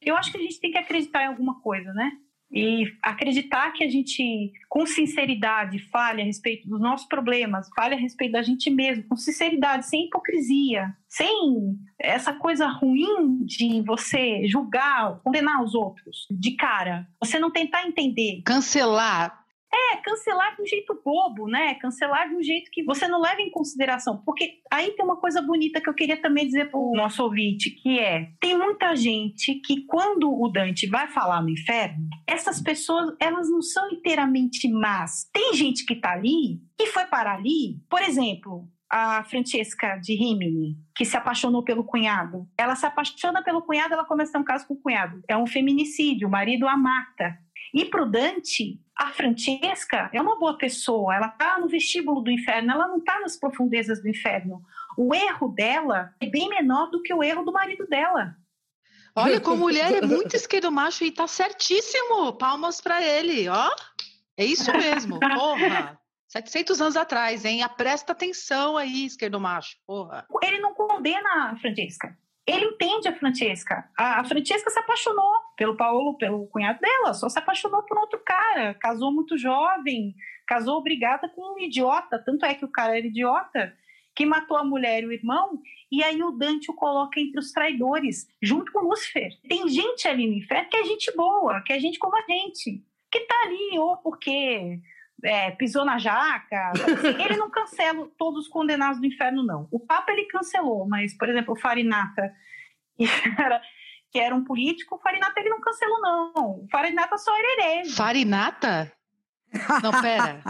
Eu 0.00 0.16
acho 0.16 0.30
que 0.30 0.38
a 0.38 0.42
gente 0.42 0.60
tem 0.60 0.70
que 0.70 0.78
acreditar 0.78 1.24
em 1.24 1.28
alguma 1.28 1.60
coisa, 1.60 1.92
né? 1.92 2.12
E 2.50 2.84
acreditar 3.02 3.72
que 3.72 3.84
a 3.84 3.88
gente, 3.90 4.52
com 4.70 4.86
sinceridade, 4.86 5.78
fale 5.90 6.22
a 6.22 6.24
respeito 6.24 6.66
dos 6.66 6.80
nossos 6.80 7.06
problemas, 7.06 7.68
fale 7.76 7.94
a 7.94 7.98
respeito 7.98 8.32
da 8.32 8.42
gente 8.42 8.70
mesmo, 8.70 9.04
com 9.06 9.16
sinceridade, 9.16 9.86
sem 9.86 10.06
hipocrisia, 10.06 10.96
sem 11.06 11.76
essa 11.98 12.32
coisa 12.32 12.66
ruim 12.66 13.44
de 13.44 13.82
você 13.82 14.46
julgar, 14.46 15.20
condenar 15.22 15.62
os 15.62 15.74
outros 15.74 16.26
de 16.30 16.52
cara. 16.52 17.06
Você 17.22 17.38
não 17.38 17.50
tentar 17.50 17.86
entender. 17.86 18.40
Cancelar 18.46 19.44
é, 19.72 19.96
cancelar 19.98 20.56
de 20.56 20.62
um 20.62 20.66
jeito 20.66 21.00
bobo, 21.04 21.46
né? 21.46 21.74
Cancelar 21.74 22.28
de 22.28 22.36
um 22.36 22.42
jeito 22.42 22.70
que 22.70 22.82
você 22.84 23.06
não 23.06 23.20
leva 23.20 23.40
em 23.40 23.50
consideração. 23.50 24.22
Porque 24.24 24.60
aí 24.70 24.92
tem 24.92 25.04
uma 25.04 25.16
coisa 25.16 25.42
bonita 25.42 25.80
que 25.80 25.88
eu 25.88 25.94
queria 25.94 26.20
também 26.20 26.46
dizer 26.46 26.70
para 26.70 26.80
o 26.80 26.94
nosso 26.96 27.22
ouvinte, 27.22 27.70
que 27.70 27.98
é, 27.98 28.30
tem 28.40 28.56
muita 28.56 28.96
gente 28.96 29.56
que 29.56 29.84
quando 29.86 30.30
o 30.30 30.48
Dante 30.48 30.86
vai 30.88 31.08
falar 31.08 31.42
no 31.42 31.50
inferno, 31.50 32.08
essas 32.26 32.60
pessoas, 32.62 33.14
elas 33.20 33.50
não 33.50 33.60
são 33.60 33.90
inteiramente 33.90 34.68
más. 34.70 35.28
Tem 35.32 35.52
gente 35.54 35.84
que 35.84 35.96
tá 35.96 36.12
ali, 36.12 36.60
que 36.76 36.86
foi 36.86 37.04
parar 37.04 37.36
ali, 37.36 37.80
por 37.90 38.00
exemplo, 38.02 38.68
a 38.90 39.22
Francesca 39.24 39.96
de 39.96 40.14
Rimini, 40.14 40.76
que 40.96 41.04
se 41.04 41.16
apaixonou 41.16 41.62
pelo 41.62 41.84
cunhado. 41.84 42.48
Ela 42.56 42.74
se 42.74 42.86
apaixona 42.86 43.42
pelo 43.42 43.62
cunhado, 43.62 43.92
ela 43.92 44.04
começa 44.04 44.38
um 44.38 44.44
caso 44.44 44.66
com 44.66 44.74
o 44.74 44.80
cunhado. 44.80 45.20
É 45.28 45.36
um 45.36 45.46
feminicídio, 45.46 46.26
o 46.26 46.30
marido 46.30 46.66
a 46.66 46.76
mata. 46.76 47.38
E 47.74 47.84
para 47.84 48.02
o 48.02 48.10
Dante, 48.10 48.80
a 48.98 49.12
Francesca 49.12 50.10
é 50.12 50.20
uma 50.20 50.36
boa 50.38 50.58
pessoa, 50.58 51.14
ela 51.14 51.28
está 51.28 51.58
no 51.60 51.68
vestíbulo 51.68 52.20
do 52.20 52.32
inferno, 52.32 52.72
ela 52.72 52.88
não 52.88 52.98
está 52.98 53.20
nas 53.20 53.36
profundezas 53.36 54.02
do 54.02 54.08
inferno. 54.08 54.60
O 54.96 55.14
erro 55.14 55.48
dela 55.48 56.12
é 56.20 56.26
bem 56.26 56.48
menor 56.48 56.90
do 56.90 57.00
que 57.00 57.14
o 57.14 57.22
erro 57.22 57.44
do 57.44 57.52
marido 57.52 57.86
dela. 57.86 58.36
Olha, 59.14 59.40
como 59.40 59.62
mulher 59.62 59.92
é 59.92 60.00
muito 60.00 60.34
esquerdo 60.34 60.70
macho 60.72 61.04
e 61.04 61.12
tá 61.12 61.28
certíssimo. 61.28 62.32
Palmas 62.32 62.80
para 62.80 63.00
ele, 63.00 63.48
ó. 63.48 63.70
É 64.36 64.44
isso 64.44 64.70
mesmo, 64.72 65.18
porra. 65.20 65.98
700 66.26 66.82
anos 66.82 66.96
atrás, 66.96 67.44
hein? 67.44 67.60
Presta 67.76 68.12
atenção 68.12 68.76
aí, 68.76 69.06
esquerdo 69.06 69.40
macho, 69.40 69.76
porra. 69.86 70.26
Ele 70.42 70.58
não 70.58 70.74
condena 70.74 71.52
a 71.52 71.56
Francesca 71.56 72.16
ele 72.48 72.64
entende 72.64 73.06
a 73.08 73.14
Francesca. 73.14 73.88
A, 73.96 74.20
a 74.20 74.24
Francesca 74.24 74.70
se 74.70 74.78
apaixonou 74.78 75.30
pelo 75.54 75.76
Paulo, 75.76 76.16
pelo 76.16 76.46
cunhado 76.46 76.80
dela, 76.80 77.12
só 77.12 77.28
se 77.28 77.38
apaixonou 77.38 77.82
por 77.82 77.98
outro 77.98 78.18
cara, 78.24 78.72
casou 78.74 79.12
muito 79.12 79.36
jovem, 79.36 80.14
casou 80.46 80.78
obrigada 80.78 81.28
com 81.28 81.54
um 81.54 81.58
idiota, 81.58 82.18
tanto 82.18 82.46
é 82.46 82.54
que 82.54 82.64
o 82.64 82.72
cara 82.72 82.96
era 82.96 83.06
idiota, 83.06 83.76
que 84.16 84.24
matou 84.24 84.56
a 84.56 84.64
mulher 84.64 85.02
e 85.02 85.06
o 85.06 85.12
irmão, 85.12 85.60
e 85.92 86.02
aí 86.02 86.22
o 86.22 86.30
Dante 86.30 86.70
o 86.70 86.74
coloca 86.74 87.20
entre 87.20 87.38
os 87.38 87.52
traidores, 87.52 88.26
junto 88.42 88.72
com 88.72 88.80
Lúcifer. 88.80 89.30
Tem 89.46 89.68
gente 89.68 90.08
ali 90.08 90.26
no 90.26 90.32
inferno 90.32 90.70
que 90.70 90.76
é 90.76 90.84
gente 90.84 91.14
boa, 91.14 91.60
que 91.60 91.72
é 91.72 91.78
gente 91.78 91.98
como 91.98 92.16
a 92.16 92.22
gente, 92.22 92.82
que 93.12 93.20
tá 93.20 93.42
ali 93.44 93.78
ou 93.78 93.98
porque 93.98 94.80
é, 95.22 95.50
pisou 95.52 95.84
na 95.84 95.98
jaca. 95.98 96.70
Assim, 96.70 97.22
ele 97.22 97.36
não 97.36 97.50
cancela 97.50 98.08
todos 98.16 98.44
os 98.44 98.48
condenados 98.48 99.00
do 99.00 99.06
inferno, 99.06 99.44
não. 99.44 99.68
O 99.70 99.80
Papa 99.80 100.12
ele 100.12 100.26
cancelou, 100.26 100.86
mas, 100.88 101.16
por 101.16 101.28
exemplo, 101.28 101.54
o 101.54 101.60
Farinata, 101.60 102.32
que 102.96 103.04
era, 103.38 103.60
que 104.10 104.18
era 104.18 104.34
um 104.34 104.44
político, 104.44 104.96
o 104.96 105.00
Farinata 105.00 105.40
ele 105.40 105.50
não 105.50 105.60
cancelou, 105.60 106.00
não. 106.00 106.32
O 106.34 106.68
Farinata 106.70 107.16
só 107.18 107.36
era 107.36 107.52
herege. 107.52 107.94
Farinata? 107.94 108.92
Não, 109.82 110.00
pera. 110.00 110.42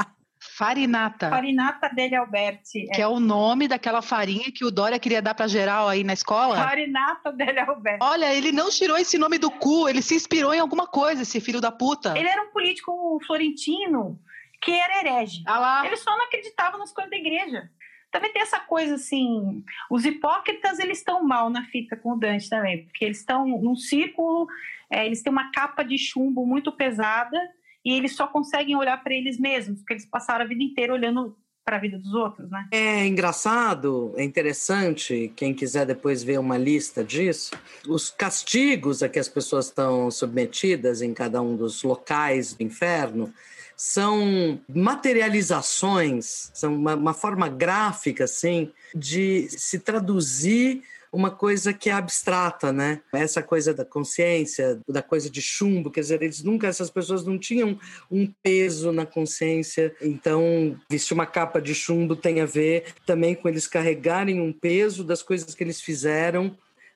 Farinata. 0.56 1.30
Farinata 1.30 1.88
dele 1.88 2.14
Alberti. 2.16 2.86
Que 2.92 3.00
é. 3.00 3.04
é. 3.04 3.08
o 3.08 3.20
nome 3.20 3.68
daquela 3.68 4.02
farinha 4.02 4.52
que 4.52 4.64
o 4.64 4.70
Dória 4.70 4.98
queria 4.98 5.20
dar 5.20 5.34
para 5.34 5.48
geral 5.48 5.88
aí 5.88 6.04
na 6.04 6.12
escola? 6.12 6.56
Farinata 6.56 7.32
dele 7.32 7.60
Alberti. 7.60 7.98
Olha, 8.02 8.32
ele 8.34 8.52
não 8.52 8.70
tirou 8.70 8.96
esse 8.96 9.18
nome 9.18 9.38
do 9.38 9.50
cu, 9.50 9.88
ele 9.88 10.02
se 10.02 10.14
inspirou 10.14 10.54
em 10.54 10.60
alguma 10.60 10.86
coisa, 10.86 11.22
esse 11.22 11.40
filho 11.40 11.60
da 11.60 11.70
puta. 11.72 12.16
Ele 12.16 12.28
era 12.28 12.42
um 12.42 12.52
político 12.52 13.20
florentino 13.26 14.18
que 14.60 14.72
era 14.72 14.98
herege. 14.98 15.42
Ah 15.46 15.82
Ele 15.86 15.96
só 15.96 16.16
não 16.16 16.24
acreditava 16.24 16.78
nas 16.78 16.92
coisas 16.92 17.10
da 17.10 17.16
igreja. 17.16 17.70
Também 18.10 18.32
tem 18.32 18.40
essa 18.40 18.58
coisa 18.58 18.94
assim, 18.94 19.62
os 19.90 20.04
hipócritas 20.06 20.78
eles 20.78 20.98
estão 20.98 21.22
mal 21.24 21.50
na 21.50 21.66
fita 21.66 21.94
com 21.94 22.12
o 22.12 22.16
Dante 22.16 22.48
também, 22.48 22.84
porque 22.84 23.04
eles 23.04 23.18
estão 23.18 23.46
num 23.46 23.76
círculo, 23.76 24.48
é, 24.90 25.04
eles 25.04 25.22
têm 25.22 25.30
uma 25.30 25.50
capa 25.52 25.82
de 25.82 25.98
chumbo 25.98 26.46
muito 26.46 26.72
pesada 26.72 27.38
e 27.84 27.92
eles 27.92 28.16
só 28.16 28.26
conseguem 28.26 28.76
olhar 28.76 29.02
para 29.02 29.12
eles 29.12 29.38
mesmos, 29.38 29.80
porque 29.80 29.92
eles 29.92 30.06
passaram 30.06 30.44
a 30.44 30.48
vida 30.48 30.62
inteira 30.62 30.94
olhando 30.94 31.36
para 31.68 31.76
a 31.76 31.80
vida 31.80 31.98
dos 31.98 32.14
outros, 32.14 32.50
né? 32.50 32.66
É 32.72 33.06
engraçado, 33.06 34.14
é 34.16 34.24
interessante, 34.24 35.30
quem 35.36 35.52
quiser 35.52 35.84
depois 35.84 36.22
ver 36.22 36.40
uma 36.40 36.56
lista 36.56 37.04
disso, 37.04 37.54
os 37.86 38.08
castigos 38.08 39.02
a 39.02 39.08
que 39.08 39.18
as 39.18 39.28
pessoas 39.28 39.66
estão 39.66 40.10
submetidas 40.10 41.02
em 41.02 41.12
cada 41.12 41.42
um 41.42 41.54
dos 41.54 41.82
locais 41.82 42.54
do 42.54 42.62
inferno 42.62 43.34
são 43.80 44.60
materializações, 44.68 46.50
são 46.52 46.74
uma, 46.74 46.96
uma 46.96 47.14
forma 47.14 47.48
gráfica, 47.48 48.24
assim, 48.24 48.72
de 48.92 49.48
se 49.50 49.78
traduzir 49.78 50.82
uma 51.12 51.30
coisa 51.30 51.72
que 51.72 51.88
é 51.88 51.92
abstrata, 51.92 52.72
né? 52.72 53.00
Essa 53.12 53.40
coisa 53.40 53.72
da 53.72 53.84
consciência, 53.84 54.80
da 54.86 55.00
coisa 55.00 55.30
de 55.30 55.40
chumbo, 55.40 55.92
quer 55.92 56.00
dizer, 56.00 56.20
eles 56.20 56.42
nunca, 56.42 56.66
essas 56.66 56.90
pessoas 56.90 57.24
não 57.24 57.38
tinham 57.38 57.78
um 58.10 58.26
peso 58.42 58.90
na 58.90 59.06
consciência. 59.06 59.94
Então, 60.02 60.76
vestir 60.90 61.14
uma 61.14 61.24
capa 61.24 61.60
de 61.60 61.72
chumbo 61.72 62.16
tem 62.16 62.40
a 62.40 62.46
ver 62.46 62.92
também 63.06 63.36
com 63.36 63.48
eles 63.48 63.68
carregarem 63.68 64.40
um 64.40 64.52
peso 64.52 65.04
das 65.04 65.22
coisas 65.22 65.54
que 65.54 65.62
eles 65.62 65.80
fizeram. 65.80 66.54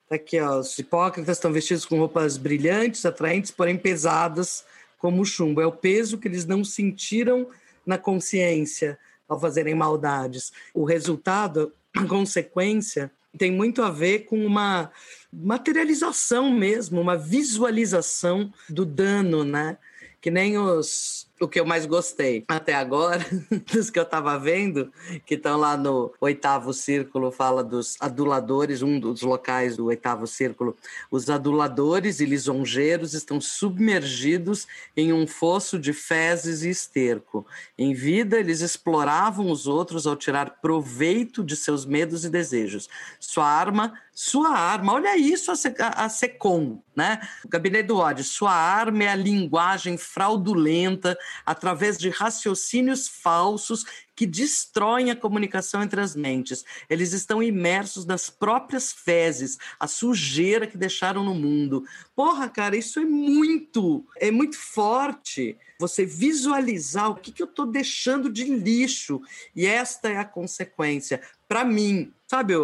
Tá 0.08 0.16
aqui, 0.16 0.38
ó, 0.40 0.58
os 0.58 0.76
hipócritas 0.78 1.38
estão 1.38 1.52
vestidos 1.52 1.86
com 1.86 1.98
roupas 1.98 2.36
brilhantes, 2.36 3.06
atraentes, 3.06 3.52
porém 3.52 3.78
pesadas, 3.78 4.64
como 5.02 5.22
o 5.22 5.24
chumbo. 5.24 5.60
É 5.60 5.66
o 5.66 5.72
peso 5.72 6.16
que 6.16 6.28
eles 6.28 6.46
não 6.46 6.64
sentiram 6.64 7.48
na 7.84 7.98
consciência 7.98 8.96
ao 9.28 9.38
fazerem 9.38 9.74
maldades. 9.74 10.52
O 10.72 10.84
resultado, 10.84 11.72
a 11.92 12.04
consequência, 12.04 13.10
tem 13.36 13.50
muito 13.50 13.82
a 13.82 13.90
ver 13.90 14.20
com 14.20 14.46
uma 14.46 14.92
materialização 15.32 16.52
mesmo, 16.52 17.00
uma 17.00 17.16
visualização 17.16 18.52
do 18.70 18.86
dano, 18.86 19.42
né? 19.42 19.76
Que 20.20 20.30
nem 20.30 20.56
os 20.56 21.26
o 21.42 21.48
que 21.48 21.58
eu 21.58 21.66
mais 21.66 21.86
gostei 21.86 22.44
até 22.46 22.72
agora, 22.72 23.26
dos 23.72 23.90
que 23.90 23.98
eu 23.98 24.04
estava 24.04 24.38
vendo, 24.38 24.92
que 25.26 25.34
estão 25.34 25.58
lá 25.58 25.76
no 25.76 26.12
oitavo 26.20 26.72
círculo, 26.72 27.32
fala 27.32 27.64
dos 27.64 27.96
aduladores, 28.00 28.80
um 28.80 29.00
dos 29.00 29.22
locais 29.22 29.76
do 29.76 29.86
oitavo 29.86 30.26
círculo. 30.26 30.76
Os 31.10 31.28
aduladores 31.28 32.20
e 32.20 32.24
lisonjeiros 32.24 33.12
estão 33.12 33.40
submergidos 33.40 34.68
em 34.96 35.12
um 35.12 35.26
fosso 35.26 35.78
de 35.78 35.92
fezes 35.92 36.62
e 36.62 36.70
esterco. 36.70 37.44
Em 37.76 37.92
vida, 37.92 38.38
eles 38.38 38.60
exploravam 38.60 39.50
os 39.50 39.66
outros 39.66 40.06
ao 40.06 40.14
tirar 40.14 40.60
proveito 40.62 41.42
de 41.42 41.56
seus 41.56 41.84
medos 41.84 42.24
e 42.24 42.30
desejos. 42.30 42.88
Sua 43.18 43.46
arma 43.46 43.94
sua 44.14 44.50
arma, 44.50 44.92
olha 44.92 45.16
isso 45.16 45.50
a, 45.50 46.08
SECOM, 46.08 46.82
né? 46.94 47.18
O 47.42 47.48
Gabinete 47.48 47.86
do 47.86 47.96
Ódio. 47.96 48.22
Sua 48.22 48.52
arma 48.52 49.04
é 49.04 49.08
a 49.08 49.14
linguagem 49.14 49.96
fraudulenta 49.96 51.16
através 51.44 51.98
de 51.98 52.08
raciocínios 52.08 53.08
falsos 53.08 53.84
que 54.14 54.26
destroem 54.26 55.10
a 55.10 55.16
comunicação 55.16 55.82
entre 55.82 56.00
as 56.00 56.14
mentes. 56.14 56.64
Eles 56.88 57.12
estão 57.12 57.42
imersos 57.42 58.04
nas 58.04 58.28
próprias 58.28 58.92
fezes, 58.92 59.58
a 59.80 59.86
sujeira 59.86 60.66
que 60.66 60.76
deixaram 60.76 61.24
no 61.24 61.34
mundo. 61.34 61.84
Porra, 62.14 62.48
cara, 62.48 62.76
isso 62.76 63.00
é 63.00 63.04
muito, 63.04 64.06
é 64.16 64.30
muito 64.30 64.56
forte. 64.58 65.56
Você 65.78 66.04
visualizar 66.04 67.10
o 67.10 67.16
que, 67.16 67.32
que 67.32 67.42
eu 67.42 67.48
estou 67.48 67.66
deixando 67.66 68.30
de 68.30 68.44
lixo. 68.44 69.20
E 69.56 69.66
esta 69.66 70.08
é 70.08 70.18
a 70.18 70.24
consequência. 70.24 71.20
Para 71.48 71.64
mim, 71.64 72.12
sabe, 72.26 72.54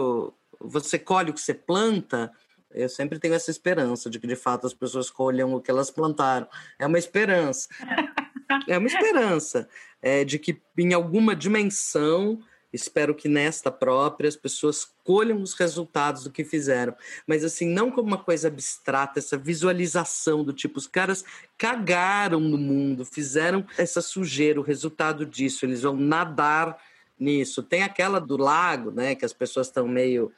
você 0.61 0.99
colhe 0.99 1.31
o 1.31 1.35
que 1.35 1.41
você 1.41 1.55
planta, 1.55 2.33
eu 2.71 2.89
sempre 2.89 3.19
tenho 3.19 3.35
essa 3.35 3.51
esperança 3.51 4.11
de 4.11 4.21
que 4.21 4.27
de 4.27 4.37
fato 4.37 4.67
as 4.67 4.75
pessoas 4.75 5.11
colham 5.11 5.55
o 5.55 5.61
que 5.61 5.71
elas 5.71 5.91
plantaram. 5.91 6.47
É 6.79 6.87
uma 6.87 6.99
esperança. 6.99 7.69
É 8.67 8.79
uma 8.79 8.87
esperança 8.87 9.69
é, 10.01 10.25
de 10.25 10.39
que 10.39 10.61
em 10.77 10.95
alguma 10.95 11.37
dimensão, 11.37 12.41
espero 12.73 13.15
que 13.15 13.29
nesta 13.29 13.71
própria, 13.71 14.29
as 14.29 14.37
pessoas 14.37 14.91
colham 15.05 15.43
os 15.43 15.55
resultados 15.55 16.25
do 16.25 16.31
que 16.31 16.45
fizeram. 16.45 16.95
Mas 17.27 17.45
assim, 17.45 17.69
não 17.69 17.91
como 17.91 18.09
uma 18.09 18.23
coisa 18.23 18.49
abstrata, 18.49 19.19
essa 19.19 19.37
visualização 19.37 20.45
do 20.45 20.53
tipo, 20.53 20.79
os 20.79 20.87
caras 20.87 21.25
cagaram 21.57 22.41
no 22.41 22.59
mundo, 22.59 23.05
fizeram 23.05 23.67
essa 23.77 24.01
sujeira, 24.01 24.61
o 24.61 24.65
resultado 24.65 25.27
disso, 25.27 25.67
eles 25.67 25.83
vão 25.83 25.97
nadar 25.97 26.79
nisso. 27.19 27.63
Tem 27.63 27.83
aquela 27.83 28.21
do 28.21 28.37
lago, 28.37 28.91
né, 28.91 29.15
que 29.15 29.25
as 29.25 29.33
pessoas 29.33 29.67
estão 29.67 29.87
meio 29.89 30.33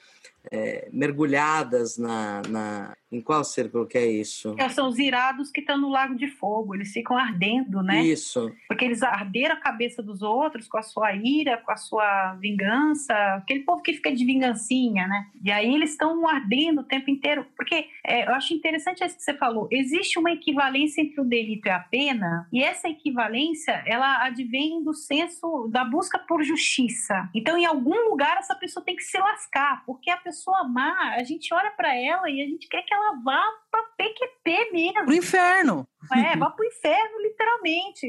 é, 0.51 0.89
mergulhadas 0.93 1.99
na, 1.99 2.43
na, 2.49 2.97
em 3.11 3.21
qual 3.21 3.45
círculo 3.45 3.87
que 3.87 3.99
é 3.99 4.07
isso? 4.07 4.55
São 4.71 4.89
os 4.89 4.99
irados 4.99 5.51
que 5.51 5.61
estão 5.61 5.77
no 5.77 5.89
Lago 5.89 6.15
de 6.15 6.29
Fogo, 6.29 6.75
eles 6.75 6.93
ficam 6.93 7.17
ardendo, 7.17 7.83
né? 7.83 8.03
Isso. 8.03 8.53
Porque 8.69 8.85
eles 8.85 9.03
arderam 9.03 9.55
a 9.57 9.61
cabeça 9.61 10.03
dos 10.03 10.23
outros 10.23 10.69
com 10.69 10.79
a 10.79 10.83
sua 10.83 11.15
ira, 11.15 11.59
com 11.59 11.73
a 11.73 11.77
sua 11.77 12.35
vingança, 12.35 13.15
aquele 13.37 13.61
povo 13.61 13.83
que 13.83 13.93
fica 13.93 14.13
de 14.13 14.25
vingancinha, 14.25 15.07
né? 15.07 15.27
E 15.45 15.51
aí 15.51 15.75
eles 15.75 15.91
estão 15.91 16.27
ardendo 16.29 16.81
o 16.81 16.85
tempo 16.85 17.11
inteiro. 17.11 17.47
Porque 17.57 17.87
é, 18.05 18.27
eu 18.27 18.35
acho 18.35 18.55
interessante 18.55 19.05
isso 19.05 19.17
que 19.17 19.23
você 19.23 19.35
falou, 19.35 19.69
existe 19.71 20.19
uma 20.19 20.33
equivalência 20.33 21.01
entre 21.01 21.21
o 21.21 21.25
delito 21.25 21.67
e 21.67 21.71
a 21.71 21.81
pena, 21.81 22.49
e 22.53 22.63
essa 22.63 22.89
equivalência, 22.89 23.83
ela 23.87 24.25
advém 24.25 24.83
do 24.83 24.95
senso 24.95 25.69
da 25.69 25.85
busca 25.85 26.19
por 26.19 26.43
justiça. 26.43 27.29
Então, 27.35 27.57
em 27.59 27.67
algum 27.67 28.09
lugar, 28.09 28.39
essa 28.39 28.55
pessoa 28.55 28.85
tem 28.85 28.97
que 28.97 29.03
se 29.03 29.19
lascar, 29.19 29.85
porque 29.85 30.10
a 30.11 30.17
pessoa 30.17 30.65
má, 30.65 31.15
a 31.15 31.25
gente 31.25 31.53
olha 31.53 31.71
para 31.73 31.95
ela 31.95 32.31
e 32.31 32.43
a 32.43 32.47
gente 32.47 32.69
quer 32.69 32.83
que 32.83 32.95
ela 32.95 33.01
ela 33.11 33.23
vá 33.23 33.43
para 33.71 33.83
PQP 33.97 34.73
mesmo. 34.73 35.05
Pro 35.05 35.15
inferno. 35.15 35.89
É, 36.13 36.37
vá 36.37 36.51
pro 36.51 36.67
inferno, 36.67 37.21
literalmente. 37.21 38.07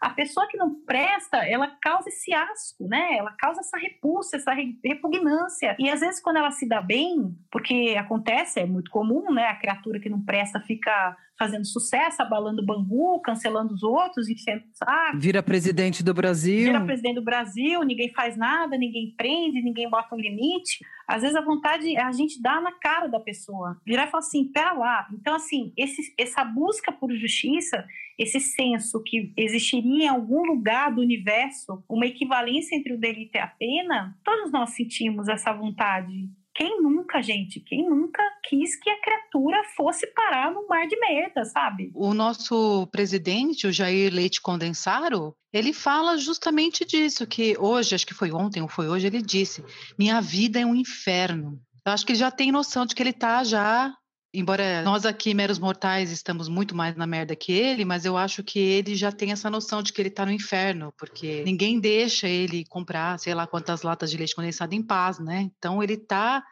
A 0.00 0.10
pessoa 0.10 0.48
que 0.48 0.56
não 0.56 0.74
presta, 0.84 1.38
ela 1.46 1.68
causa 1.80 2.08
esse 2.08 2.34
asco, 2.34 2.88
né? 2.88 3.16
Ela 3.16 3.32
causa 3.38 3.60
essa 3.60 3.76
repulsa, 3.78 4.36
essa 4.36 4.52
repugnância. 4.84 5.76
E 5.78 5.88
às 5.88 6.00
vezes, 6.00 6.20
quando 6.20 6.38
ela 6.38 6.50
se 6.50 6.68
dá 6.68 6.82
bem, 6.82 7.36
porque 7.50 7.94
acontece, 7.98 8.60
é 8.60 8.66
muito 8.66 8.90
comum, 8.90 9.32
né? 9.32 9.46
A 9.46 9.56
criatura 9.56 10.00
que 10.00 10.08
não 10.08 10.20
presta 10.20 10.60
fica 10.60 11.16
fazendo 11.38 11.66
sucesso, 11.66 12.22
abalando 12.22 12.62
o 12.62 12.64
bangu, 12.64 13.20
cancelando 13.20 13.74
os 13.74 13.82
outros, 13.82 14.28
enchendo 14.28 14.62
o 14.64 14.76
saco. 14.76 15.18
Vira 15.18 15.42
presidente 15.42 16.02
do 16.02 16.14
Brasil. 16.14 16.66
Vira 16.66 16.84
presidente 16.84 17.14
do 17.16 17.24
Brasil, 17.24 17.82
ninguém 17.82 18.12
faz 18.12 18.36
nada, 18.36 18.78
ninguém 18.78 19.12
prende, 19.16 19.60
ninguém 19.60 19.90
bota 19.90 20.14
um 20.14 20.20
limite. 20.20 20.84
Às 21.06 21.22
vezes 21.22 21.36
a 21.36 21.40
vontade 21.40 21.96
a 21.96 22.12
gente 22.12 22.40
dá 22.40 22.60
na 22.60 22.72
cara 22.72 23.08
da 23.08 23.18
pessoa. 23.18 23.76
Virar 23.84 24.06
e 24.06 24.10
falar 24.10 24.20
assim, 24.20 24.52
pera 24.52 24.72
lá. 24.72 25.08
Então, 25.12 25.34
assim, 25.34 25.72
esse, 25.76 26.14
essa 26.16 26.44
busca 26.44 26.92
por 26.92 27.12
justiça, 27.22 27.84
esse 28.18 28.38
senso 28.38 29.02
que 29.02 29.32
existiria 29.36 30.04
em 30.04 30.08
algum 30.08 30.44
lugar 30.44 30.94
do 30.94 31.00
universo 31.00 31.82
uma 31.88 32.06
equivalência 32.06 32.76
entre 32.76 32.92
o 32.92 32.98
delito 32.98 33.36
e 33.36 33.40
a 33.40 33.46
pena, 33.46 34.16
todos 34.22 34.52
nós 34.52 34.70
sentimos 34.70 35.28
essa 35.28 35.52
vontade 35.52 36.30
quem 36.54 36.82
nunca, 36.82 37.22
gente? 37.22 37.60
Quem 37.60 37.88
nunca 37.88 38.22
quis 38.44 38.76
que 38.76 38.90
a 38.90 39.00
criatura 39.00 39.64
fosse 39.74 40.06
parar 40.08 40.52
num 40.52 40.66
mar 40.66 40.86
de 40.86 40.98
merda, 40.98 41.44
sabe? 41.44 41.90
O 41.94 42.12
nosso 42.12 42.86
presidente, 42.88 43.66
o 43.66 43.72
Jair 43.72 44.12
Leite 44.12 44.40
Condensaro, 44.40 45.34
ele 45.52 45.72
fala 45.72 46.18
justamente 46.18 46.84
disso, 46.84 47.26
que 47.26 47.56
hoje, 47.58 47.94
acho 47.94 48.06
que 48.06 48.14
foi 48.14 48.32
ontem 48.32 48.60
ou 48.60 48.68
foi 48.68 48.88
hoje, 48.88 49.06
ele 49.06 49.22
disse: 49.22 49.64
minha 49.98 50.20
vida 50.20 50.60
é 50.60 50.66
um 50.66 50.74
inferno. 50.74 51.58
Eu 51.84 51.92
acho 51.92 52.04
que 52.04 52.12
ele 52.12 52.18
já 52.18 52.30
tem 52.30 52.52
noção 52.52 52.84
de 52.84 52.94
que 52.94 53.02
ele 53.02 53.10
está 53.10 53.42
já 53.42 53.92
Embora 54.34 54.82
nós 54.82 55.04
aqui, 55.04 55.34
meros 55.34 55.58
mortais, 55.58 56.10
estamos 56.10 56.48
muito 56.48 56.74
mais 56.74 56.96
na 56.96 57.06
merda 57.06 57.36
que 57.36 57.52
ele, 57.52 57.84
mas 57.84 58.06
eu 58.06 58.16
acho 58.16 58.42
que 58.42 58.58
ele 58.58 58.94
já 58.94 59.12
tem 59.12 59.30
essa 59.30 59.50
noção 59.50 59.82
de 59.82 59.92
que 59.92 60.00
ele 60.00 60.08
tá 60.08 60.24
no 60.24 60.32
inferno, 60.32 60.92
porque 60.96 61.42
ninguém 61.44 61.78
deixa 61.78 62.26
ele 62.26 62.64
comprar, 62.64 63.18
sei 63.18 63.34
lá 63.34 63.46
quantas 63.46 63.82
latas 63.82 64.10
de 64.10 64.16
leite 64.16 64.34
condensado 64.34 64.74
em 64.74 64.82
paz, 64.82 65.18
né? 65.18 65.50
Então 65.58 65.82
ele 65.82 65.98
tá 65.98 66.42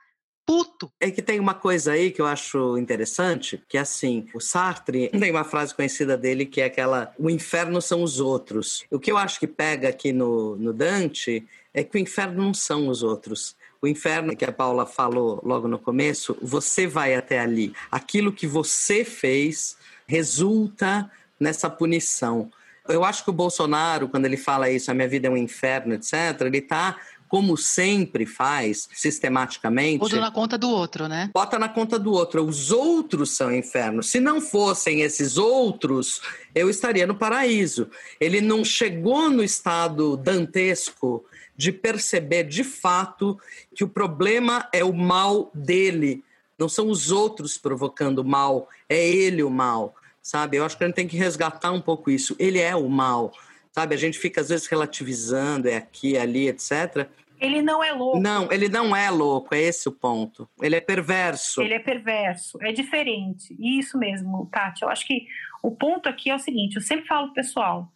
puto. 0.45 0.93
É 1.01 1.11
que 1.11 1.23
tem 1.23 1.39
uma 1.39 1.55
coisa 1.55 1.93
aí 1.93 2.11
que 2.11 2.21
eu 2.21 2.27
acho 2.27 2.77
interessante, 2.77 3.63
que 3.69 3.79
é 3.79 3.81
assim, 3.81 4.27
o 4.35 4.41
Sartre 4.41 5.09
tem 5.19 5.31
uma 5.31 5.45
frase 5.45 5.75
conhecida 5.75 6.19
dele 6.19 6.45
que 6.45 6.61
é 6.61 6.65
aquela: 6.65 7.15
o 7.19 7.31
inferno 7.31 7.81
são 7.81 8.03
os 8.03 8.21
outros. 8.21 8.85
O 8.91 8.99
que 8.99 9.13
eu 9.13 9.17
acho 9.17 9.39
que 9.39 9.47
pega 9.47 9.89
aqui 9.89 10.13
no, 10.13 10.57
no 10.57 10.73
Dante 10.73 11.47
é 11.73 11.85
que 11.85 11.97
o 11.97 12.01
inferno 12.01 12.43
não 12.43 12.53
são 12.53 12.89
os 12.89 13.03
outros. 13.03 13.57
O 13.83 13.87
inferno 13.87 14.37
que 14.37 14.45
a 14.45 14.53
Paula 14.53 14.85
falou 14.85 15.41
logo 15.45 15.67
no 15.67 15.79
começo, 15.79 16.37
você 16.43 16.87
vai 16.87 17.15
até 17.15 17.39
ali. 17.39 17.73
Aquilo 17.91 18.33
que 18.33 18.47
você 18.47 19.05
fez 19.05 19.77
resulta 20.07 21.11
nessa 21.39 21.71
punição. 21.71 22.51
Eu 22.87 23.05
acho 23.05 23.25
que 23.25 23.31
o 23.31 23.33
Bolsonaro, 23.33 24.09
quando 24.09 24.27
ele 24.27 24.37
fala 24.37 24.69
isso, 24.69 24.91
a 24.91 24.95
minha 24.95 25.09
vida 25.09 25.29
é 25.29 25.31
um 25.31 25.37
inferno, 25.37 25.95
etc., 25.95 26.41
ele 26.41 26.59
está 26.59 26.97
como 27.31 27.57
sempre 27.57 28.27
faz, 28.27 28.89
sistematicamente. 28.93 30.01
Bota 30.01 30.19
na 30.19 30.33
conta 30.33 30.59
do 30.59 30.69
outro, 30.69 31.07
né? 31.07 31.31
Bota 31.33 31.61
na 31.61 31.69
conta 31.69 31.97
do 31.97 32.13
outro. 32.13 32.45
Os 32.45 32.73
outros 32.73 33.31
são 33.31 33.55
infernos. 33.55 34.11
Se 34.11 34.19
não 34.19 34.41
fossem 34.41 35.03
esses 35.03 35.39
outros, 35.39 36.21
eu 36.53 36.69
estaria 36.69 37.07
no 37.07 37.15
paraíso. 37.15 37.89
Ele 38.21 38.41
não 38.41 38.65
chegou 38.65 39.31
no 39.31 39.45
estado 39.45 40.17
dantesco 40.17 41.25
de 41.61 41.73
perceber 41.73 42.45
de 42.45 42.65
fato 42.65 43.39
que 43.75 43.85
o 43.85 43.89
problema 43.89 44.67
é 44.73 44.83
o 44.83 44.95
mal 44.95 45.51
dele, 45.53 46.25
não 46.59 46.71
são 46.71 46.89
os 46.89 47.11
outros 47.11 47.59
provocando 47.59 48.21
o 48.21 48.25
mal, 48.25 48.67
é 48.89 49.07
ele 49.07 49.43
o 49.43 49.51
mal, 49.51 49.95
sabe? 50.23 50.57
Eu 50.57 50.65
acho 50.65 50.79
que 50.79 50.85
a 50.85 50.87
gente 50.87 50.97
tem 50.97 51.07
que 51.07 51.19
resgatar 51.19 51.71
um 51.71 51.81
pouco 51.83 52.11
isso. 52.11 52.35
Ele 52.39 52.59
é 52.59 52.75
o 52.75 52.89
mal, 52.89 53.31
sabe? 53.73 53.95
A 53.95 53.99
gente 53.99 54.19
fica 54.19 54.41
às 54.41 54.49
vezes 54.49 54.67
relativizando, 54.69 55.69
é 55.69 55.77
aqui, 55.77 56.17
ali, 56.17 56.49
etc. 56.49 57.07
Ele 57.39 57.61
não 57.61 57.85
é 57.85 57.93
louco. 57.93 58.19
Não, 58.19 58.51
ele 58.51 58.71
não 58.71 58.97
é 58.97 59.11
louco, 59.11 59.55
é 59.55 59.61
esse 59.61 59.87
o 59.87 59.93
ponto. 59.93 60.49
Ele 60.63 60.77
é 60.77 60.81
perverso. 60.81 61.61
Ele 61.61 61.75
é 61.75 61.79
perverso, 61.79 62.59
é 62.63 62.73
diferente. 62.73 63.55
Isso 63.61 63.99
mesmo, 63.99 64.49
Tati. 64.51 64.81
Eu 64.81 64.89
acho 64.89 65.07
que 65.07 65.27
o 65.63 65.71
ponto 65.71 66.09
aqui 66.09 66.31
é 66.31 66.35
o 66.35 66.39
seguinte: 66.39 66.77
eu 66.77 66.83
sempre 66.83 67.07
falo 67.07 67.35
pessoal, 67.35 67.93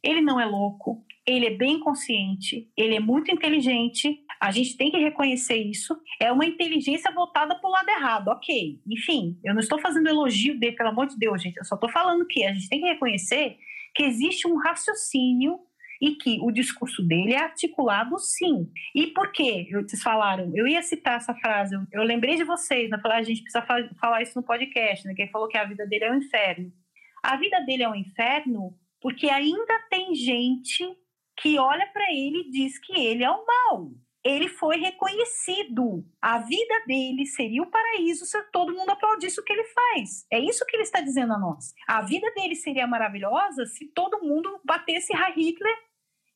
Ele 0.00 0.20
não 0.20 0.40
é 0.40 0.46
louco, 0.46 1.04
ele 1.30 1.46
é 1.46 1.56
bem 1.56 1.78
consciente, 1.78 2.68
ele 2.76 2.96
é 2.96 3.00
muito 3.00 3.30
inteligente, 3.30 4.20
a 4.40 4.50
gente 4.50 4.76
tem 4.76 4.90
que 4.90 4.98
reconhecer 4.98 5.56
isso. 5.56 5.96
É 6.20 6.32
uma 6.32 6.44
inteligência 6.44 7.10
voltada 7.12 7.54
para 7.54 7.68
o 7.68 7.72
lado 7.72 7.88
errado, 7.88 8.28
ok. 8.28 8.80
Enfim, 8.86 9.38
eu 9.44 9.54
não 9.54 9.60
estou 9.60 9.78
fazendo 9.78 10.08
elogio 10.08 10.58
dele, 10.58 10.76
pelo 10.76 10.88
amor 10.88 11.06
de 11.06 11.18
Deus, 11.18 11.42
gente. 11.42 11.56
Eu 11.56 11.64
só 11.64 11.74
estou 11.74 11.90
falando 11.90 12.26
que 12.26 12.44
a 12.44 12.52
gente 12.52 12.68
tem 12.68 12.80
que 12.80 12.86
reconhecer 12.86 13.56
que 13.94 14.02
existe 14.02 14.46
um 14.46 14.56
raciocínio 14.56 15.58
e 16.00 16.14
que 16.16 16.38
o 16.40 16.50
discurso 16.50 17.02
dele 17.02 17.34
é 17.34 17.42
articulado 17.42 18.18
sim. 18.18 18.68
E 18.94 19.08
por 19.08 19.30
quê? 19.32 19.68
Vocês 19.70 20.02
falaram, 20.02 20.50
eu 20.54 20.66
ia 20.66 20.82
citar 20.82 21.18
essa 21.18 21.34
frase, 21.34 21.76
eu, 21.92 22.02
lembrei 22.02 22.36
de 22.36 22.44
vocês, 22.44 22.88
né? 22.88 22.98
Falar, 22.98 23.16
a 23.16 23.22
gente 23.22 23.42
precisa 23.42 23.64
falar 24.00 24.22
isso 24.22 24.38
no 24.38 24.44
podcast, 24.44 25.06
né? 25.06 25.14
Que 25.14 25.26
falou 25.28 25.48
que 25.48 25.58
a 25.58 25.64
vida 25.64 25.86
dele 25.86 26.04
é 26.04 26.12
um 26.12 26.16
inferno. 26.16 26.72
A 27.22 27.36
vida 27.36 27.60
dele 27.60 27.82
é 27.82 27.88
um 27.88 27.94
inferno 27.94 28.74
porque 29.00 29.28
ainda 29.28 29.78
tem 29.90 30.14
gente 30.14 30.84
que 31.40 31.58
olha 31.58 31.86
para 31.92 32.04
ele 32.12 32.40
e 32.40 32.50
diz 32.50 32.78
que 32.78 32.92
ele 32.92 33.24
é 33.24 33.30
o 33.30 33.44
mal. 33.44 33.90
Ele 34.22 34.48
foi 34.48 34.76
reconhecido. 34.76 36.04
A 36.20 36.38
vida 36.38 36.82
dele 36.86 37.24
seria 37.24 37.62
o 37.62 37.70
paraíso 37.70 38.26
se 38.26 38.38
todo 38.52 38.74
mundo 38.74 38.90
aplaudisse 38.90 39.40
o 39.40 39.44
que 39.44 39.52
ele 39.52 39.64
faz. 39.64 40.26
É 40.30 40.38
isso 40.38 40.64
que 40.66 40.76
ele 40.76 40.82
está 40.82 41.00
dizendo 41.00 41.32
a 41.32 41.38
nós. 41.38 41.72
A 41.88 42.02
vida 42.02 42.30
dele 42.32 42.54
seria 42.54 42.86
maravilhosa 42.86 43.64
se 43.64 43.86
todo 43.88 44.22
mundo 44.22 44.60
batesse 44.64 45.14
Heil 45.14 45.34
Hitler 45.34 45.74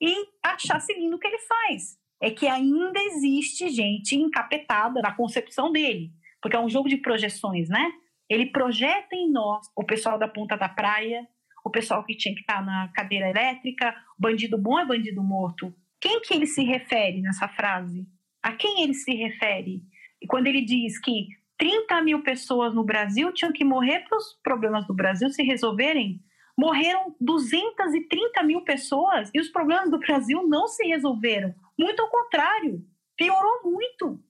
e 0.00 0.26
achasse 0.42 0.94
lindo 0.94 1.16
o 1.16 1.18
que 1.18 1.26
ele 1.26 1.38
faz. 1.38 1.98
É 2.22 2.30
que 2.30 2.46
ainda 2.46 2.98
existe 3.00 3.68
gente 3.68 4.16
encapetada 4.16 5.02
na 5.02 5.14
concepção 5.14 5.70
dele, 5.70 6.11
porque 6.40 6.57
é 6.57 6.61
um 6.61 6.70
jogo 6.70 6.88
de 6.88 6.96
projeções, 6.96 7.68
né? 7.68 7.92
Ele 8.30 8.46
projeta 8.46 9.14
em 9.14 9.30
nós 9.30 9.66
o 9.76 9.84
pessoal 9.84 10.18
da 10.18 10.26
ponta 10.26 10.57
da 10.57 10.68
praia, 10.68 11.28
o 11.64 11.70
pessoal 11.70 12.04
que 12.04 12.14
tinha 12.14 12.34
que 12.34 12.42
estar 12.42 12.64
na 12.64 12.88
cadeira 12.88 13.30
elétrica, 13.30 13.96
bandido 14.18 14.58
bom 14.58 14.78
é 14.78 14.84
bandido 14.84 15.22
morto. 15.22 15.74
Quem 15.98 16.20
que 16.20 16.34
ele 16.34 16.46
se 16.46 16.62
refere 16.62 17.22
nessa 17.22 17.48
frase? 17.48 18.06
A 18.42 18.52
quem 18.52 18.82
ele 18.82 18.92
se 18.92 19.12
refere? 19.14 19.82
E 20.20 20.26
quando 20.26 20.46
ele 20.46 20.62
diz 20.62 21.00
que 21.00 21.28
30 21.56 22.02
mil 22.02 22.22
pessoas 22.22 22.74
no 22.74 22.84
Brasil 22.84 23.32
tinham 23.32 23.52
que 23.52 23.64
morrer 23.64 24.00
para 24.00 24.18
os 24.18 24.34
problemas 24.42 24.86
do 24.86 24.92
Brasil 24.94 25.30
se 25.30 25.42
resolverem, 25.42 26.20
morreram 26.56 27.16
230 27.18 28.42
mil 28.42 28.60
pessoas 28.62 29.30
e 29.32 29.40
os 29.40 29.48
problemas 29.48 29.90
do 29.90 29.98
Brasil 29.98 30.46
não 30.46 30.68
se 30.68 30.86
resolveram. 30.86 31.54
Muito 31.78 32.02
ao 32.02 32.10
contrário, 32.10 32.84
piorou 33.16 33.62
muito. 33.64 34.22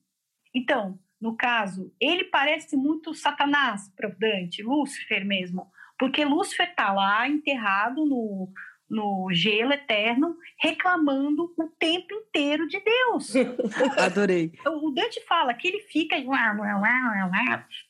Então, 0.53 0.97
no 1.19 1.35
caso, 1.35 1.93
ele 1.99 2.25
parece 2.25 2.77
muito 2.77 3.13
Satanás 3.13 3.91
para 3.95 4.09
Dante, 4.09 4.63
Lúcifer 4.63 5.25
mesmo, 5.25 5.69
porque 5.97 6.25
Lúcifer 6.25 6.69
está 6.69 6.91
lá 6.91 7.27
enterrado 7.27 8.05
no, 8.05 8.51
no 8.89 9.29
gelo 9.31 9.73
eterno, 9.73 10.37
reclamando 10.59 11.53
o 11.57 11.67
tempo 11.79 12.13
inteiro 12.13 12.67
de 12.67 12.79
Deus. 12.79 13.33
Adorei. 13.97 14.51
O 14.65 14.91
Dante 14.91 15.21
fala 15.25 15.53
que 15.53 15.67
ele 15.67 15.79
fica 15.81 16.15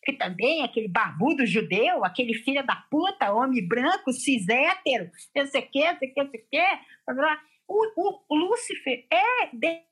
que 0.04 0.14
também 0.14 0.64
aquele 0.64 0.88
barbudo 0.88 1.46
judeu, 1.46 2.04
aquele 2.06 2.34
filho 2.34 2.66
da 2.66 2.76
puta, 2.76 3.34
homem 3.34 3.68
branco, 3.68 4.12
cis 4.12 4.48
hétero, 4.48 5.10
não 5.36 5.46
sei 5.46 5.62
o 5.62 5.72
que, 5.72 5.92
não 5.92 5.98
sei 5.98 6.10
o 6.10 6.14
que, 6.14 6.24
não 6.24 6.32
sei 6.32 6.40
o 6.40 6.48
que. 6.50 7.46
O, 7.68 8.24
o 8.30 8.36
Lúcifer 8.36 9.06
é 9.12 9.56
ideia 9.56 9.84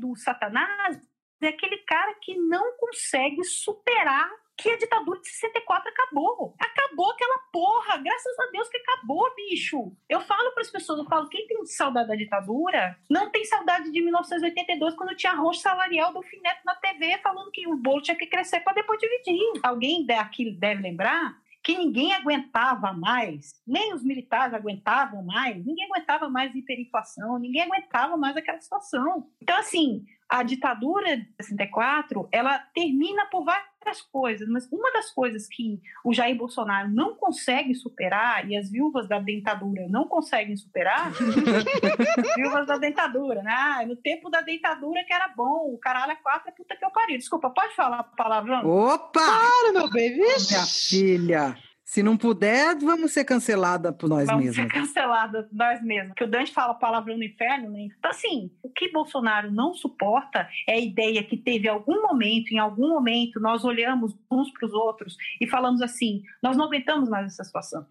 do 0.00 0.16
Satanás, 0.16 0.98
é 1.40 1.48
aquele 1.48 1.78
cara 1.78 2.14
que 2.20 2.34
não 2.36 2.76
consegue 2.78 3.44
superar 3.44 4.30
que 4.56 4.70
a 4.70 4.78
ditadura 4.78 5.20
de 5.20 5.28
64 5.28 5.88
acabou. 5.88 6.54
Acabou 6.58 7.10
aquela 7.10 7.38
porra. 7.52 7.96
Graças 7.98 8.38
a 8.38 8.50
Deus 8.50 8.68
que 8.68 8.76
acabou, 8.76 9.34
bicho. 9.34 9.92
Eu 10.08 10.20
falo 10.20 10.52
para 10.52 10.62
as 10.62 10.70
pessoas, 10.70 10.98
eu 10.98 11.04
falo, 11.06 11.28
quem 11.28 11.46
tem 11.46 11.64
saudade 11.66 12.08
da 12.08 12.14
ditadura, 12.14 12.96
não 13.10 13.30
tem 13.30 13.44
saudade 13.44 13.90
de 13.90 14.00
1982, 14.00 14.94
quando 14.94 15.16
tinha 15.16 15.34
roxo 15.34 15.60
salarial 15.60 16.12
do 16.12 16.22
Fineto 16.22 16.60
na 16.64 16.74
TV, 16.76 17.18
falando 17.18 17.50
que 17.50 17.66
o 17.66 17.76
bolo 17.76 18.02
tinha 18.02 18.16
que 18.16 18.26
crescer 18.26 18.60
para 18.60 18.74
depois 18.74 19.00
dividir. 19.00 19.60
Alguém 19.62 20.06
daqui 20.06 20.50
deve 20.52 20.82
lembrar 20.82 21.36
que 21.64 21.78
ninguém 21.78 22.12
aguentava 22.12 22.92
mais, 22.92 23.54
nem 23.66 23.94
os 23.94 24.04
militares 24.04 24.52
aguentavam 24.52 25.24
mais, 25.24 25.64
ninguém 25.64 25.86
aguentava 25.86 26.28
mais 26.28 26.54
hiperinflação, 26.54 27.38
ninguém 27.38 27.62
aguentava 27.62 28.18
mais 28.18 28.36
aquela 28.36 28.60
situação. 28.60 29.26
Então, 29.40 29.56
assim, 29.56 30.04
a 30.28 30.42
ditadura 30.42 31.16
de 31.16 31.26
64, 31.40 32.28
ela 32.30 32.58
termina 32.74 33.24
por 33.26 33.44
várias 33.44 33.66
coisas, 34.00 34.48
mas 34.48 34.70
uma 34.70 34.92
das 34.92 35.10
coisas 35.10 35.46
que 35.46 35.80
o 36.04 36.12
Jair 36.12 36.36
Bolsonaro 36.36 36.88
não 36.88 37.14
consegue 37.14 37.74
superar, 37.74 38.48
e 38.48 38.56
as 38.56 38.70
viúvas 38.70 39.08
da 39.08 39.18
dentadura 39.18 39.86
não 39.88 40.06
conseguem 40.06 40.56
superar, 40.56 41.12
viúvas 42.36 42.66
da 42.66 42.78
dentadura, 42.78 43.42
né? 43.42 43.52
Ah, 43.52 43.86
no 43.86 43.96
tempo 43.96 44.30
da 44.30 44.40
dentadura 44.40 45.04
que 45.04 45.12
era 45.12 45.28
bom, 45.28 45.72
o 45.72 45.78
caralho 45.78 46.12
é 46.12 46.16
quatro, 46.16 46.48
é 46.48 46.52
puta 46.52 46.76
que 46.76 46.84
eu 46.84 46.90
pariu. 46.90 47.18
Desculpa, 47.18 47.50
pode 47.50 47.74
falar 47.74 48.02
palavrão? 48.16 48.66
Opa! 48.66 49.20
Para, 49.20 49.72
meu 49.72 49.90
bem, 49.90 50.14
vixe! 50.14 50.54
Minha 50.54 50.66
filha! 50.66 51.73
Se 51.94 52.02
não 52.02 52.16
puder, 52.16 52.76
vamos 52.80 53.12
ser 53.12 53.24
cancelada 53.24 53.92
por 53.92 54.08
nós 54.08 54.26
vamos 54.26 54.46
mesmos. 54.46 54.56
Vamos 54.56 54.72
ser 54.72 54.80
canceladas 54.80 55.46
por 55.46 55.54
nós 55.54 55.80
mesmos. 55.80 56.14
Que 56.16 56.24
o 56.24 56.26
Dante 56.26 56.52
fala 56.52 56.74
palavrão 56.74 57.16
no 57.16 57.22
inferno, 57.22 57.70
né? 57.70 57.82
Então, 57.96 58.10
assim, 58.10 58.50
o 58.64 58.68
que 58.68 58.90
Bolsonaro 58.90 59.48
não 59.52 59.72
suporta 59.74 60.48
é 60.66 60.72
a 60.72 60.80
ideia 60.80 61.22
que 61.22 61.36
teve 61.36 61.68
algum 61.68 62.02
momento, 62.02 62.50
em 62.50 62.58
algum 62.58 62.88
momento, 62.88 63.38
nós 63.38 63.64
olhamos 63.64 64.12
uns 64.28 64.50
para 64.50 64.66
os 64.66 64.72
outros 64.72 65.16
e 65.40 65.46
falamos 65.46 65.80
assim: 65.80 66.24
nós 66.42 66.56
não 66.56 66.64
aguentamos 66.64 67.08
mais 67.08 67.26
essa 67.26 67.44
situação. 67.44 67.86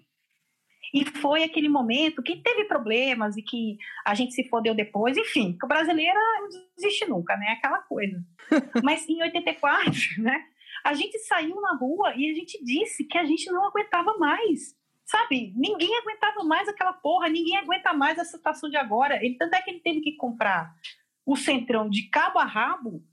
E 0.93 1.05
foi 1.05 1.45
aquele 1.45 1.69
momento 1.69 2.21
que 2.21 2.35
teve 2.35 2.65
problemas 2.65 3.37
e 3.37 3.41
que 3.41 3.77
a 4.05 4.13
gente 4.13 4.33
se 4.33 4.49
fodeu 4.49 4.75
depois, 4.75 5.15
enfim, 5.15 5.57
que 5.57 5.65
o 5.65 5.67
brasileiro 5.67 6.19
não 6.41 6.49
desiste 6.75 7.07
nunca, 7.07 7.37
né? 7.37 7.55
Aquela 7.57 7.79
coisa. 7.79 8.21
Mas 8.83 9.07
em 9.07 9.21
84, 9.23 10.21
né? 10.21 10.43
A 10.83 10.93
gente 10.93 11.17
saiu 11.19 11.59
na 11.61 11.75
rua 11.75 12.13
e 12.15 12.29
a 12.29 12.33
gente 12.33 12.63
disse 12.63 13.05
que 13.05 13.17
a 13.17 13.23
gente 13.23 13.49
não 13.51 13.65
aguentava 13.65 14.17
mais. 14.17 14.75
Sabe? 15.05 15.53
Ninguém 15.55 15.95
aguentava 15.97 16.43
mais 16.43 16.67
aquela 16.67 16.93
porra, 16.93 17.29
ninguém 17.29 17.57
aguenta 17.57 17.93
mais 17.93 18.17
essa 18.17 18.37
situação 18.37 18.69
de 18.69 18.77
agora. 18.77 19.23
Ele, 19.23 19.35
tanto 19.35 19.53
é 19.53 19.61
que 19.61 19.69
ele 19.69 19.79
teve 19.79 20.01
que 20.01 20.15
comprar 20.15 20.73
o 21.25 21.35
centrão 21.35 21.89
de 21.89 22.09
cabo 22.09 22.39
a 22.39 22.45
rabo. 22.45 23.03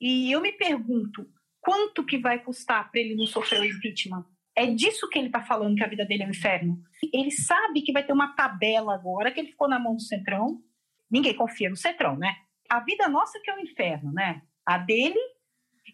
E 0.00 0.30
eu 0.30 0.40
me 0.40 0.52
pergunto, 0.52 1.26
quanto 1.60 2.04
que 2.04 2.18
vai 2.18 2.38
custar 2.38 2.90
para 2.90 3.00
ele 3.00 3.14
não 3.14 3.26
sofrer 3.26 3.60
o 3.60 3.64
impeachment? 3.64 4.24
É 4.54 4.66
disso 4.66 5.08
que 5.08 5.18
ele 5.18 5.28
está 5.28 5.42
falando 5.42 5.76
que 5.76 5.84
a 5.84 5.88
vida 5.88 6.04
dele 6.04 6.24
é 6.24 6.26
um 6.26 6.30
inferno. 6.30 6.82
Ele 7.12 7.30
sabe 7.30 7.82
que 7.82 7.92
vai 7.92 8.04
ter 8.04 8.12
uma 8.12 8.34
tabela 8.34 8.94
agora 8.94 9.30
que 9.30 9.40
ele 9.40 9.50
ficou 9.50 9.68
na 9.68 9.78
mão 9.78 9.94
do 9.94 10.02
centrão. 10.02 10.60
Ninguém 11.10 11.34
confia 11.34 11.70
no 11.70 11.76
centrão, 11.76 12.16
né? 12.16 12.34
A 12.68 12.80
vida 12.80 13.08
nossa 13.08 13.40
que 13.40 13.50
é 13.50 13.54
um 13.54 13.60
inferno, 13.60 14.12
né? 14.12 14.42
A 14.66 14.76
dele 14.76 15.18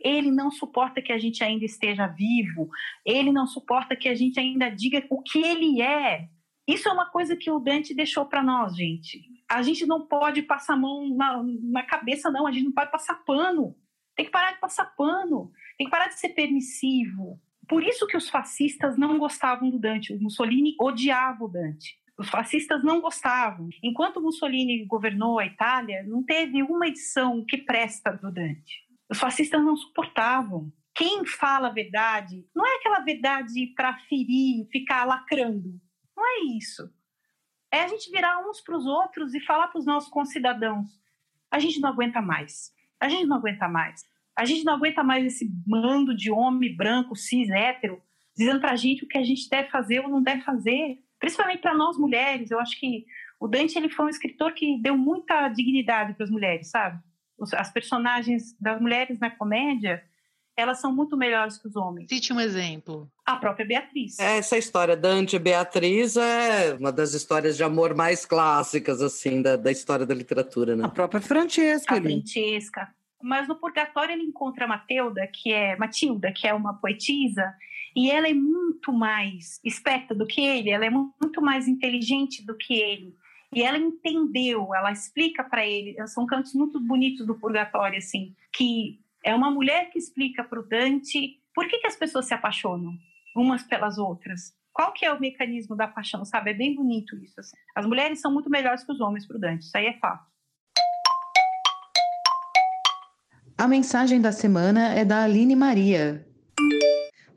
ele 0.05 0.31
não 0.31 0.51
suporta 0.51 1.01
que 1.01 1.13
a 1.13 1.19
gente 1.19 1.43
ainda 1.43 1.65
esteja 1.65 2.07
vivo, 2.07 2.69
ele 3.05 3.33
não 3.33 3.47
suporta 3.47 3.97
que 3.97 4.09
a 4.09 4.15
gente 4.15 4.39
ainda 4.39 4.69
diga 4.69 5.03
o 5.09 5.23
que 5.23 5.43
ele 5.43 5.81
é. 5.81 6.29
Isso 6.69 6.89
é 6.89 6.93
uma 6.93 7.07
coisa 7.07 7.35
que 7.37 7.51
o 7.51 7.59
Dante 7.59 7.95
deixou 7.95 8.27
para 8.27 8.43
nós, 8.43 8.77
gente. 8.77 9.23
A 9.49 9.63
gente 9.63 9.87
não 9.87 10.07
pode 10.07 10.43
passar 10.43 10.77
mão 10.77 11.09
na, 11.09 11.43
na 11.43 11.83
cabeça, 11.83 12.31
não, 12.31 12.47
a 12.47 12.53
gente 12.53 12.65
não 12.65 12.73
pode 12.73 12.91
passar 12.91 13.15
pano. 13.25 13.75
Tem 14.15 14.27
que 14.27 14.31
parar 14.31 14.53
de 14.53 14.61
passar 14.61 14.85
pano, 14.97 15.51
tem 15.77 15.87
que 15.87 15.91
parar 15.91 16.09
de 16.09 16.19
ser 16.19 16.31
permissivo. 16.31 17.41
Por 17.69 17.83
isso 17.83 18.07
que 18.07 18.17
os 18.17 18.29
fascistas 18.29 18.97
não 18.97 19.19
gostavam 19.19 19.71
do 19.71 19.79
Dante. 19.79 20.13
O 20.13 20.21
Mussolini 20.21 20.75
odiava 20.79 21.45
o 21.45 21.49
Dante. 21.49 21.99
Os 22.17 22.29
fascistas 22.29 22.85
não 22.85 23.01
gostavam. 23.01 23.69
Enquanto 23.83 24.21
Mussolini 24.21 24.85
governou 24.85 25.39
a 25.39 25.47
Itália, 25.47 26.05
não 26.05 26.23
teve 26.23 26.63
uma 26.63 26.87
edição 26.87 27.45
que 27.45 27.59
presta 27.59 28.13
do 28.13 28.31
Dante. 28.31 28.84
Os 29.11 29.19
fascistas 29.19 29.63
não 29.63 29.77
suportavam. 29.77 30.73
Quem 30.95 31.27
fala 31.27 31.69
a 31.69 31.73
verdade 31.73 32.47
não 32.55 32.67
é 32.67 32.77
aquela 32.77 33.01
verdade 33.01 33.67
para 33.75 33.99
ferir, 34.09 34.67
ficar 34.71 35.05
lacrando. 35.05 35.81
Não 36.17 36.25
é 36.25 36.57
isso. 36.57 36.89
É 37.71 37.83
a 37.83 37.89
gente 37.89 38.11
virar 38.11 38.39
uns 38.49 38.61
para 38.61 38.77
os 38.77 38.87
outros 38.87 39.35
e 39.35 39.41
falar 39.41 39.69
para 39.69 39.81
os 39.81 39.87
nossos 39.87 40.09
concidadãos: 40.09 40.89
a 41.51 41.59
gente 41.59 41.81
não 41.81 41.89
aguenta 41.89 42.23
mais. 42.23 42.73
A 43.01 43.09
gente 43.09 43.27
não 43.27 43.37
aguenta 43.37 43.69
mais. 43.69 44.03
A 44.37 44.45
gente 44.45 44.65
não 44.65 44.75
aguenta 44.75 45.03
mais 45.03 45.25
esse 45.25 45.49
bando 45.49 46.15
de 46.17 46.31
homem 46.31 46.75
branco, 46.75 47.15
cis, 47.15 47.49
hétero, 47.51 48.01
dizendo 48.37 48.61
para 48.61 48.73
a 48.73 48.77
gente 48.77 49.05
o 49.05 49.09
que 49.09 49.19
a 49.19 49.23
gente 49.23 49.49
deve 49.49 49.69
fazer 49.71 50.01
ou 50.01 50.09
não 50.09 50.23
deve 50.23 50.43
fazer. 50.43 50.99
Principalmente 51.19 51.61
para 51.61 51.75
nós 51.75 51.99
mulheres. 51.99 52.51
Eu 52.51 52.61
acho 52.61 52.79
que 52.79 53.05
o 53.41 53.49
Dante 53.49 53.77
ele 53.77 53.89
foi 53.89 54.07
um 54.07 54.09
escritor 54.09 54.53
que 54.53 54.81
deu 54.81 54.97
muita 54.97 55.49
dignidade 55.49 56.15
para 56.15 56.25
as 56.25 56.31
mulheres, 56.31 56.71
sabe? 56.71 57.03
As 57.55 57.73
personagens 57.73 58.57
das 58.61 58.81
mulheres 58.81 59.19
na 59.19 59.31
comédia, 59.31 60.03
elas 60.57 60.81
são 60.81 60.95
muito 60.95 61.17
melhores 61.17 61.59
que 61.59 61.67
os 61.67 61.75
homens. 61.75 62.09
Cite 62.09 62.33
um 62.33 62.41
exemplo. 62.41 63.11
A 63.27 63.37
própria 63.37 63.67
Beatriz. 63.67 64.19
Essa 64.19 64.57
história 64.57 64.97
Dante 64.97 65.37
e 65.37 65.39
Beatriz 65.39 66.17
é 66.17 66.75
uma 66.79 66.93
das 66.93 67.13
histórias 67.13 67.57
de 67.57 67.65
amor 67.65 67.95
mais 67.95 68.25
clássicas, 68.25 69.03
assim, 69.03 69.43
da, 69.43 69.57
da 69.57 69.73
história 69.73 70.07
da 70.07 70.15
literatura, 70.15 70.77
né? 70.77 70.85
A 70.85 70.89
própria 70.89 71.21
Francesca. 71.21 71.97
A 71.97 72.01
Francesca. 72.01 72.89
Mas 73.21 73.49
no 73.49 73.57
Purgatório 73.57 74.13
ele 74.13 74.23
encontra 74.23 74.67
a 74.67 74.69
Matilda, 74.69 75.27
que 75.27 75.53
é 75.53 75.77
Matilda, 75.77 76.31
que 76.31 76.47
é 76.47 76.55
uma 76.55 76.75
poetisa, 76.75 77.55
e 77.97 78.11
ela 78.11 78.29
é 78.29 78.35
muito 78.35 78.93
mais 78.93 79.61
esperta 79.65 80.15
do 80.15 80.27
que 80.27 80.41
ele, 80.41 80.71
ela 80.71 80.85
é 80.85 80.91
muito 80.91 81.41
mais 81.41 81.67
inteligente 81.67 82.45
do 82.45 82.57
que 82.57 82.75
ele. 82.75 83.15
E 83.55 83.63
ela 83.63 83.79
entendeu, 83.79 84.75
ela 84.75 84.91
explica 84.91 85.45
para 85.45 85.65
ele, 85.65 85.95
são 86.09 86.27
cantos 86.27 86.53
muito 86.55 86.81
bonitos 86.81 87.25
do 87.25 87.37
purgatório, 87.37 87.99
assim, 87.99 88.35
que 88.53 88.99
é 89.23 89.33
uma 89.33 89.49
mulher 89.49 89.91
que 89.91 89.99
explica 89.99 90.43
para 90.43 90.59
o 90.59 90.67
Dante 90.67 91.41
por 91.55 91.69
que, 91.69 91.79
que 91.79 91.87
as 91.87 91.95
pessoas 91.95 92.27
se 92.27 92.35
apaixonam 92.35 92.93
umas 93.37 93.63
pelas 93.63 93.97
outras. 93.97 94.53
Qual 94.73 94.93
que 94.93 95.07
é 95.07 95.13
o 95.13 95.21
mecanismo 95.21 95.77
da 95.77 95.87
paixão, 95.87 96.25
sabe? 96.25 96.51
É 96.51 96.55
bem 96.55 96.75
bonito 96.75 97.17
isso. 97.17 97.39
Assim. 97.39 97.57
As 97.77 97.87
mulheres 97.87 98.21
são 98.21 98.33
muito 98.33 98.51
melhores 98.51 98.83
que 98.83 98.91
os 98.91 99.01
homens 99.01 99.25
para 99.25 99.37
o 99.37 99.41
Dante, 99.41 99.63
isso 99.63 99.77
aí 99.77 99.87
é 99.87 99.99
fato. 99.99 100.27
A 103.57 103.69
mensagem 103.69 104.21
da 104.21 104.33
semana 104.33 104.95
é 104.95 105.05
da 105.05 105.23
Aline 105.23 105.55
Maria. 105.55 106.27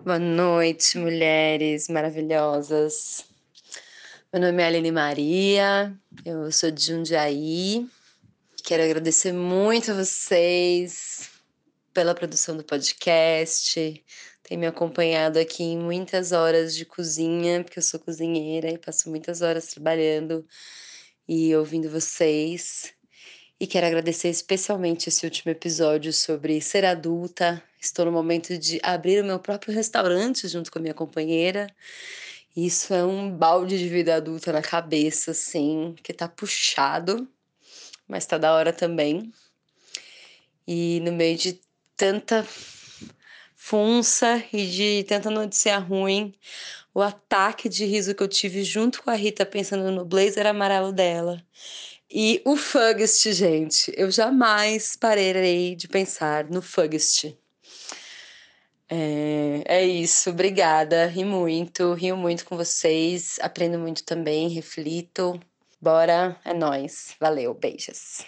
Boa 0.04 0.18
noite, 0.18 0.98
mulheres 0.98 1.88
maravilhosas. 1.90 3.27
Meu 4.34 4.42
nome 4.42 4.62
é 4.62 4.66
Aline 4.66 4.92
Maria, 4.92 5.98
eu 6.26 6.52
sou 6.52 6.70
de 6.70 6.84
Jundiaí. 6.84 7.88
Quero 8.62 8.84
agradecer 8.84 9.32
muito 9.32 9.92
a 9.92 9.94
vocês 9.94 11.30
pela 11.94 12.14
produção 12.14 12.58
do 12.58 12.62
podcast. 12.62 14.04
Tem 14.44 14.58
me 14.58 14.68
acompanhado 14.68 15.40
aqui 15.40 15.64
em 15.64 15.78
muitas 15.78 16.34
horas 16.34 16.76
de 16.76 16.84
cozinha, 16.84 17.64
porque 17.64 17.80
eu 17.80 17.84
sou 17.84 18.02
cozinheira 18.02 18.70
e 18.70 18.78
passo 18.78 19.10
muitas 19.10 19.42
horas 19.42 19.68
trabalhando 19.68 20.46
e 21.26 21.56
ouvindo 21.56 21.90
vocês. 21.90 22.94
E 23.58 23.66
quero 23.66 23.88
agradecer 23.88 24.28
especialmente 24.28 25.08
esse 25.08 25.26
último 25.26 25.54
episódio 25.54 26.12
sobre 26.12 26.60
ser 26.60 26.84
adulta. 26.84 27.64
Estou 27.80 28.04
no 28.04 28.12
momento 28.12 28.58
de 28.58 28.78
abrir 28.84 29.24
o 29.24 29.26
meu 29.26 29.40
próprio 29.40 29.74
restaurante 29.74 30.50
junto 30.50 30.70
com 30.70 30.80
a 30.80 30.82
minha 30.82 30.94
companheira. 30.94 31.74
Isso 32.58 32.92
é 32.92 33.06
um 33.06 33.30
balde 33.30 33.78
de 33.78 33.88
vida 33.88 34.16
adulta 34.16 34.52
na 34.52 34.64
cabeça, 34.64 35.30
assim, 35.30 35.94
que 36.02 36.12
tá 36.12 36.28
puxado, 36.28 37.28
mas 38.08 38.26
tá 38.26 38.40
da 38.40 38.52
hora 38.52 38.74
também. 38.74 39.32
E 40.68 41.00
no 41.02 41.12
meio 41.12 41.38
de 41.38 41.62
tanta 41.96 42.44
funça 43.56 44.44
e 44.52 44.66
de 44.66 45.06
tanta 45.08 45.30
notícia 45.30 45.78
ruim, 45.78 46.34
o 46.96 47.02
ataque 47.02 47.70
de 47.70 47.86
riso 47.86 48.16
que 48.16 48.24
eu 48.24 48.28
tive 48.28 48.64
junto 48.64 49.04
com 49.04 49.12
a 49.12 49.16
Rita 49.16 49.46
pensando 49.46 49.92
no 49.92 50.04
blazer 50.04 50.48
amarelo 50.48 50.92
dela 50.92 51.46
e 52.10 52.42
o 52.46 52.56
Fugst, 52.56 53.34
gente, 53.34 53.94
eu 53.98 54.10
jamais 54.10 54.96
pararei 54.96 55.76
de 55.76 55.90
pensar 55.90 56.46
no 56.46 56.62
Fugst. 56.62 57.36
É, 58.90 59.64
é 59.66 59.86
isso, 59.86 60.30
obrigada. 60.30 61.08
Ri 61.08 61.26
muito, 61.26 61.94
rio 61.94 62.16
muito 62.16 62.46
com 62.46 62.56
vocês, 62.56 63.38
aprendo 63.42 63.78
muito 63.78 64.04
também, 64.04 64.48
reflito. 64.50 65.40
Bora, 65.82 66.40
é 66.44 66.54
nós. 66.54 67.16
Valeu, 67.20 67.54
beijos. 67.54 68.26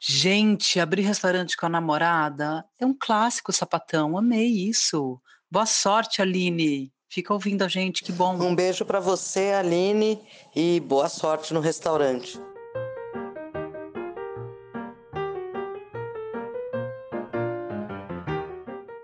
Gente, 0.00 0.78
abrir 0.78 1.02
restaurante 1.02 1.56
com 1.56 1.66
a 1.66 1.68
namorada 1.68 2.64
é 2.78 2.86
um 2.86 2.94
clássico 2.98 3.52
sapatão, 3.52 4.16
amei 4.16 4.46
isso. 4.46 5.20
Boa 5.50 5.66
sorte, 5.66 6.22
Aline. 6.22 6.92
Fica 7.08 7.32
ouvindo 7.32 7.62
a 7.62 7.68
gente, 7.68 8.02
que 8.02 8.12
bom. 8.12 8.34
Um 8.34 8.54
beijo 8.54 8.84
para 8.84 9.00
você, 9.00 9.52
Aline, 9.52 10.20
e 10.54 10.80
boa 10.80 11.08
sorte 11.08 11.54
no 11.54 11.60
restaurante. 11.60 12.38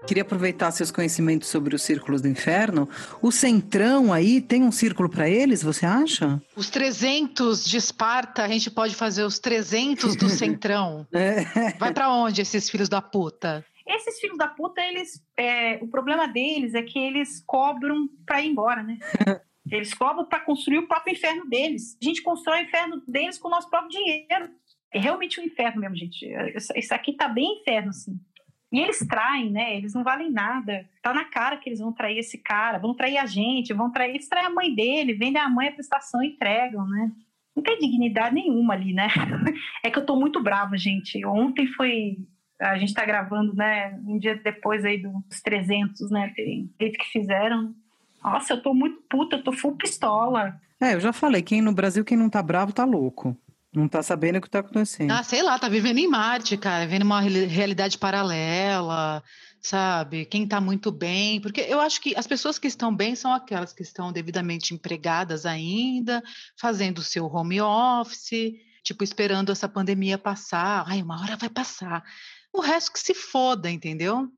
Queria 0.07 0.23
aproveitar 0.23 0.71
seus 0.73 0.91
conhecimentos 0.91 1.49
sobre 1.49 1.75
os 1.75 1.83
círculos 1.83 2.21
do 2.21 2.29
inferno. 2.29 2.89
O 3.21 3.31
Centrão 3.31 4.13
aí 4.13 4.41
tem 4.41 4.63
um 4.63 4.73
círculo 4.73 5.09
para 5.09 5.29
eles, 5.29 5.63
você 5.63 5.87
acha? 5.87 6.43
Os 6.57 6.69
300 6.71 7.65
de 7.65 7.77
Esparta, 7.77 8.43
a 8.43 8.49
gente 8.49 8.71
pode 8.71 8.95
fazer 8.95 9.25
os 9.25 9.39
300 9.39 10.17
do 10.17 10.29
Centrão. 10.29 11.07
É. 11.23 11.73
Vai 11.79 11.93
para 11.93 12.11
onde 12.13 12.41
esses 12.41 12.69
filhos 12.69 12.89
da 12.89 13.01
puta? 13.01 13.65
Esses 13.87 14.19
filhos 14.19 14.37
da 14.37 14.49
puta, 14.49 14.81
eles, 14.81 15.23
é, 15.37 15.79
o 15.83 15.89
problema 15.89 16.27
deles 16.27 16.75
é 16.75 16.83
que 16.83 16.99
eles 16.99 17.43
cobram 17.47 18.09
para 18.27 18.43
ir 18.43 18.49
embora, 18.49 18.83
né? 18.83 18.99
Eles 19.71 19.95
cobram 19.95 20.27
para 20.27 20.41
construir 20.41 20.79
o 20.79 20.89
próprio 20.89 21.15
inferno 21.15 21.49
deles. 21.49 21.97
A 22.03 22.05
gente 22.05 22.21
constrói 22.21 22.61
o 22.61 22.65
inferno 22.65 23.03
deles 23.07 23.39
com 23.39 23.49
o 23.49 23.51
nosso 23.51 23.71
próprio 23.71 23.91
dinheiro. 23.91 24.51
É 24.93 24.99
realmente 24.99 25.41
um 25.41 25.45
inferno 25.45 25.81
mesmo, 25.81 25.97
gente. 25.97 26.29
Isso 26.77 26.93
aqui 26.93 27.15
tá 27.15 27.29
bem 27.29 27.61
inferno, 27.61 27.91
assim. 27.91 28.21
E 28.73 28.81
eles 28.81 28.99
traem, 29.01 29.51
né? 29.51 29.77
Eles 29.77 29.93
não 29.93 30.03
valem 30.03 30.31
nada. 30.31 30.89
Tá 31.03 31.13
na 31.13 31.27
cara 31.27 31.59
que 31.59 31.69
eles 31.69 31.79
vão 31.79 31.93
trair 31.93 32.19
esse 32.19 32.39
cara, 32.39 32.79
vão 32.79 32.95
trair 32.95 33.19
a 33.19 33.27
gente, 33.27 33.75
vão 33.75 33.91
trair, 33.91 34.15
eles 34.15 34.29
traem 34.29 34.47
a 34.47 34.51
mãe 34.51 34.75
dele, 34.75 35.13
vendem 35.13 35.41
a 35.41 35.49
mãe 35.49 35.69
a 35.69 35.73
prestação 35.73 36.23
e 36.23 36.29
entregam, 36.29 36.87
né? 36.89 37.13
Não 37.55 37.63
tem 37.63 37.79
dignidade 37.79 38.35
nenhuma 38.35 38.73
ali, 38.73 38.95
né? 38.95 39.09
É 39.85 39.91
que 39.91 39.99
eu 39.99 40.07
tô 40.07 40.17
muito 40.17 40.43
brava, 40.43 40.77
gente. 40.79 41.25
Ontem 41.27 41.67
foi 41.67 42.17
a 42.59 42.79
gente 42.79 42.91
está 42.91 43.05
gravando, 43.05 43.55
né, 43.55 43.99
um 44.07 44.19
dia 44.19 44.37
depois 44.37 44.85
aí 44.85 44.97
dos 44.97 45.41
300, 45.43 46.11
né, 46.11 46.33
feito 46.79 46.99
que 46.99 47.11
fizeram. 47.11 47.75
Nossa, 48.23 48.53
eu 48.53 48.63
tô 48.63 48.73
muito 48.73 49.03
puta, 49.11 49.37
eu 49.37 49.43
tô 49.43 49.53
full 49.53 49.77
pistola. 49.77 50.55
É, 50.81 50.95
eu 50.95 51.01
já 51.01 51.13
falei, 51.13 51.43
quem 51.43 51.61
no 51.61 51.73
Brasil, 51.73 52.05
quem 52.05 52.17
não 52.17 52.31
tá 52.31 52.41
bravo, 52.43 52.73
tá 52.73 52.85
louco. 52.85 53.37
Não 53.75 53.89
tá 53.89 54.03
sabendo 54.03 54.37
o 54.37 54.41
que 54.41 54.51
tá 54.51 54.59
acontecendo. 54.59 55.11
Ah, 55.11 55.23
sei 55.23 55.43
lá, 55.43 55.59
tá 55.59 55.69
vivendo 55.69 55.99
em 55.99 56.07
Marte, 56.07 56.57
cara, 56.57 56.85
vivendo 56.85 57.03
uma 57.03 57.21
realidade 57.21 57.97
paralela, 57.97 59.23
sabe? 59.63 60.27
Quem 60.27 60.47
tá 60.47 60.61
muito 60.61 60.93
bem, 60.93 61.41
porque 61.41 61.63
eu 61.63 61.81
acho 61.81 62.01
que 62.01 62.15
as 62.15 62.27
pessoas 62.27 62.59
que 62.59 62.67
estão 62.67 62.95
bem 62.95 63.15
são 63.15 63.33
aquelas 63.33 63.73
que 63.73 63.83
estão 63.83 64.13
devidamente 64.13 64.75
empregadas 64.75 65.47
ainda, 65.47 66.23
fazendo 66.59 66.99
o 66.99 67.03
seu 67.03 67.25
home 67.27 67.61
office, 67.63 68.53
tipo, 68.85 69.03
esperando 69.03 69.51
essa 69.51 69.69
pandemia 69.69 70.19
passar. 70.19 70.85
Ai, 70.87 71.03
uma 71.03 71.19
hora 71.21 71.37
vai 71.37 71.49
passar 71.49 72.05
o 72.53 72.61
resto 72.61 72.93
que 72.93 73.01
se 73.01 73.15
foda, 73.15 73.71
entendeu? 73.71 74.29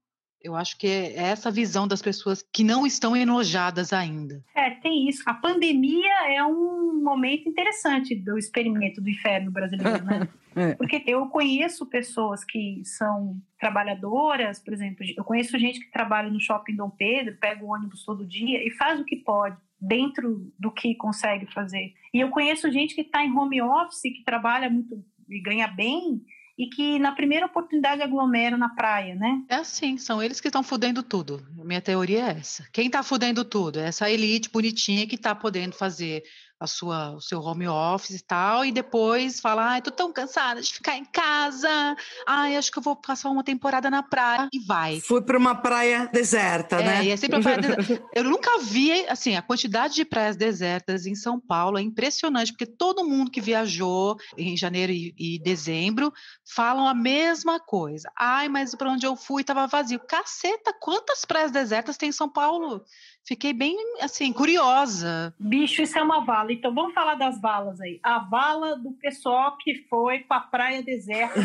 Eu 0.45 0.55
acho 0.55 0.77
que 0.77 0.87
é 0.87 1.15
essa 1.17 1.51
visão 1.51 1.89
das 1.89 2.03
pessoas 2.03 2.45
que 2.53 2.63
não 2.63 2.87
estão 2.87 3.17
enojadas 3.17 3.95
ainda. 3.95 4.45
É, 4.55 4.69
tem 4.69 5.09
isso. 5.09 5.23
A 5.25 5.33
pandemia 5.33 6.13
é 6.29 6.45
um 6.45 7.03
momento 7.03 7.49
interessante 7.49 8.15
do 8.15 8.37
experimento 8.37 9.01
do 9.01 9.09
inferno 9.09 9.51
brasileiro, 9.51 10.05
né? 10.05 10.29
é. 10.55 10.75
Porque 10.75 11.03
eu 11.07 11.27
conheço 11.29 11.87
pessoas 11.87 12.45
que 12.45 12.83
são 12.85 13.41
trabalhadoras, 13.59 14.63
por 14.63 14.75
exemplo, 14.75 15.07
eu 15.17 15.25
conheço 15.25 15.59
gente 15.59 15.81
que 15.81 15.91
trabalha 15.91 16.29
no 16.29 16.39
shopping 16.39 16.77
Dom 16.77 16.91
Pedro, 16.91 17.39
pega 17.41 17.65
o 17.65 17.73
ônibus 17.73 18.05
todo 18.05 18.27
dia 18.27 18.63
e 18.63 18.71
faz 18.73 19.01
o 19.01 19.05
que 19.05 19.17
pode 19.17 19.57
dentro 19.81 20.53
do 20.59 20.71
que 20.71 20.95
consegue 20.95 21.51
fazer. 21.55 21.95
E 22.13 22.21
eu 22.21 22.29
conheço 22.29 22.71
gente 22.71 22.95
que 22.95 23.01
está 23.01 23.25
em 23.25 23.33
home 23.35 23.63
office, 23.63 24.03
que 24.03 24.23
trabalha 24.25 24.69
muito 24.69 25.03
e 25.29 25.41
ganha 25.41 25.67
bem, 25.67 26.23
e 26.59 26.69
que 26.69 26.99
na 26.99 27.13
primeira 27.13 27.47
oportunidade 27.47 28.03
aglomeram 28.03 28.57
na 28.57 28.69
praia, 28.69 29.15
né? 29.15 29.43
É 29.49 29.57
assim, 29.57 29.99
são 29.99 30.23
eles 30.23 30.41
que 30.41 30.49
estão 30.49 30.63
fudendo 30.63 31.03
tudo. 31.03 31.45
Minha 31.65 31.81
teoria 31.81 32.27
é 32.27 32.39
essa. 32.39 32.65
Quem 32.73 32.87
está 32.87 33.03
fudendo 33.03 33.45
tudo? 33.45 33.81
É 33.81 33.89
essa 33.89 34.11
elite 34.11 34.51
bonitinha 34.51 35.07
que 35.07 35.17
está 35.17 35.35
podendo 35.35 35.75
fazer 35.75 36.23
a 36.59 36.67
sua, 36.67 37.13
o 37.13 37.21
seu 37.21 37.41
home 37.41 37.69
office 37.69 38.21
e 38.21 38.25
tal, 38.25 38.65
e 38.65 38.73
depois 38.73 39.41
falar, 39.41 39.73
ai, 39.73 39.83
tô 39.83 39.91
tão 39.91 40.13
cansada 40.13 40.61
de 40.61 40.73
ficar 40.73 40.97
em 40.97 41.05
casa, 41.05 41.97
ai, 42.27 42.57
acho 42.57 42.71
que 42.71 42.79
eu 42.79 42.83
vou 42.83 42.97
passar 42.97 43.31
uma 43.31 43.45
temporada 43.45 43.91
na 43.91 44.03
praia, 44.03 44.49
e 44.53 44.61
vai. 44.61 45.01
Fui 45.01 45.21
para 45.21 45.39
uma 45.39 45.55
praia 45.55 46.09
deserta, 46.13 46.77
é, 46.77 46.85
né? 46.85 47.09
É 47.09 47.17
sempre 47.17 47.43
praia 47.43 47.59
deserta. 47.59 48.05
Eu 48.15 48.25
nunca 48.25 48.59
vi, 48.61 48.93
assim, 49.09 49.37
a 49.37 49.43
quantidade 49.43 49.95
de 49.95 50.05
praias 50.05 50.37
desertas 50.37 51.07
em 51.07 51.15
São 51.15 51.41
Paulo 51.41 51.79
é 51.79 51.83
impressionante, 51.83 52.53
porque 52.53 52.67
todo 52.67 53.05
mundo 53.05 53.31
que 53.31 53.41
viajou 53.41 54.17
em 54.37 54.57
janeiro 54.57 54.93
e, 54.93 55.15
e 55.19 55.39
dezembro 55.39 56.13
falam 56.45 56.87
a 56.87 56.95
mesma 56.95 57.59
coisa. 57.59 58.11
Ai, 58.17 58.49
mas 58.49 58.75
para 58.75 58.91
onde 58.91 59.07
eu 59.07 59.17
fui 59.17 59.43
estava 59.43 59.67
vazio. 59.67 60.01
Caceta, 60.01 60.73
quantas 60.81 61.25
praias 61.25 61.51
desertas 61.51 61.97
tem 61.97 62.09
em 62.09 62.13
São 62.13 62.29
Paulo? 62.29 62.85
Fiquei 63.27 63.55
bem, 63.55 63.75
assim, 64.03 64.33
curiosa. 64.33 65.35
Bicho, 65.39 65.81
isso 65.81 65.99
é 65.99 66.03
uma 66.03 66.25
vala. 66.25 66.53
Então 66.53 66.75
vamos 66.75 66.93
falar 66.93 67.15
das 67.15 67.41
valas 67.41 67.81
aí. 67.81 67.99
A 68.03 68.19
vala 68.19 68.77
do 68.77 68.93
pessoal 68.93 69.57
que 69.57 69.87
foi 69.89 70.21
para 70.21 70.37
a 70.37 70.41
praia 70.41 70.83
deserta 70.83 71.41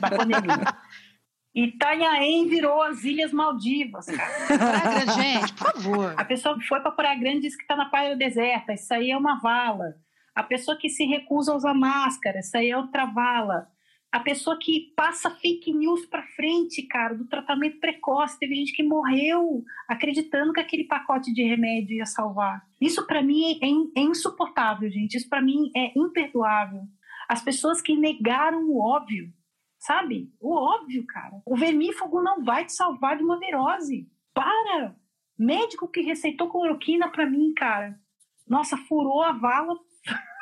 da 0.00 0.08
pandemia. 0.16 0.74
Itanhaém 1.54 2.48
virou 2.48 2.82
as 2.82 3.04
Ilhas 3.04 3.32
Maldivas. 3.32 4.06
Praia 4.06 5.04
Grande, 5.04 5.22
gente, 5.22 5.52
por 5.52 5.72
favor. 5.72 6.14
A 6.16 6.24
pessoa 6.24 6.58
que 6.58 6.66
foi 6.66 6.80
para 6.80 6.92
Praia 6.92 7.20
Grande 7.20 7.40
disse 7.40 7.58
que 7.58 7.64
está 7.64 7.76
na 7.76 7.90
praia 7.90 8.16
deserta. 8.16 8.72
Isso 8.72 8.94
aí 8.94 9.10
é 9.10 9.16
uma 9.16 9.38
vala. 9.40 9.94
A 10.34 10.42
pessoa 10.42 10.78
que 10.78 10.88
se 10.88 11.04
recusa 11.04 11.52
a 11.52 11.56
usar 11.56 11.74
máscara, 11.74 12.40
isso 12.40 12.56
aí 12.56 12.70
é 12.70 12.76
outra 12.78 13.04
vala 13.04 13.68
a 14.12 14.20
pessoa 14.20 14.58
que 14.58 14.92
passa 14.94 15.30
fake 15.30 15.72
news 15.72 16.04
para 16.04 16.22
frente, 16.36 16.82
cara, 16.82 17.14
do 17.14 17.26
tratamento 17.26 17.80
precoce. 17.80 18.38
Teve 18.38 18.54
gente 18.54 18.74
que 18.74 18.82
morreu 18.82 19.64
acreditando 19.88 20.52
que 20.52 20.60
aquele 20.60 20.84
pacote 20.84 21.32
de 21.32 21.42
remédio 21.42 21.96
ia 21.96 22.04
salvar. 22.04 22.62
Isso 22.78 23.06
para 23.06 23.22
mim 23.22 23.58
é, 23.62 24.00
é, 24.00 24.02
insuportável, 24.02 24.90
gente. 24.90 25.16
Isso 25.16 25.30
para 25.30 25.40
mim 25.40 25.70
é 25.74 25.98
imperdoável. 25.98 26.82
As 27.26 27.42
pessoas 27.42 27.80
que 27.80 27.96
negaram 27.96 28.68
o 28.68 28.78
óbvio, 28.78 29.32
sabe? 29.78 30.30
O 30.38 30.54
óbvio, 30.54 31.06
cara. 31.06 31.40
O 31.46 31.56
vermífugo 31.56 32.22
não 32.22 32.44
vai 32.44 32.66
te 32.66 32.74
salvar 32.74 33.16
de 33.16 33.24
uma 33.24 33.38
virose. 33.38 34.06
Para! 34.34 34.94
Médico 35.38 35.88
que 35.88 36.02
receitou 36.02 36.50
cloroquina 36.50 37.10
para 37.10 37.24
mim, 37.24 37.54
cara, 37.54 37.98
nossa, 38.46 38.76
furou 38.76 39.22
a 39.22 39.32
vala 39.32 39.74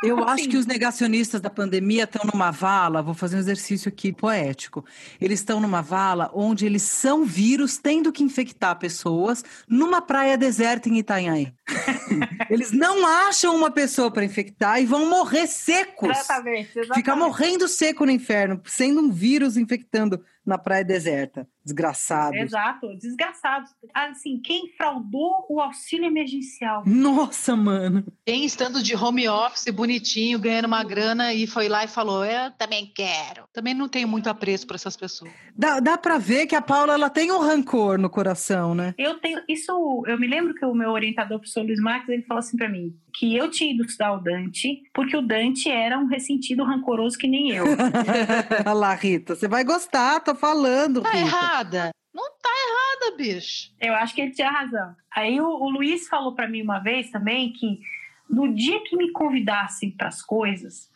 eu 0.03 0.25
acho 0.25 0.49
que 0.49 0.57
os 0.57 0.67
negacionistas 0.67 1.41
da 1.41 1.51
pandemia 1.51 2.05
estão 2.05 2.23
numa 2.33 2.51
vala, 2.51 3.03
vou 3.03 3.15
fazer 3.15 3.37
um 3.37 3.41
exercício 3.41 3.89
aqui 3.89 4.13
poético. 4.13 4.85
Eles 5.21 5.41
estão 5.41 5.61
numa 5.61 5.83
vala 5.83 6.31
onde 6.33 6.65
eles 6.65 6.83
são 6.83 7.25
vírus 7.25 7.77
tendo 7.77 8.11
que 8.11 8.23
infectar 8.23 8.79
pessoas 8.79 9.45
numa 9.69 10.01
praia 10.01 10.39
deserta 10.39 10.89
em 10.89 10.99
Itanhaém. 10.99 11.55
eles 12.49 12.73
não 12.73 13.07
acham 13.07 13.55
uma 13.55 13.71
pessoa 13.71 14.11
para 14.11 14.25
infectar 14.25 14.81
e 14.81 14.87
vão 14.87 15.09
morrer 15.09 15.47
secos. 15.47 16.11
Exatamente, 16.11 16.71
exatamente. 16.71 16.95
Ficar 16.95 17.17
morrendo 17.17 17.69
seco 17.69 18.07
no 18.07 18.11
inferno, 18.11 18.61
sendo 18.65 19.01
um 19.01 19.11
vírus 19.11 19.57
infectando 19.57 20.25
na 20.45 20.57
praia 20.57 20.85
deserta. 20.85 21.47
Desgraçados. 21.65 22.39
Exato, 22.39 22.89
desgraçados. 22.97 23.71
Assim, 23.95 24.41
quem 24.43 24.73
fraudou 24.77 25.47
o 25.49 25.61
auxílio 25.61 26.07
emergencial? 26.07 26.83
Nossa, 26.87 27.55
mano. 27.55 28.05
Quem 28.25 28.45
estando 28.45 28.83
de 28.83 28.97
home 28.97 29.29
office, 29.29 29.69
bonitinho, 29.71 30.39
ganhando 30.39 30.65
uma 30.65 30.83
grana 30.83 31.35
e 31.35 31.47
foi 31.47 31.69
lá 31.69 31.85
e 31.85 31.89
falou: 31.89 32.25
Eu 32.25 32.51
também 32.53 32.91
quero. 32.95 33.45
Também 33.53 33.75
não 33.75 33.89
tenho 33.89 34.09
muito 34.09 34.29
apreço 34.29 34.67
por 34.67 34.77
essas 34.77 34.97
pessoas. 34.97 35.31
Dá, 35.55 35.81
dá 35.81 35.99
pra 35.99 36.17
ver 36.19 36.47
que 36.47 36.57
a 36.57 36.63
Paula 36.63 36.95
ela 36.95 37.11
tem 37.11 37.31
um 37.31 37.41
rancor 37.41 37.99
no 37.99 38.09
coração, 38.09 38.75
né? 38.75 38.95
Eu 38.97 39.19
tenho. 39.21 39.41
Isso, 39.49 39.73
eu 40.07 40.19
me 40.19 40.27
lembro 40.27 40.55
que 40.55 40.65
o 40.65 40.75
meu 40.75 40.91
orientador, 40.91 41.37
o 41.37 41.41
professor 41.41 41.63
Luiz 41.63 41.81
Marques, 41.81 42.09
ele 42.09 42.23
falou 42.23 42.39
assim 42.39 42.57
para 42.57 42.69
mim: 42.69 42.95
que 43.13 43.37
eu 43.37 43.51
tinha 43.51 43.73
ido 43.73 43.85
estudar 43.85 44.13
o 44.13 44.21
Dante, 44.21 44.83
porque 44.95 45.17
o 45.17 45.23
Dante 45.23 45.69
era 45.69 45.99
um 45.99 46.07
ressentido 46.07 46.65
rancoroso 46.65 47.19
que 47.19 47.29
nem 47.29 47.51
eu. 47.51 47.65
Olha 48.65 48.73
lá, 48.73 48.95
Rita, 48.95 49.35
você 49.35 49.47
vai 49.47 49.65
gostar, 49.65 50.21
tô 50.21 50.35
falando. 50.35 51.03
Tá 51.03 51.11
Rita. 51.11 51.50
Errada. 51.51 51.91
Não 52.13 52.25
tá 52.43 52.49
errada, 52.49 53.17
bicho. 53.17 53.71
Eu 53.81 53.95
acho 53.95 54.15
que 54.15 54.21
ele 54.21 54.33
tinha 54.33 54.51
razão. 54.51 54.95
Aí 55.15 55.41
o, 55.41 55.47
o 55.47 55.71
Luiz 55.71 56.09
falou 56.09 56.35
para 56.35 56.49
mim 56.49 56.63
uma 56.63 56.79
vez 56.81 57.11
também 57.11 57.53
que 57.53 57.81
no 58.29 58.53
dia 58.55 58.81
que 58.85 58.97
me 58.97 59.11
convidassem 59.13 59.91
para 59.91 60.09
as 60.09 60.23
coisas, 60.23 60.89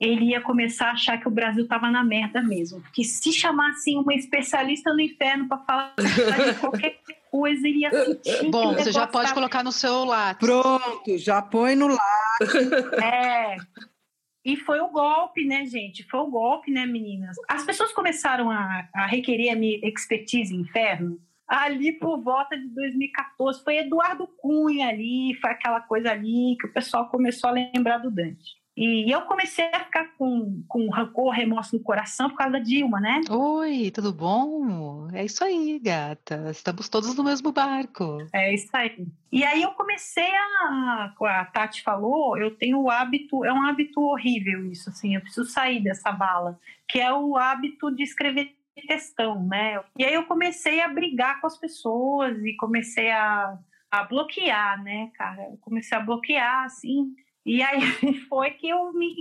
ele 0.00 0.30
ia 0.30 0.40
começar 0.40 0.88
a 0.88 0.92
achar 0.92 1.18
que 1.18 1.28
o 1.28 1.30
Brasil 1.30 1.64
estava 1.64 1.90
na 1.90 2.02
merda 2.02 2.42
mesmo. 2.42 2.80
Porque 2.80 3.04
se 3.04 3.32
chamassem 3.32 3.98
uma 3.98 4.14
especialista 4.14 4.92
no 4.92 5.00
inferno 5.00 5.46
para 5.48 5.58
falar 5.58 5.94
de 5.96 6.54
qualquer 6.60 6.98
coisa, 7.30 7.66
ele 7.68 7.80
ia 7.80 7.90
sentir. 7.90 8.50
Bom, 8.50 8.74
você 8.74 8.90
já 8.92 9.06
pode 9.06 9.24
tava- 9.28 9.34
colocar 9.34 9.62
no 9.62 9.72
seu 9.72 10.04
lápis. 10.04 10.46
Pronto, 10.46 11.18
já 11.18 11.40
põe 11.40 11.76
no 11.76 11.88
lá. 11.88 11.98
É. 13.02 13.56
E 14.44 14.56
foi 14.56 14.80
o 14.80 14.88
golpe, 14.88 15.44
né, 15.44 15.64
gente? 15.66 16.02
Foi 16.04 16.20
o 16.20 16.26
golpe, 16.26 16.70
né, 16.70 16.84
meninas? 16.84 17.36
As 17.48 17.64
pessoas 17.64 17.92
começaram 17.92 18.50
a, 18.50 18.88
a 18.94 19.06
requerer 19.06 19.52
a 19.52 19.56
minha 19.56 19.78
expertise 19.86 20.54
inferno 20.54 21.20
ali 21.46 21.92
por 21.92 22.20
volta 22.20 22.56
de 22.56 22.66
2014. 22.68 23.62
Foi 23.62 23.76
Eduardo 23.76 24.26
Cunha 24.26 24.88
ali, 24.88 25.34
foi 25.40 25.50
aquela 25.50 25.80
coisa 25.80 26.10
ali 26.10 26.56
que 26.58 26.66
o 26.66 26.72
pessoal 26.72 27.08
começou 27.08 27.50
a 27.50 27.52
lembrar 27.52 27.98
do 27.98 28.10
Dante. 28.10 28.61
E 28.76 29.12
eu 29.12 29.22
comecei 29.22 29.66
a 29.66 29.84
ficar 29.84 30.16
com, 30.16 30.64
com 30.66 30.88
rancor, 30.88 31.30
remorso 31.30 31.76
no 31.76 31.82
coração 31.82 32.30
por 32.30 32.36
causa 32.36 32.54
da 32.54 32.58
Dilma, 32.58 33.00
né? 33.00 33.20
Oi, 33.28 33.90
tudo 33.90 34.12
bom? 34.12 35.08
É 35.12 35.24
isso 35.24 35.44
aí, 35.44 35.78
gata. 35.78 36.50
Estamos 36.50 36.88
todos 36.88 37.14
no 37.14 37.22
mesmo 37.22 37.52
barco. 37.52 38.26
É 38.32 38.54
isso 38.54 38.70
aí. 38.72 39.06
E 39.30 39.44
aí 39.44 39.62
eu 39.62 39.72
comecei 39.72 40.30
a, 40.34 41.12
a 41.20 41.44
Tati 41.44 41.82
falou, 41.82 42.38
eu 42.38 42.56
tenho 42.56 42.80
o 42.80 42.90
hábito, 42.90 43.44
é 43.44 43.52
um 43.52 43.62
hábito 43.62 44.00
horrível 44.00 44.70
isso, 44.70 44.90
assim, 44.90 45.14
eu 45.14 45.20
preciso 45.20 45.50
sair 45.50 45.82
dessa 45.82 46.12
bala, 46.12 46.58
que 46.88 46.98
é 46.98 47.12
o 47.12 47.36
hábito 47.36 47.90
de 47.90 48.02
escrever 48.02 48.54
textão, 48.74 49.42
né? 49.46 49.82
E 49.98 50.04
aí 50.04 50.14
eu 50.14 50.24
comecei 50.24 50.80
a 50.80 50.88
brigar 50.88 51.40
com 51.40 51.46
as 51.46 51.58
pessoas 51.58 52.38
e 52.42 52.56
comecei 52.56 53.10
a, 53.10 53.58
a 53.90 54.04
bloquear, 54.04 54.82
né, 54.82 55.10
cara? 55.14 55.42
Eu 55.42 55.58
comecei 55.60 55.96
a 55.96 56.00
bloquear, 56.00 56.64
assim, 56.64 57.14
e 57.44 57.62
aí 57.62 57.80
foi 58.28 58.50
que 58.52 58.68
eu 58.68 58.92
me, 58.92 59.14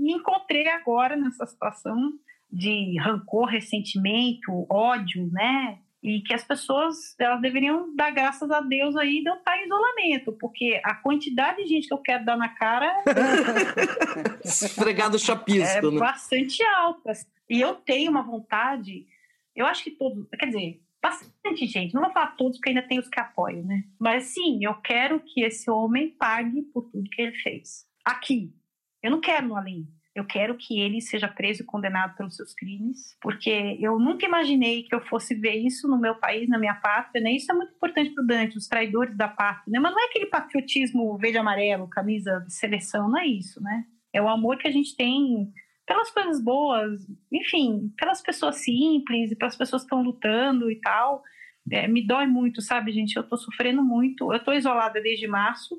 me 0.00 0.12
encontrei 0.12 0.68
agora 0.68 1.16
nessa 1.16 1.46
situação 1.46 2.12
de 2.50 2.98
rancor, 3.00 3.46
ressentimento, 3.46 4.66
ódio, 4.68 5.30
né? 5.32 5.78
E 6.02 6.20
que 6.20 6.34
as 6.34 6.44
pessoas 6.44 7.14
elas 7.18 7.40
deveriam 7.40 7.94
dar 7.94 8.10
graças 8.10 8.50
a 8.50 8.60
Deus 8.60 8.96
aí 8.96 9.22
de 9.22 9.30
eu 9.30 9.36
estar 9.36 9.56
em 9.56 9.66
isolamento, 9.66 10.32
porque 10.32 10.80
a 10.84 10.96
quantidade 10.96 11.62
de 11.62 11.68
gente 11.68 11.86
que 11.86 11.94
eu 11.94 11.98
quero 11.98 12.24
dar 12.24 12.36
na 12.36 12.48
cara 12.48 12.92
Esfregado 14.44 15.16
é 15.16 15.18
chapisco, 15.20 15.90
né? 15.92 15.98
bastante 16.00 16.62
alta. 16.64 17.12
E 17.48 17.60
eu 17.60 17.76
tenho 17.76 18.10
uma 18.10 18.22
vontade, 18.22 19.06
eu 19.54 19.64
acho 19.64 19.84
que 19.84 19.92
todos, 19.92 20.26
quer 20.38 20.46
dizer, 20.46 20.81
bastante 21.02 21.66
gente, 21.66 21.94
não 21.94 22.02
vou 22.02 22.12
falar 22.12 22.36
todos, 22.36 22.56
porque 22.56 22.70
ainda 22.70 22.86
tem 22.86 22.98
os 22.98 23.08
que 23.08 23.18
apoiam, 23.18 23.64
né? 23.64 23.82
Mas 23.98 24.24
sim, 24.24 24.64
eu 24.64 24.74
quero 24.74 25.20
que 25.20 25.42
esse 25.42 25.68
homem 25.68 26.10
pague 26.10 26.62
por 26.72 26.88
tudo 26.90 27.10
que 27.10 27.20
ele 27.20 27.36
fez. 27.38 27.84
Aqui. 28.04 28.54
Eu 29.02 29.10
não 29.10 29.20
quero 29.20 29.48
no 29.48 29.56
além. 29.56 29.88
Eu 30.14 30.26
quero 30.26 30.56
que 30.58 30.78
ele 30.78 31.00
seja 31.00 31.26
preso 31.26 31.62
e 31.62 31.66
condenado 31.66 32.14
pelos 32.16 32.36
seus 32.36 32.54
crimes, 32.54 33.16
porque 33.20 33.78
eu 33.80 33.98
nunca 33.98 34.26
imaginei 34.26 34.82
que 34.82 34.94
eu 34.94 35.00
fosse 35.00 35.34
ver 35.34 35.54
isso 35.54 35.88
no 35.88 35.98
meu 35.98 36.14
país, 36.14 36.48
na 36.48 36.58
minha 36.58 36.74
pátria, 36.74 37.22
né? 37.22 37.32
Isso 37.32 37.50
é 37.50 37.54
muito 37.54 37.72
importante 37.72 38.10
para 38.10 38.22
o 38.22 38.26
Dante, 38.26 38.58
os 38.58 38.68
traidores 38.68 39.16
da 39.16 39.26
pátria, 39.26 39.72
né? 39.72 39.80
Mas 39.80 39.90
não 39.90 40.02
é 40.02 40.04
aquele 40.04 40.26
patriotismo 40.26 41.16
verde 41.16 41.38
e 41.38 41.40
amarelo, 41.40 41.88
camisa 41.88 42.40
de 42.46 42.52
seleção, 42.52 43.08
não 43.08 43.18
é 43.18 43.26
isso, 43.26 43.60
né? 43.62 43.86
É 44.12 44.20
o 44.20 44.28
amor 44.28 44.58
que 44.58 44.68
a 44.68 44.70
gente 44.70 44.94
tem 44.94 45.50
pelas 45.86 46.10
coisas 46.10 46.42
boas, 46.42 47.06
enfim, 47.30 47.92
pelas 47.98 48.22
pessoas 48.22 48.56
simples 48.56 49.32
e 49.32 49.36
pelas 49.36 49.56
pessoas 49.56 49.82
que 49.82 49.86
estão 49.86 50.02
lutando 50.02 50.70
e 50.70 50.80
tal. 50.80 51.22
É, 51.70 51.86
me 51.86 52.06
dói 52.06 52.26
muito, 52.26 52.60
sabe, 52.60 52.92
gente? 52.92 53.16
Eu 53.16 53.22
tô 53.22 53.36
sofrendo 53.36 53.82
muito. 53.82 54.32
Eu 54.32 54.42
tô 54.42 54.52
isolada 54.52 55.00
desde 55.00 55.26
março, 55.26 55.78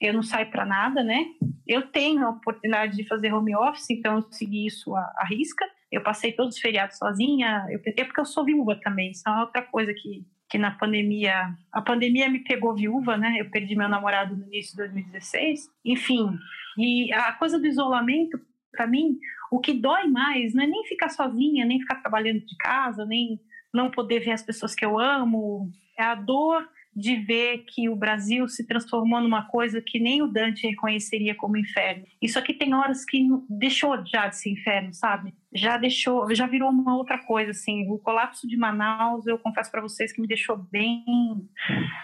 eu 0.00 0.12
não 0.12 0.22
saio 0.22 0.50
para 0.50 0.64
nada, 0.64 1.02
né? 1.02 1.26
Eu 1.66 1.82
tenho 1.82 2.26
a 2.26 2.30
oportunidade 2.30 2.96
de 2.96 3.06
fazer 3.06 3.32
home 3.32 3.54
office, 3.54 3.90
então 3.90 4.16
eu 4.16 4.22
segui 4.32 4.66
isso 4.66 4.94
à, 4.96 5.12
à 5.18 5.26
risca. 5.26 5.64
Eu 5.90 6.02
passei 6.02 6.32
todos 6.32 6.56
os 6.56 6.60
feriados 6.60 6.96
sozinha, 6.96 7.66
eu, 7.68 7.80
é 7.96 8.04
porque 8.04 8.20
eu 8.20 8.24
sou 8.24 8.44
viúva 8.44 8.78
também, 8.80 9.10
isso 9.10 9.28
é 9.28 9.40
outra 9.40 9.62
coisa 9.62 9.92
que, 9.92 10.24
que 10.48 10.56
na 10.56 10.70
pandemia. 10.70 11.52
A 11.72 11.82
pandemia 11.82 12.28
me 12.28 12.40
pegou 12.40 12.74
viúva, 12.74 13.16
né? 13.16 13.36
Eu 13.38 13.50
perdi 13.50 13.76
meu 13.76 13.88
namorado 13.88 14.36
no 14.36 14.46
início 14.46 14.72
de 14.72 14.78
2016. 14.78 15.68
Enfim, 15.84 16.38
e 16.78 17.12
a 17.12 17.32
coisa 17.32 17.58
do 17.58 17.66
isolamento, 17.66 18.40
para 18.72 18.86
mim, 18.86 19.18
o 19.50 19.60
que 19.60 19.72
dói 19.72 20.06
mais 20.06 20.54
não 20.54 20.64
é 20.64 20.66
nem 20.66 20.84
ficar 20.84 21.08
sozinha, 21.08 21.64
nem 21.64 21.80
ficar 21.80 21.96
trabalhando 21.96 22.40
de 22.40 22.56
casa, 22.56 23.04
nem 23.04 23.40
não 23.72 23.90
poder 23.90 24.20
ver 24.20 24.32
as 24.32 24.42
pessoas 24.42 24.74
que 24.74 24.84
eu 24.84 24.98
amo. 24.98 25.70
É 25.98 26.02
a 26.02 26.14
dor 26.14 26.68
de 26.94 27.16
ver 27.16 27.64
que 27.68 27.88
o 27.88 27.94
Brasil 27.94 28.48
se 28.48 28.66
transformou 28.66 29.20
numa 29.20 29.46
coisa 29.46 29.80
que 29.80 30.00
nem 30.00 30.22
o 30.22 30.26
Dante 30.26 30.66
reconheceria 30.66 31.34
como 31.34 31.56
inferno. 31.56 32.04
Isso 32.20 32.38
aqui 32.38 32.52
tem 32.52 32.74
horas 32.74 33.04
que 33.04 33.26
deixou 33.48 34.04
já 34.06 34.26
de 34.26 34.36
ser 34.36 34.50
inferno, 34.50 34.92
sabe? 34.92 35.32
Já 35.54 35.76
deixou, 35.76 36.32
já 36.34 36.46
virou 36.46 36.68
uma 36.68 36.96
outra 36.96 37.18
coisa, 37.18 37.52
assim. 37.52 37.88
O 37.88 37.98
colapso 37.98 38.46
de 38.46 38.56
Manaus, 38.56 39.26
eu 39.26 39.38
confesso 39.38 39.70
para 39.70 39.80
vocês 39.80 40.12
que 40.12 40.20
me 40.20 40.26
deixou 40.26 40.56
bem, 40.56 41.04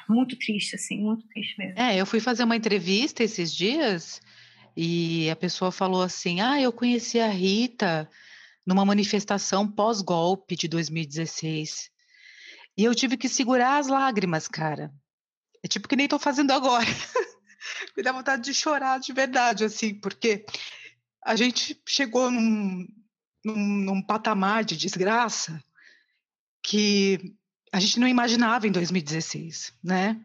muito 0.09 0.37
triste, 0.39 0.77
assim, 0.77 1.03
muito 1.03 1.27
triste 1.29 1.59
mesmo. 1.59 1.79
É, 1.79 1.97
eu 1.97 2.07
fui 2.07 2.21
fazer 2.21 2.45
uma 2.45 2.57
entrevista 2.57 3.25
esses 3.25 3.55
dias 3.55 4.21
e 4.77 5.31
a 5.31 5.37
pessoa 5.37 5.72
falou 5.72 6.03
assim: 6.03 6.41
Ah, 6.41 6.61
eu 6.61 6.72
conheci 6.72 7.18
a 7.18 7.29
Rita 7.29 8.09
numa 8.66 8.85
manifestação 8.85 9.66
pós-golpe 9.66 10.55
de 10.55 10.68
2016. 10.68 11.91
E 12.77 12.85
eu 12.85 12.95
tive 12.95 13.16
que 13.16 13.29
segurar 13.29 13.79
as 13.79 13.87
lágrimas, 13.87 14.47
cara. 14.47 14.93
É 15.64 15.68
tipo 15.68 15.89
que 15.89 15.97
nem 15.97 16.09
tô 16.09 16.18
fazendo 16.18 16.51
agora. 16.51 16.85
Me 17.97 18.03
dá 18.03 18.12
vontade 18.12 18.43
de 18.43 18.53
chorar 18.53 19.01
de 19.01 19.12
verdade, 19.12 19.64
assim, 19.64 19.95
porque 19.95 20.45
a 21.24 21.35
gente 21.35 21.81
chegou 21.87 22.31
num, 22.31 22.87
num, 23.45 23.57
num 23.57 24.03
patamar 24.03 24.64
de 24.64 24.77
desgraça 24.77 25.62
que 26.62 27.35
a 27.72 27.81
gente 27.81 27.99
não 27.99 28.07
imaginava 28.07 28.66
em 28.66 28.72
2016, 28.72 29.72
né? 29.83 30.20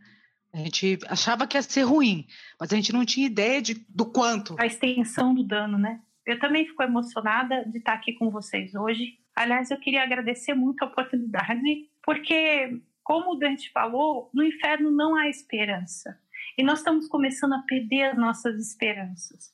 A 0.53 0.57
gente 0.57 0.99
achava 1.07 1.47
que 1.47 1.57
ia 1.57 1.61
ser 1.61 1.83
ruim, 1.83 2.27
mas 2.59 2.71
a 2.73 2.75
gente 2.75 2.91
não 2.91 3.05
tinha 3.05 3.25
ideia 3.25 3.61
de, 3.61 3.85
do 3.87 4.05
quanto. 4.05 4.55
a 4.59 4.65
extensão 4.65 5.33
do 5.33 5.43
dano, 5.43 5.77
né? 5.77 6.01
Eu 6.25 6.39
também 6.39 6.65
fico 6.65 6.83
emocionada 6.83 7.63
de 7.65 7.77
estar 7.77 7.93
aqui 7.93 8.13
com 8.13 8.29
vocês 8.29 8.75
hoje. 8.75 9.17
Aliás, 9.35 9.71
eu 9.71 9.79
queria 9.79 10.03
agradecer 10.03 10.53
muito 10.53 10.83
a 10.83 10.87
oportunidade, 10.87 11.89
porque, 12.03 12.81
como 13.03 13.31
o 13.31 13.35
Dante 13.35 13.71
falou, 13.71 14.29
no 14.33 14.43
inferno 14.43 14.91
não 14.91 15.15
há 15.15 15.29
esperança. 15.29 16.19
E 16.57 16.63
nós 16.63 16.79
estamos 16.79 17.07
começando 17.07 17.53
a 17.53 17.63
perder 17.63 18.11
as 18.11 18.17
nossas 18.17 18.59
esperanças. 18.59 19.53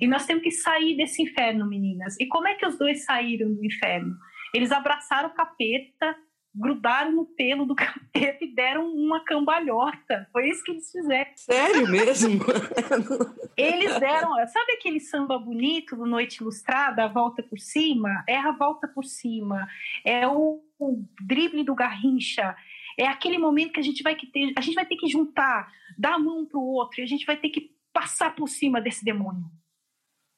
E 0.00 0.06
nós 0.06 0.26
temos 0.26 0.42
que 0.42 0.50
sair 0.50 0.96
desse 0.96 1.22
inferno, 1.22 1.66
meninas. 1.66 2.16
E 2.18 2.26
como 2.26 2.48
é 2.48 2.54
que 2.54 2.66
os 2.66 2.76
dois 2.76 3.04
saíram 3.04 3.54
do 3.54 3.64
inferno? 3.64 4.16
Eles 4.52 4.72
abraçaram 4.72 5.28
o 5.28 5.34
capeta, 5.34 6.16
grudaram 6.54 7.12
no 7.12 7.26
pelo 7.26 7.66
do 7.66 7.74
capeta 7.76 8.44
e 8.44 8.54
deram 8.54 8.86
uma 8.94 9.24
cambalhota. 9.24 10.28
Foi 10.32 10.48
isso 10.48 10.62
que 10.62 10.70
eles 10.70 10.90
fizeram. 10.90 11.30
Sério 11.36 11.90
mesmo? 11.90 12.40
Eles 13.56 14.00
deram, 14.00 14.34
sabe 14.48 14.72
aquele 14.72 14.98
samba 14.98 15.38
bonito 15.38 15.94
do 15.94 16.06
Noite 16.06 16.40
Ilustrada, 16.40 17.04
a 17.04 17.08
volta 17.08 17.40
por 17.40 17.56
cima? 17.56 18.24
É 18.26 18.36
a 18.36 18.50
volta 18.50 18.88
por 18.88 19.04
cima, 19.04 19.68
é 20.04 20.26
o, 20.26 20.60
o 20.76 21.04
drible 21.20 21.62
do 21.62 21.72
Garrincha, 21.72 22.56
é 22.98 23.06
aquele 23.06 23.38
momento 23.38 23.74
que 23.74 23.78
a 23.78 23.84
gente 23.84 24.02
vai 24.02 24.16
que 24.16 24.26
ter, 24.26 24.52
a 24.56 24.60
gente 24.60 24.74
vai 24.74 24.84
ter 24.84 24.96
que 24.96 25.06
juntar, 25.06 25.72
dar 25.96 26.14
a 26.14 26.18
mão 26.18 26.44
para 26.44 26.58
o 26.58 26.66
outro, 26.66 27.00
e 27.00 27.04
a 27.04 27.06
gente 27.06 27.24
vai 27.24 27.36
ter 27.36 27.48
que 27.48 27.70
passar 27.92 28.34
por 28.34 28.48
cima 28.48 28.80
desse 28.80 29.04
demônio. 29.04 29.44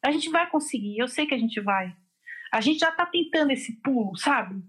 A 0.04 0.10
gente 0.10 0.28
vai 0.28 0.46
conseguir, 0.50 0.98
eu 0.98 1.08
sei 1.08 1.26
que 1.26 1.34
a 1.34 1.38
gente 1.38 1.58
vai. 1.58 1.96
A 2.52 2.60
gente 2.60 2.80
já 2.80 2.90
está 2.90 3.06
tentando 3.06 3.50
esse 3.50 3.80
pulo, 3.80 4.14
sabe? 4.14 4.62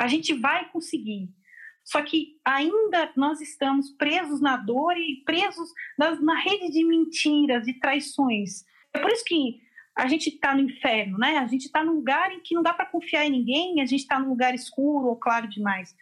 A 0.00 0.08
gente 0.08 0.32
vai 0.32 0.66
conseguir. 0.70 1.28
Só 1.84 2.02
que 2.02 2.38
ainda 2.44 3.12
nós 3.16 3.40
estamos 3.40 3.90
presos 3.90 4.40
na 4.40 4.56
dor 4.56 4.96
e 4.96 5.22
presos 5.26 5.68
na, 5.98 6.38
rede 6.40 6.70
de 6.70 6.84
mentiras 6.84 7.68
e 7.68 7.74
traições. 7.74 8.64
É 8.94 8.98
por 8.98 9.10
isso 9.10 9.24
que 9.24 9.60
a 9.94 10.06
gente 10.06 10.30
está 10.30 10.54
no 10.54 10.62
inferno, 10.62 11.18
né? 11.18 11.36
A 11.36 11.46
gente 11.46 11.66
está 11.66 11.84
num 11.84 11.96
lugar 11.96 12.32
em 12.32 12.40
que 12.40 12.54
não 12.54 12.62
dá 12.62 12.72
para 12.72 12.86
confiar 12.86 13.26
em 13.26 13.30
ninguém, 13.30 13.80
a 13.80 13.86
gente 13.86 14.00
está 14.00 14.18
num 14.18 14.30
lugar 14.30 14.54
escuro 14.54 15.08
ou 15.08 15.16
claro 15.16 15.48
demais. 15.48 15.94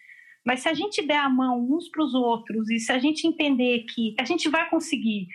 Mas 0.45 0.61
se 0.61 0.69
a 0.69 0.75
gente 0.75 1.05
der 1.05 1.19
a 1.19 1.29
mão 1.29 1.59
uns 1.59 1.89
para 1.89 2.05
os 2.05 2.15
outros 2.15 2.71
e 2.71 2.79
se 2.79 2.93
a 2.93 2.99
gente 2.99 3.27
entender 3.27 3.85
que 3.93 4.15
a 4.21 4.25
gente 4.25 4.49
vai 4.49 4.69
conseguir 4.71 5.27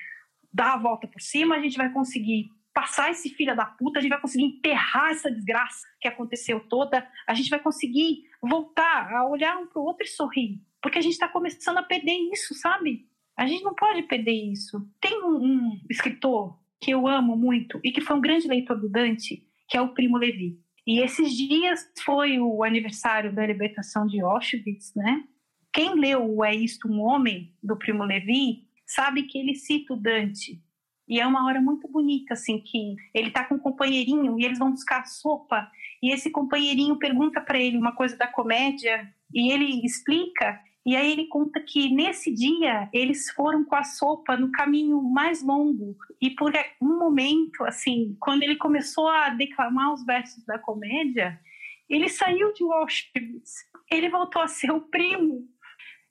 dar 0.53 0.73
a 0.73 0.77
volta 0.77 1.07
por 1.07 1.21
cima, 1.21 1.55
a 1.55 1.59
gente 1.59 1.77
vai 1.77 1.91
conseguir 1.91 2.49
passar 2.73 3.11
esse 3.11 3.29
filho 3.29 3.55
da 3.55 3.65
puta, 3.65 3.99
a 3.99 4.01
gente 4.01 4.11
vai 4.11 4.21
conseguir 4.21 4.45
enterrar 4.45 5.11
essa 5.11 5.31
desgraça 5.31 5.85
que 5.99 6.07
aconteceu 6.07 6.59
toda, 6.61 7.07
a 7.27 7.33
gente 7.33 7.49
vai 7.49 7.59
conseguir 7.59 8.23
voltar 8.43 9.13
a 9.13 9.27
olhar 9.27 9.57
um 9.57 9.67
para 9.67 9.81
o 9.81 9.85
outro 9.85 10.03
e 10.03 10.09
sorrir, 10.09 10.61
porque 10.81 10.99
a 10.99 11.01
gente 11.01 11.13
está 11.13 11.27
começando 11.27 11.77
a 11.77 11.83
perder 11.83 12.13
isso, 12.31 12.53
sabe? 12.53 13.07
A 13.37 13.47
gente 13.47 13.63
não 13.63 13.73
pode 13.73 14.03
perder 14.03 14.51
isso. 14.51 14.87
Tem 14.99 15.23
um, 15.23 15.43
um 15.43 15.81
escritor 15.89 16.59
que 16.79 16.91
eu 16.91 17.07
amo 17.07 17.35
muito 17.35 17.79
e 17.83 17.91
que 17.91 18.01
foi 18.01 18.15
um 18.15 18.21
grande 18.21 18.47
leitor 18.47 18.79
do 18.79 18.89
Dante, 18.89 19.47
que 19.67 19.77
é 19.77 19.81
o 19.81 19.93
Primo 19.93 20.17
Levi. 20.17 20.59
E 20.85 20.99
esses 20.99 21.31
dias 21.35 21.89
foi 22.03 22.39
o 22.39 22.63
aniversário 22.63 23.33
da 23.33 23.45
libertação 23.45 24.05
de 24.05 24.19
Auschwitz, 24.21 24.93
né? 24.93 25.23
Quem 25.71 25.95
leu 25.95 26.35
o 26.35 26.43
É 26.43 26.53
Isto 26.53 26.87
um 26.87 27.01
Homem, 27.01 27.51
do 27.63 27.77
Primo 27.77 28.03
Levi, 28.03 28.67
sabe 28.85 29.23
que 29.23 29.39
ele 29.39 29.55
cita 29.55 29.93
o 29.93 29.97
Dante. 29.97 30.61
E 31.07 31.19
é 31.19 31.25
uma 31.25 31.45
hora 31.45 31.61
muito 31.61 31.87
bonita, 31.87 32.33
assim, 32.33 32.59
que 32.59 32.95
ele 33.13 33.31
tá 33.31 33.45
com 33.45 33.55
um 33.55 33.59
companheirinho 33.59 34.39
e 34.39 34.45
eles 34.45 34.59
vão 34.59 34.71
buscar 34.71 35.05
sopa. 35.05 35.69
E 36.03 36.13
esse 36.13 36.29
companheirinho 36.29 36.99
pergunta 36.99 37.39
para 37.39 37.57
ele 37.57 37.77
uma 37.77 37.95
coisa 37.95 38.17
da 38.17 38.27
comédia 38.27 39.07
e 39.33 39.53
ele 39.53 39.85
explica. 39.85 40.59
E 40.85 40.97
aí 40.97 41.09
ele 41.09 41.27
conta 41.27 41.61
que 41.61 41.89
nesse 41.95 42.29
dia 42.29 42.89
eles 42.91 43.31
foram 43.31 43.63
com 43.63 43.73
a 43.73 43.85
sopa 43.85 44.35
no 44.35 44.51
caminho 44.51 45.01
mais 45.01 45.41
longo. 45.41 45.95
E 46.21 46.31
por 46.31 46.51
um 46.81 46.99
momento, 46.99 47.63
assim, 47.63 48.17
quando 48.19 48.43
ele 48.43 48.57
começou 48.57 49.07
a 49.07 49.29
declamar 49.29 49.93
os 49.93 50.05
versos 50.05 50.43
da 50.43 50.59
comédia, 50.59 51.39
ele 51.89 52.09
saiu 52.09 52.51
de 52.51 52.65
Auschwitz. 52.65 53.53
Ele 53.89 54.09
voltou 54.09 54.41
a 54.41 54.47
ser 54.49 54.71
o 54.71 54.81
primo 54.81 55.47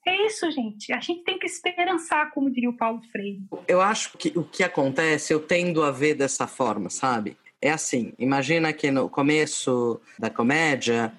é 0.06 0.26
isso, 0.26 0.50
gente. 0.50 0.92
A 0.92 0.98
gente 0.98 1.22
tem 1.22 1.38
que 1.38 1.46
esperançar, 1.46 2.32
como 2.32 2.50
diria 2.50 2.70
o 2.70 2.76
Paulo 2.76 3.00
Freire. 3.12 3.46
Eu 3.68 3.80
acho 3.80 4.18
que 4.18 4.32
o 4.36 4.42
que 4.42 4.64
acontece, 4.64 5.32
eu 5.32 5.38
tendo 5.38 5.82
a 5.82 5.92
ver 5.92 6.14
dessa 6.14 6.46
forma, 6.46 6.90
sabe? 6.90 7.36
É 7.62 7.70
assim, 7.70 8.12
imagina 8.18 8.72
que 8.72 8.90
no 8.90 9.08
começo 9.08 10.00
da 10.18 10.28
comédia, 10.28 11.12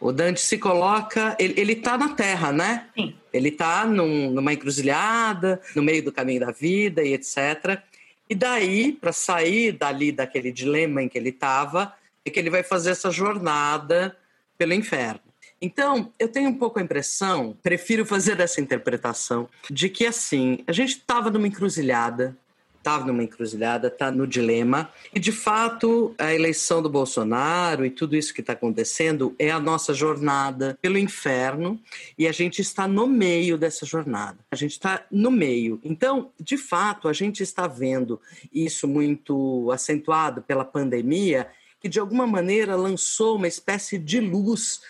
o 0.00 0.10
Dante 0.10 0.40
se 0.40 0.56
coloca, 0.56 1.36
ele, 1.38 1.60
ele 1.60 1.76
tá 1.76 1.98
na 1.98 2.14
Terra, 2.14 2.50
né? 2.50 2.86
Sim. 2.96 3.14
Ele 3.30 3.50
tá 3.50 3.84
num, 3.84 4.30
numa 4.30 4.54
encruzilhada, 4.54 5.60
no 5.76 5.82
meio 5.82 6.02
do 6.02 6.10
caminho 6.10 6.40
da 6.40 6.50
vida 6.50 7.02
e 7.02 7.12
etc. 7.12 7.82
E 8.30 8.34
daí, 8.34 8.92
para 8.92 9.12
sair 9.12 9.72
dali 9.72 10.10
daquele 10.10 10.50
dilema 10.50 11.02
em 11.02 11.08
que 11.08 11.18
ele 11.18 11.28
estava, 11.28 11.94
é 12.24 12.30
que 12.30 12.38
ele 12.38 12.48
vai 12.48 12.62
fazer 12.62 12.92
essa 12.92 13.10
jornada 13.10 14.16
pelo 14.56 14.72
inferno. 14.72 15.20
Então, 15.60 16.10
eu 16.18 16.28
tenho 16.28 16.48
um 16.48 16.54
pouco 16.54 16.78
a 16.78 16.82
impressão, 16.82 17.54
prefiro 17.62 18.06
fazer 18.06 18.40
essa 18.40 18.60
interpretação, 18.60 19.46
de 19.70 19.90
que 19.90 20.06
assim, 20.06 20.60
a 20.66 20.72
gente 20.72 20.92
estava 20.92 21.30
numa 21.30 21.46
encruzilhada, 21.46 22.34
estava 22.80 23.04
numa 23.04 23.22
encruzilhada, 23.22 23.88
está 23.88 24.10
no 24.10 24.26
dilema, 24.26 24.90
e 25.14 25.20
de 25.20 25.30
fato 25.30 26.14
a 26.18 26.34
eleição 26.34 26.82
do 26.82 26.88
Bolsonaro 26.88 27.84
e 27.84 27.90
tudo 27.90 28.16
isso 28.16 28.32
que 28.32 28.40
está 28.40 28.54
acontecendo 28.54 29.34
é 29.38 29.50
a 29.50 29.60
nossa 29.60 29.92
jornada 29.92 30.78
pelo 30.80 30.98
inferno, 30.98 31.78
e 32.18 32.26
a 32.26 32.32
gente 32.32 32.60
está 32.60 32.88
no 32.88 33.06
meio 33.06 33.58
dessa 33.58 33.84
jornada, 33.84 34.38
a 34.50 34.56
gente 34.56 34.72
está 34.72 35.04
no 35.10 35.30
meio. 35.30 35.78
Então, 35.84 36.30
de 36.40 36.56
fato, 36.56 37.06
a 37.06 37.12
gente 37.12 37.42
está 37.42 37.66
vendo 37.66 38.20
isso 38.52 38.88
muito 38.88 39.70
acentuado 39.70 40.42
pela 40.42 40.64
pandemia, 40.64 41.48
que 41.78 41.88
de 41.88 42.00
alguma 42.00 42.26
maneira 42.26 42.76
lançou 42.76 43.36
uma 43.36 43.48
espécie 43.48 43.98
de 43.98 44.20
luz 44.20 44.80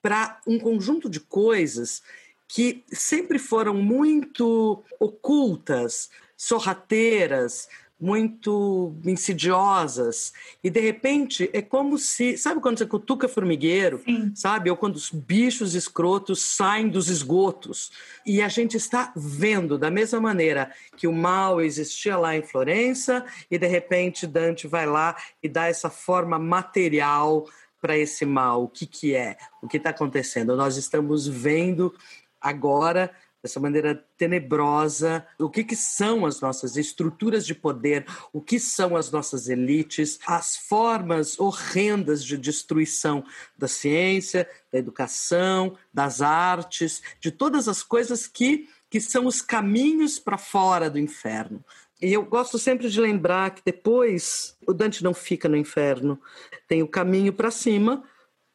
para 0.00 0.40
um 0.46 0.58
conjunto 0.58 1.08
de 1.10 1.18
coisas 1.18 2.02
que 2.46 2.84
sempre 2.88 3.38
foram 3.38 3.74
muito 3.74 4.82
ocultas, 5.00 6.10
sorrateiras, 6.36 7.68
muito 8.00 8.94
insidiosas 9.04 10.32
e 10.62 10.68
de 10.68 10.80
repente 10.80 11.48
é 11.52 11.62
como 11.62 11.96
se 11.96 12.36
sabe 12.36 12.60
quando 12.60 12.78
você 12.78 12.86
cutuca 12.86 13.28
formigueiro 13.28 14.02
Sim. 14.04 14.32
sabe 14.34 14.68
ou 14.68 14.76
quando 14.76 14.96
os 14.96 15.10
bichos 15.10 15.74
escrotos 15.74 16.42
saem 16.42 16.88
dos 16.88 17.08
esgotos 17.08 17.92
e 18.26 18.42
a 18.42 18.48
gente 18.48 18.76
está 18.76 19.12
vendo 19.14 19.78
da 19.78 19.92
mesma 19.92 20.20
maneira 20.20 20.72
que 20.96 21.06
o 21.06 21.12
mal 21.12 21.60
existia 21.60 22.18
lá 22.18 22.36
em 22.36 22.42
Florença 22.42 23.24
e 23.48 23.58
de 23.58 23.66
repente 23.68 24.26
Dante 24.26 24.66
vai 24.66 24.86
lá 24.86 25.16
e 25.40 25.48
dá 25.48 25.68
essa 25.68 25.88
forma 25.88 26.38
material 26.38 27.46
para 27.80 27.98
esse 27.98 28.24
mal? 28.24 28.64
O 28.64 28.68
que, 28.68 28.86
que 28.86 29.14
é? 29.14 29.36
O 29.60 29.68
que 29.68 29.76
está 29.76 29.90
acontecendo? 29.90 30.56
Nós 30.56 30.78
estamos 30.78 31.28
vendo 31.28 31.94
agora 32.40 33.10
dessa 33.44 33.60
maneira 33.60 34.02
tenebrosa, 34.16 35.26
o 35.38 35.50
que, 35.50 35.62
que 35.62 35.76
são 35.76 36.24
as 36.24 36.40
nossas 36.40 36.78
estruturas 36.78 37.44
de 37.44 37.54
poder, 37.54 38.06
o 38.32 38.40
que 38.40 38.58
são 38.58 38.96
as 38.96 39.10
nossas 39.10 39.50
elites, 39.50 40.18
as 40.26 40.56
formas 40.56 41.38
horrendas 41.38 42.24
de 42.24 42.38
destruição 42.38 43.22
da 43.54 43.68
ciência, 43.68 44.48
da 44.72 44.78
educação, 44.78 45.76
das 45.92 46.22
artes, 46.22 47.02
de 47.20 47.30
todas 47.30 47.68
as 47.68 47.82
coisas 47.82 48.26
que, 48.26 48.66
que 48.88 48.98
são 48.98 49.26
os 49.26 49.42
caminhos 49.42 50.18
para 50.18 50.38
fora 50.38 50.88
do 50.88 50.98
inferno. 50.98 51.62
E 52.00 52.14
eu 52.14 52.24
gosto 52.24 52.58
sempre 52.58 52.88
de 52.88 52.98
lembrar 52.98 53.50
que 53.50 53.60
depois 53.62 54.56
o 54.66 54.72
Dante 54.72 55.04
não 55.04 55.12
fica 55.12 55.50
no 55.50 55.56
inferno. 55.56 56.18
Tem 56.66 56.82
o 56.82 56.88
caminho 56.88 57.30
para 57.30 57.50
cima, 57.50 58.02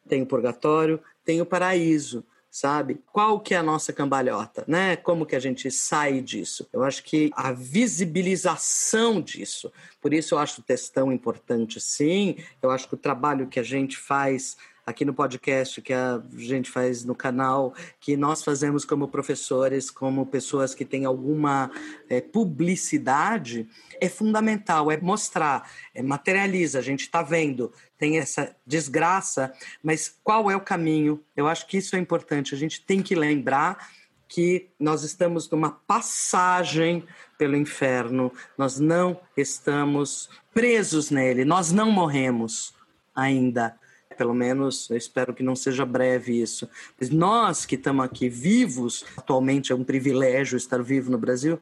tem 0.08 0.22
o 0.22 0.26
purgatório, 0.26 1.00
tem 1.24 1.40
o 1.40 1.46
paraíso, 1.46 2.24
sabe? 2.50 3.00
Qual 3.12 3.38
que 3.40 3.54
é 3.54 3.58
a 3.58 3.62
nossa 3.62 3.92
cambalhota, 3.92 4.64
né? 4.66 4.96
Como 4.96 5.24
que 5.24 5.36
a 5.36 5.40
gente 5.40 5.70
sai 5.70 6.20
disso? 6.20 6.68
Eu 6.72 6.82
acho 6.82 7.02
que 7.04 7.30
a 7.34 7.52
visibilização 7.52 9.20
disso, 9.20 9.72
por 10.00 10.12
isso 10.12 10.34
eu 10.34 10.38
acho 10.38 10.60
o 10.60 10.64
textão 10.64 11.12
importante, 11.12 11.80
sim. 11.80 12.36
Eu 12.60 12.70
acho 12.70 12.88
que 12.88 12.94
o 12.94 12.98
trabalho 12.98 13.46
que 13.46 13.60
a 13.60 13.62
gente 13.62 13.96
faz 13.96 14.56
aqui 14.90 15.04
no 15.04 15.14
podcast 15.14 15.80
que 15.80 15.92
a 15.92 16.22
gente 16.36 16.70
faz 16.70 17.04
no 17.04 17.14
canal, 17.14 17.74
que 17.98 18.16
nós 18.16 18.42
fazemos 18.44 18.84
como 18.84 19.08
professores, 19.08 19.90
como 19.90 20.26
pessoas 20.26 20.74
que 20.74 20.84
têm 20.84 21.04
alguma 21.04 21.70
é, 22.08 22.20
publicidade, 22.20 23.68
é 24.00 24.08
fundamental, 24.08 24.90
é 24.90 24.98
mostrar, 24.98 25.70
é, 25.94 26.02
materializa, 26.02 26.78
a 26.78 26.82
gente 26.82 27.02
está 27.02 27.22
vendo, 27.22 27.72
tem 27.96 28.18
essa 28.18 28.54
desgraça, 28.66 29.52
mas 29.82 30.14
qual 30.22 30.50
é 30.50 30.56
o 30.56 30.60
caminho? 30.60 31.22
Eu 31.36 31.46
acho 31.48 31.66
que 31.66 31.78
isso 31.78 31.96
é 31.96 31.98
importante, 31.98 32.54
a 32.54 32.58
gente 32.58 32.84
tem 32.84 33.00
que 33.02 33.14
lembrar 33.14 33.88
que 34.28 34.68
nós 34.78 35.02
estamos 35.02 35.50
numa 35.50 35.70
passagem 35.70 37.04
pelo 37.36 37.56
inferno, 37.56 38.32
nós 38.56 38.78
não 38.78 39.20
estamos 39.36 40.28
presos 40.52 41.10
nele, 41.10 41.44
nós 41.44 41.72
não 41.72 41.90
morremos 41.90 42.74
ainda 43.14 43.79
pelo 44.20 44.34
menos 44.34 44.90
eu 44.90 44.98
espero 44.98 45.32
que 45.32 45.42
não 45.42 45.56
seja 45.56 45.82
breve 45.86 46.42
isso. 46.42 46.68
Mas 47.00 47.08
nós 47.08 47.64
que 47.64 47.74
estamos 47.74 48.04
aqui 48.04 48.28
vivos, 48.28 49.02
atualmente 49.16 49.72
é 49.72 49.74
um 49.74 49.82
privilégio 49.82 50.58
estar 50.58 50.82
vivo 50.82 51.10
no 51.10 51.16
Brasil, 51.16 51.58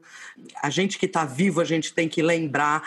a 0.61 0.69
gente 0.69 0.99
que 0.99 1.07
está 1.07 1.25
vivo, 1.25 1.61
a 1.61 1.65
gente 1.65 1.95
tem 1.95 2.09
que 2.09 2.21
lembrar 2.21 2.83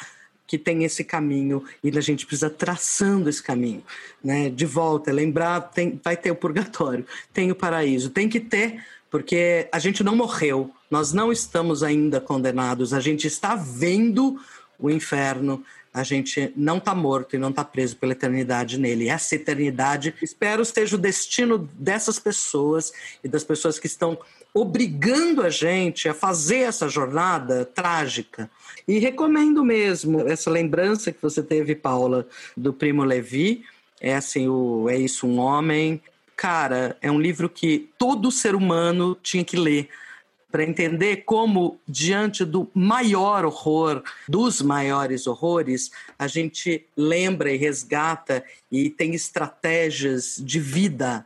que 0.46 0.58
tem 0.58 0.84
esse 0.84 1.06
caminho 1.06 1.64
e 1.82 1.98
a 1.98 2.02
gente 2.02 2.26
precisa 2.26 2.50
traçando 2.50 3.30
esse 3.30 3.42
caminho, 3.42 3.82
né? 4.22 4.50
De 4.50 4.66
volta, 4.66 5.10
lembrar, 5.10 5.62
tem, 5.62 5.98
vai 6.04 6.18
ter 6.18 6.32
o 6.32 6.36
purgatório, 6.36 7.06
tem 7.32 7.50
o 7.50 7.56
paraíso, 7.56 8.10
tem 8.10 8.28
que 8.28 8.42
ter, 8.42 8.84
porque 9.10 9.70
a 9.72 9.80
gente 9.80 10.04
não 10.04 10.18
morreu, 10.18 10.70
nós 10.90 11.14
não 11.14 11.32
estamos 11.32 11.82
ainda 11.82 12.20
condenados, 12.20 12.94
a 12.94 13.00
gente 13.00 13.26
está 13.26 13.56
vendo 13.56 14.38
o 14.78 14.90
inferno, 14.90 15.64
a 15.94 16.04
gente 16.04 16.54
não 16.56 16.78
está 16.78 16.96
morto 16.96 17.36
e 17.36 17.40
não 17.40 17.50
está 17.50 17.66
preso 17.66 17.98
pela 17.98 18.14
eternidade 18.14 18.80
nele. 18.80 19.10
Essa 19.10 19.36
eternidade, 19.36 20.14
espero, 20.22 20.64
seja 20.64 20.96
o 20.96 21.00
destino 21.00 21.70
dessas 21.74 22.18
pessoas 22.18 22.94
e 23.24 23.28
das 23.28 23.44
pessoas 23.44 23.78
que 23.78 23.88
estão 23.88 24.18
obrigando 24.54 25.42
a 25.42 25.50
gente 25.50 26.08
a 26.08 26.14
fazer 26.14 26.60
essa 26.60 26.88
jornada 26.88 27.66
trágica. 27.66 28.50
E 28.88 29.00
recomendo 29.00 29.64
mesmo 29.64 30.28
essa 30.28 30.50
lembrança 30.50 31.12
que 31.12 31.22
você 31.22 31.44
teve, 31.44 31.76
Paula, 31.76 32.28
do 32.56 32.74
Primo 32.74 33.04
Levi. 33.04 33.64
É 34.00 34.16
assim, 34.16 34.48
o 34.48 34.90
É 34.90 34.98
Isso 34.98 35.28
um 35.28 35.40
Homem. 35.40 36.02
Cara, 36.36 36.98
é 37.02 37.12
um 37.12 37.20
livro 37.20 37.50
que 37.50 37.90
todo 37.98 38.32
ser 38.32 38.56
humano 38.56 39.16
tinha 39.22 39.44
que 39.44 39.58
ler 39.58 39.90
para 40.52 40.64
entender 40.64 41.24
como, 41.24 41.80
diante 41.88 42.44
do 42.44 42.70
maior 42.74 43.46
horror, 43.46 44.04
dos 44.28 44.62
maiores 44.62 45.26
horrores, 45.26 45.92
a 46.20 46.28
gente 46.28 46.86
lembra 46.96 47.52
e 47.52 47.58
resgata 47.58 48.44
e 48.72 48.90
tem 48.90 49.16
estratégias 49.16 50.36
de 50.38 50.60
vida 50.60 51.26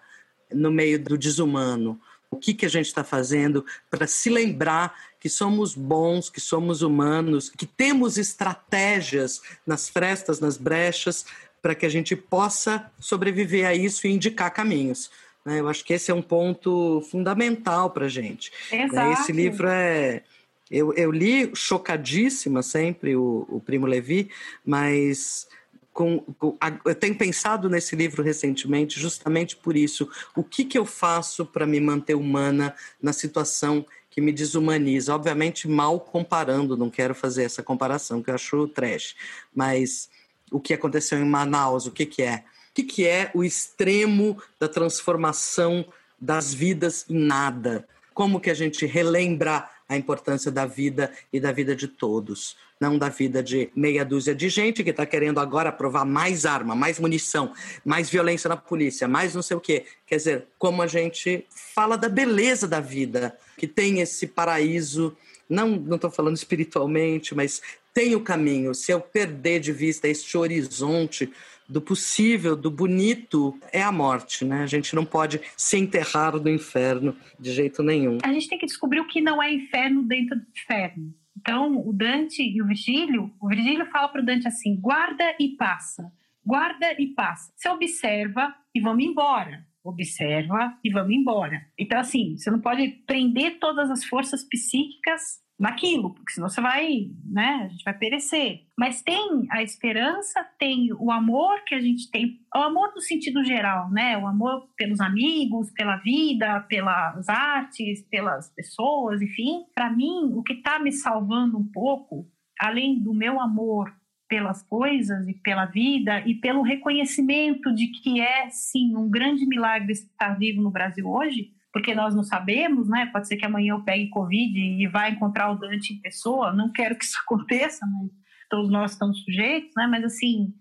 no 0.53 0.71
meio 0.71 0.99
do 0.99 1.17
desumano. 1.17 1.99
O 2.29 2.37
que, 2.37 2.53
que 2.53 2.65
a 2.65 2.69
gente 2.69 2.87
está 2.87 3.03
fazendo 3.03 3.65
para 3.89 4.05
se 4.05 4.29
lembrar 4.29 4.93
que 5.19 5.29
somos 5.29 5.73
bons, 5.73 6.29
que 6.29 6.39
somos 6.39 6.81
humanos, 6.81 7.49
que 7.49 7.65
temos 7.65 8.17
estratégias 8.17 9.41
nas 9.65 9.89
frestas, 9.89 10.39
nas 10.39 10.57
brechas, 10.57 11.25
para 11.61 11.73
que 11.73 11.85
a 11.85 11.89
gente 11.89 12.15
possa 12.15 12.91
sobreviver 12.99 13.65
a 13.65 13.73
isso 13.73 14.05
e 14.05 14.11
indicar 14.11 14.53
caminhos. 14.53 15.09
Né? 15.45 15.59
Eu 15.59 15.69
acho 15.69 15.85
que 15.85 15.93
esse 15.93 16.09
é 16.09 16.13
um 16.13 16.21
ponto 16.21 17.01
fundamental 17.11 17.91
para 17.91 18.05
a 18.05 18.09
gente. 18.09 18.51
Né? 18.71 18.83
Exato. 18.83 19.21
Esse 19.21 19.31
livro 19.31 19.67
é. 19.67 20.23
Eu, 20.69 20.91
eu 20.93 21.11
li 21.11 21.51
chocadíssima 21.55 22.63
sempre 22.63 23.15
o, 23.15 23.45
o 23.47 23.61
Primo 23.61 23.85
Levi, 23.85 24.31
mas 24.65 25.47
com, 25.93 26.19
com, 26.19 26.57
eu 26.83 26.95
tenho 26.95 27.15
pensado 27.15 27.69
nesse 27.69 27.95
livro 27.95 28.23
recentemente 28.23 28.99
justamente 28.99 29.55
por 29.55 29.77
isso. 29.77 30.09
O 30.35 30.43
que, 30.43 30.65
que 30.65 30.77
eu 30.77 30.85
faço 30.85 31.45
para 31.45 31.67
me 31.67 31.79
manter 31.79 32.15
humana 32.15 32.75
na 32.99 33.13
situação 33.13 33.85
que 34.09 34.19
me 34.19 34.33
desumaniza? 34.33 35.13
Obviamente, 35.13 35.67
mal 35.67 35.99
comparando, 35.99 36.75
não 36.75 36.89
quero 36.89 37.13
fazer 37.13 37.43
essa 37.43 37.61
comparação, 37.61 38.23
que 38.23 38.31
eu 38.31 38.35
acho 38.35 38.67
trash, 38.67 39.15
mas 39.53 40.09
o 40.51 40.59
que 40.59 40.73
aconteceu 40.73 41.19
em 41.19 41.29
Manaus, 41.29 41.85
o 41.85 41.91
que, 41.91 42.05
que 42.05 42.23
é? 42.23 42.43
O 42.75 42.83
que, 42.83 42.83
que 42.83 43.07
é 43.07 43.31
o 43.33 43.41
extremo 43.41 44.37
da 44.59 44.67
transformação 44.67 45.85
das 46.19 46.53
vidas 46.53 47.05
em 47.09 47.17
nada? 47.17 47.87
Como 48.13 48.37
que 48.37 48.49
a 48.49 48.53
gente 48.53 48.85
relembra 48.85 49.69
a 49.87 49.95
importância 49.95 50.51
da 50.51 50.65
vida 50.65 51.09
e 51.31 51.39
da 51.39 51.53
vida 51.53 51.73
de 51.73 51.87
todos, 51.87 52.57
não 52.77 52.97
da 52.97 53.07
vida 53.07 53.41
de 53.41 53.69
meia 53.73 54.03
dúzia 54.03 54.35
de 54.35 54.49
gente 54.49 54.83
que 54.83 54.89
está 54.89 55.05
querendo 55.05 55.39
agora 55.39 55.71
provar 55.71 56.03
mais 56.03 56.45
arma, 56.45 56.75
mais 56.75 56.99
munição, 56.99 57.53
mais 57.85 58.09
violência 58.09 58.49
na 58.49 58.57
polícia, 58.57 59.07
mais 59.07 59.33
não 59.33 59.41
sei 59.41 59.55
o 59.55 59.61
quê. 59.61 59.85
Quer 60.05 60.17
dizer, 60.17 60.47
como 60.59 60.81
a 60.81 60.87
gente 60.87 61.45
fala 61.49 61.97
da 61.97 62.09
beleza 62.09 62.67
da 62.67 62.81
vida, 62.81 63.37
que 63.57 63.67
tem 63.67 64.01
esse 64.01 64.27
paraíso 64.27 65.15
não 65.47 65.95
estou 65.95 66.09
falando 66.09 66.35
espiritualmente, 66.35 67.35
mas 67.35 67.61
tem 67.93 68.15
o 68.15 68.21
caminho. 68.21 68.73
Se 68.73 68.91
eu 68.91 68.99
perder 68.99 69.59
de 69.59 69.71
vista 69.71 70.07
este 70.07 70.37
horizonte 70.37 71.31
do 71.67 71.81
possível, 71.81 72.55
do 72.55 72.69
bonito, 72.69 73.57
é 73.71 73.81
a 73.81 73.91
morte, 73.91 74.45
né? 74.45 74.63
A 74.63 74.67
gente 74.67 74.95
não 74.95 75.05
pode 75.05 75.41
se 75.57 75.77
enterrar 75.77 76.35
no 76.35 76.49
inferno 76.49 77.15
de 77.39 77.51
jeito 77.51 77.81
nenhum. 77.81 78.19
A 78.23 78.31
gente 78.31 78.47
tem 78.47 78.57
que 78.57 78.65
descobrir 78.65 78.99
o 78.99 79.07
que 79.07 79.21
não 79.21 79.41
é 79.41 79.53
inferno 79.53 80.03
dentro 80.03 80.35
do 80.35 80.45
inferno. 80.55 81.13
Então, 81.37 81.87
o 81.87 81.91
Dante 81.91 82.41
e 82.41 82.61
o 82.61 82.67
Virgílio, 82.67 83.31
o 83.39 83.47
Virgílio 83.47 83.85
fala 83.87 84.07
para 84.07 84.21
o 84.21 84.25
Dante 84.25 84.47
assim: 84.47 84.75
guarda 84.79 85.35
e 85.39 85.49
passa, 85.49 86.11
guarda 86.45 86.95
e 86.99 87.07
passa. 87.07 87.51
Você 87.55 87.69
observa 87.69 88.53
e 88.73 88.79
vamos 88.79 89.03
embora 89.03 89.65
observa 89.85 90.75
e 90.83 90.89
vamos 90.89 91.13
embora. 91.13 91.63
Então, 91.77 91.99
assim, 91.99 92.35
você 92.35 92.49
não 92.49 92.59
pode 92.59 92.87
prender 93.05 93.59
todas 93.59 93.91
as 93.91 94.03
forças 94.03 94.43
psíquicas 94.43 95.44
naquilo, 95.59 96.13
porque 96.13 96.33
senão 96.33 96.49
você 96.49 96.61
vai, 96.61 97.09
né, 97.25 97.63
a 97.63 97.67
gente 97.69 97.83
vai 97.83 97.97
perecer. 97.97 98.61
Mas 98.77 99.01
tem 99.01 99.45
a 99.49 99.63
esperança, 99.63 100.45
tem 100.59 100.89
o 100.99 101.11
amor 101.11 101.63
que 101.65 101.73
a 101.73 101.79
gente 101.79 102.11
tem, 102.11 102.39
o 102.53 102.59
amor 102.59 102.91
no 102.93 103.01
sentido 103.01 103.43
geral, 103.43 103.89
né, 103.89 104.17
o 104.17 104.27
amor 104.27 104.67
pelos 104.75 104.99
amigos, 104.99 105.71
pela 105.71 105.97
vida, 105.97 106.59
pelas 106.61 107.27
artes, 107.29 108.01
pelas 108.09 108.49
pessoas, 108.53 109.21
enfim. 109.21 109.63
Para 109.73 109.89
mim, 109.89 110.33
o 110.33 110.43
que 110.43 110.53
está 110.53 110.77
me 110.79 110.91
salvando 110.91 111.57
um 111.57 111.71
pouco, 111.71 112.27
além 112.59 113.01
do 113.01 113.13
meu 113.13 113.39
amor 113.39 113.93
pelas 114.27 114.63
coisas 114.63 115.27
e 115.27 115.33
pela 115.33 115.65
vida 115.65 116.19
e 116.27 116.35
pelo 116.35 116.61
reconhecimento 116.61 117.73
de 117.73 117.87
que 117.87 118.19
é 118.19 118.49
sim 118.49 118.95
um 118.95 119.09
grande 119.09 119.45
milagre 119.45 119.91
estar 119.91 120.33
vivo 120.37 120.61
no 120.61 120.71
Brasil 120.71 121.07
hoje, 121.07 121.51
porque 121.75 121.93
nós 121.93 122.15
não 122.15 122.23
sabemos, 122.23 122.87
né? 122.87 123.07
Pode 123.07 123.27
ser 123.27 123.35
que 123.35 123.43
amanhã 123.43 123.73
eu 123.73 123.83
pegue 123.83 124.07
Covid 124.07 124.57
e 124.57 124.87
vá 124.87 125.09
encontrar 125.09 125.51
o 125.51 125.55
Dante 125.55 125.93
em 125.93 125.99
pessoa. 125.99 126.53
Não 126.53 126.71
quero 126.71 126.97
que 126.97 127.03
isso 127.03 127.19
aconteça, 127.27 127.85
mas 127.85 128.11
todos 128.49 128.71
nós 128.71 128.91
estamos 128.91 129.21
sujeitos, 129.25 129.71
né? 129.75 129.85
Mas 129.85 130.05
assim, 130.05 130.53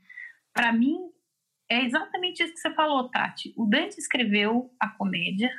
para 0.52 0.72
mim 0.72 0.96
é 1.70 1.84
exatamente 1.84 2.42
isso 2.42 2.52
que 2.52 2.58
você 2.58 2.74
falou, 2.74 3.08
Tati. 3.10 3.54
O 3.56 3.64
Dante 3.64 3.96
escreveu 3.96 4.74
a 4.80 4.88
comédia 4.88 5.52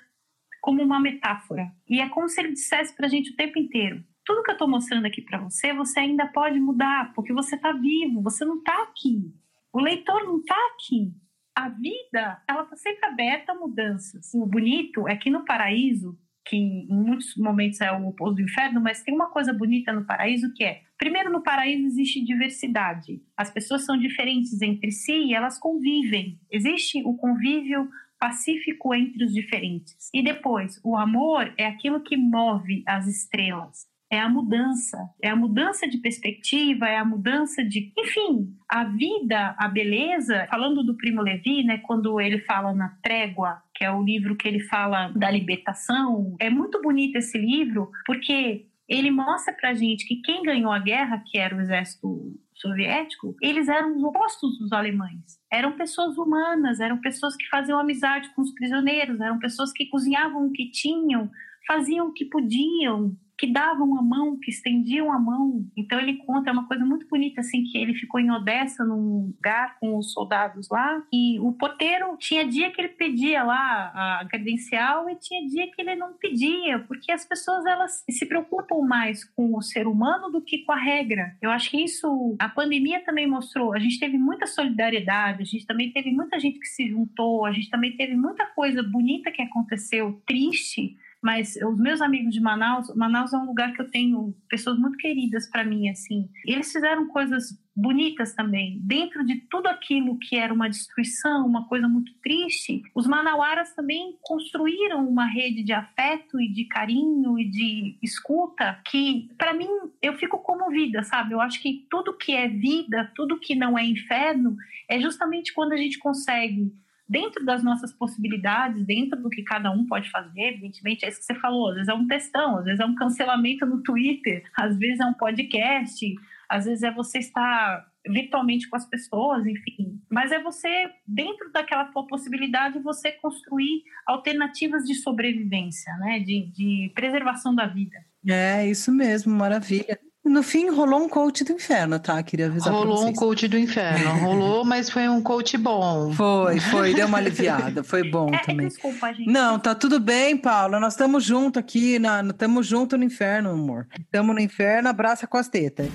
como 0.60 0.84
uma 0.84 1.00
metáfora 1.00 1.72
e 1.88 2.02
é 2.02 2.10
como 2.10 2.28
se 2.28 2.42
ele 2.42 2.52
dissesse 2.52 2.94
para 2.94 3.06
a 3.06 3.10
gente 3.10 3.32
o 3.32 3.36
tempo 3.38 3.58
inteiro: 3.58 4.04
tudo 4.26 4.44
que 4.44 4.52
eu 4.52 4.56
estou 4.56 4.68
mostrando 4.68 5.06
aqui 5.06 5.22
para 5.22 5.38
você, 5.38 5.72
você 5.72 6.02
ainda 6.02 6.28
pode 6.28 6.60
mudar, 6.60 7.14
porque 7.14 7.32
você 7.32 7.56
está 7.56 7.72
vivo, 7.72 8.22
você 8.22 8.44
não 8.44 8.58
está 8.58 8.84
aqui. 8.84 9.34
O 9.72 9.80
leitor 9.80 10.22
não 10.26 10.40
está 10.40 10.58
aqui. 10.74 11.14
A 11.56 11.70
vida, 11.70 12.42
ela 12.48 12.64
está 12.64 12.76
sempre 12.76 13.06
aberta 13.06 13.54
a 13.54 13.56
mudanças. 13.56 14.34
O 14.34 14.46
bonito 14.46 15.08
é 15.08 15.16
que 15.16 15.30
no 15.30 15.46
paraíso, 15.46 16.18
que 16.46 16.56
em 16.56 16.88
muitos 16.90 17.36
momentos 17.38 17.80
é 17.82 17.92
o 17.92 18.08
oposto 18.08 18.36
do 18.36 18.42
inferno, 18.42 18.82
mas 18.82 19.02
tem 19.02 19.14
uma 19.14 19.30
coisa 19.30 19.54
bonita 19.54 19.94
no 19.94 20.06
paraíso 20.06 20.54
que 20.54 20.64
é: 20.64 20.82
primeiro, 20.98 21.32
no 21.32 21.42
paraíso 21.42 21.86
existe 21.86 22.24
diversidade. 22.24 23.22
As 23.38 23.50
pessoas 23.50 23.86
são 23.86 23.98
diferentes 23.98 24.62
entre 24.62 24.92
si 24.92 25.14
e 25.14 25.34
elas 25.34 25.58
convivem. 25.58 26.40
Existe 26.52 27.02
o 27.06 27.16
convívio 27.16 27.90
pacífico 28.20 28.94
entre 28.94 29.24
os 29.24 29.34
diferentes. 29.34 30.10
E 30.14 30.22
depois, 30.22 30.80
o 30.84 30.96
amor 30.98 31.54
é 31.58 31.66
aquilo 31.66 32.04
que 32.04 32.18
move 32.18 32.84
as 32.86 33.08
estrelas 33.08 33.95
é 34.12 34.20
a 34.20 34.30
mudança, 34.30 34.98
é 35.22 35.30
a 35.30 35.36
mudança 35.36 35.88
de 35.88 35.98
perspectiva, 35.98 36.88
é 36.88 36.98
a 36.98 37.06
mudança 37.06 37.64
de, 37.64 37.92
enfim, 37.98 38.56
a 38.70 38.84
vida, 38.84 39.56
a 39.58 39.68
beleza. 39.68 40.48
Falando 40.50 40.84
do 40.84 40.96
Primo 40.96 41.22
Levi, 41.22 41.64
né, 41.64 41.80
quando 41.80 42.20
ele 42.22 42.40
fala 42.40 42.74
na 42.74 42.90
Trégua, 43.02 43.62
que 43.74 43.84
é 43.84 43.92
o 43.92 44.04
livro 44.04 44.36
que 44.36 44.48
ele 44.48 44.60
fala 44.62 45.10
da 45.10 45.30
libertação, 45.30 46.36
é 46.40 46.50
muito 46.50 46.82
bonito 46.82 47.18
esse 47.18 47.38
livro 47.38 47.92
porque 48.06 48.68
ele 48.88 49.10
mostra 49.10 49.54
pra 49.54 49.74
gente 49.74 50.08
que 50.08 50.18
quem 50.18 50.44
ganhou 50.44 50.72
a 50.72 50.80
guerra, 50.80 51.24
que 51.26 51.38
era 51.38 51.56
o 51.56 51.60
exército 51.60 52.38
soviético, 52.54 53.36
eles 53.42 53.68
eram 53.68 53.98
os 53.98 54.04
opostos 54.04 54.58
dos 54.60 54.72
alemães. 54.72 55.40
Eram 55.52 55.74
pessoas 55.74 56.18
humanas, 56.18 56.80
eram 56.80 57.00
pessoas 57.02 57.36
que 57.36 57.48
faziam 57.50 57.80
amizade 57.80 58.30
com 58.36 58.42
os 58.42 58.54
prisioneiros, 58.54 59.20
eram 59.20 59.40
pessoas 59.40 59.72
que 59.72 59.88
cozinhavam 59.88 60.46
o 60.46 60.52
que 60.52 60.70
tinham, 60.70 61.30
faziam 61.68 62.08
o 62.08 62.14
que 62.14 62.26
podiam, 62.26 63.18
que 63.38 63.48
davam 63.48 63.98
a 63.98 64.02
mão, 64.02 64.38
que 64.40 64.50
estendiam 64.50 65.12
a 65.12 65.20
mão. 65.20 65.66
Então 65.76 66.00
ele 66.00 66.18
conta 66.18 66.50
é 66.50 66.54
uma 66.54 66.68
coisa 66.68 66.86
muito 66.86 67.08
bonita 67.08 67.42
assim 67.42 67.64
que 67.64 67.78
ele 67.78 67.94
ficou 67.94 68.20
em 68.20 68.32
Odessa 68.32 68.84
num 68.84 69.34
lugar 69.36 69.78
com 69.80 69.98
os 69.98 70.12
soldados 70.14 70.70
lá 70.70 71.04
e 71.12 71.40
o 71.40 71.52
porteiro 71.54 72.16
tinha 72.18 72.48
dia 72.48 72.72
que 72.72 72.82
ele 72.82 72.90
pedia 72.90 73.44
lá 73.44 74.20
a 74.22 74.26
credencial 74.30 75.10
e 75.10 75.16
tinha 75.16 75.48
dia 75.48 75.68
que 75.72 75.82
ele 75.82 75.96
não 75.96 76.14
pedia, 76.14 76.80
porque 76.80 77.12
as 77.12 77.26
pessoas 77.26 77.66
elas 77.66 78.04
se 78.10 78.26
preocupam 78.26 78.82
mais 78.82 79.24
com 79.24 79.56
o 79.56 79.62
ser 79.62 79.88
humano 79.88 80.32
do 80.32 80.42
que 80.42 80.60
com 80.60 80.72
a 80.72 80.80
regra. 80.80 81.36
Eu 81.42 81.52
acho 81.52 81.70
que 81.70 81.84
isso 81.84 82.36
a 82.40 82.50
pandemia 82.50 83.04
também 83.04 83.28
mostrou. 83.28 83.74
A 83.74 83.80
gente 83.80 84.00
teve 84.00 84.18
muita 84.18 84.48
solidariedade, 84.48 85.42
a 85.42 85.46
gente 85.46 85.66
também 85.66 85.92
teve 85.92 86.12
muita 86.12 86.40
gente 86.40 86.60
que 86.60 86.68
se 86.68 86.88
juntou, 86.88 87.46
a 87.46 87.52
gente 87.52 87.70
também 87.70 87.96
teve 87.96 88.16
muita 88.16 88.46
coisa 88.46 88.82
bonita 88.82 89.32
que 89.32 89.42
aconteceu, 89.42 90.22
triste, 90.26 90.98
mas 91.26 91.56
os 91.56 91.80
meus 91.80 92.02
amigos 92.02 92.36
de 92.36 92.40
Manaus, 92.40 92.96
Manaus 92.96 93.34
é 93.34 93.38
um 93.38 93.48
lugar 93.48 93.74
que 93.74 93.82
eu 93.82 93.90
tenho 93.90 94.36
pessoas 94.48 94.78
muito 94.78 94.96
queridas 94.96 95.50
para 95.50 95.66
mim, 95.66 95.90
assim. 95.90 96.30
Eles 96.46 96.72
fizeram 96.72 97.08
coisas 97.08 97.60
bonitas 97.76 98.36
também. 98.36 98.80
Dentro 98.84 99.26
de 99.26 99.38
tudo 99.50 99.66
aquilo 99.66 100.20
que 100.20 100.36
era 100.38 100.54
uma 100.54 100.70
destruição, 100.70 101.48
uma 101.48 101.68
coisa 101.68 101.88
muito 101.88 102.14
triste, 102.22 102.84
os 102.94 103.08
manauaras 103.08 103.74
também 103.74 104.16
construíram 104.22 105.10
uma 105.10 105.26
rede 105.26 105.64
de 105.64 105.74
afeto 105.74 106.40
e 106.40 106.48
de 106.54 106.66
carinho 106.66 107.40
e 107.40 107.50
de 107.50 107.98
escuta 108.04 108.80
que, 108.86 109.28
para 109.36 109.52
mim, 109.52 109.68
eu 110.04 110.14
fico 110.14 110.38
comovida, 110.38 111.02
sabe? 111.02 111.34
Eu 111.34 111.42
acho 111.42 111.60
que 111.60 111.88
tudo 111.90 112.16
que 112.16 112.34
é 112.34 112.48
vida, 112.48 113.12
tudo 113.16 113.40
que 113.40 113.56
não 113.56 113.76
é 113.76 113.84
inferno, 113.84 114.56
é 114.88 115.02
justamente 115.02 115.56
quando 115.56 115.74
a 115.74 115.78
gente 115.78 115.98
consegue 115.98 116.72
dentro 117.08 117.46
das 117.46 117.64
nossas 117.64 117.94
possibilidades, 117.94 118.86
dentro 118.86 119.22
do 119.22 119.30
que 119.30 119.44
cada 119.44 119.72
um 119.72 119.86
pode 119.86 120.10
fazer, 120.10 120.42
evidentemente, 120.42 121.06
é 121.06 121.10
isso 121.10 121.20
que 121.20 121.26
você 121.26 121.36
falou, 121.36 121.70
às 121.70 121.76
vezes 121.76 121.90
é 121.90 121.94
um 121.94 122.08
textão, 122.08 122.58
às 122.58 122.66
vezes 122.66 122.80
é 122.80 122.86
um 122.86 122.96
cancelamento 122.96 123.66
no 123.66 123.82
Twitter, 123.84 124.44
às 124.58 124.78
vezes 124.78 125.00
é 125.00 125.06
um 125.06 125.14
podcast, 125.14 126.16
às 126.50 126.66
vezes 126.66 126.84
é 126.84 126.92
você 126.92 127.20
estar 127.20 127.86
virtualmente 128.08 128.70
com 128.70 128.76
as 128.76 128.86
pessoas, 128.86 129.46
enfim. 129.46 130.00
Mas 130.10 130.32
é 130.32 130.40
você, 130.42 130.90
dentro 131.08 131.52
daquela 131.52 131.86
tua 131.86 132.06
possibilidade, 132.06 132.80
você 132.80 133.12
construir 133.12 133.84
alternativas 134.06 134.84
de 134.84 134.94
sobrevivência, 134.96 135.92
né? 135.98 136.20
De, 136.20 136.52
de 136.52 136.92
preservação 136.94 137.56
da 137.56 137.66
vida. 137.66 137.98
É, 138.28 138.68
isso 138.68 138.92
mesmo, 138.92 139.34
maravilha. 139.34 140.00
No 140.26 140.42
fim, 140.42 140.72
rolou 140.72 141.04
um 141.04 141.08
coach 141.08 141.44
do 141.44 141.52
inferno, 141.52 142.00
tá? 142.00 142.22
Queria 142.24 142.48
avisar 142.48 142.74
Rolou 142.74 143.06
um 143.06 143.14
coach 143.14 143.48
do 143.48 143.60
inferno. 143.60 144.10
Rolou, 144.26 144.66
mas 144.66 144.90
foi 144.90 145.08
um 145.08 145.22
coach 145.22 145.56
bom. 145.56 146.12
Foi, 146.14 146.60
foi. 146.60 146.96
Deu 146.96 147.06
uma 147.06 147.20
aliviada. 147.20 147.84
Foi 147.84 148.10
bom 148.10 148.34
É, 148.34 148.40
também. 148.40 148.68
desculpa, 148.68 149.14
gente. 149.14 149.32
Não, 149.32 149.60
tá 149.60 149.76
tudo 149.76 150.00
bem, 150.00 150.36
Paula. 150.36 150.80
Nós 150.80 150.94
estamos 150.94 151.24
juntos 151.24 151.60
aqui. 151.60 152.00
Estamos 152.28 152.66
juntos 152.66 152.98
no 152.98 153.06
inferno, 153.06 153.52
amor. 153.52 153.88
Estamos 154.00 154.34
no 154.34 154.42
inferno, 154.42 154.90
abraça 154.90 155.28
com 155.28 155.38
as 155.38 155.48
tetas. 155.48 155.90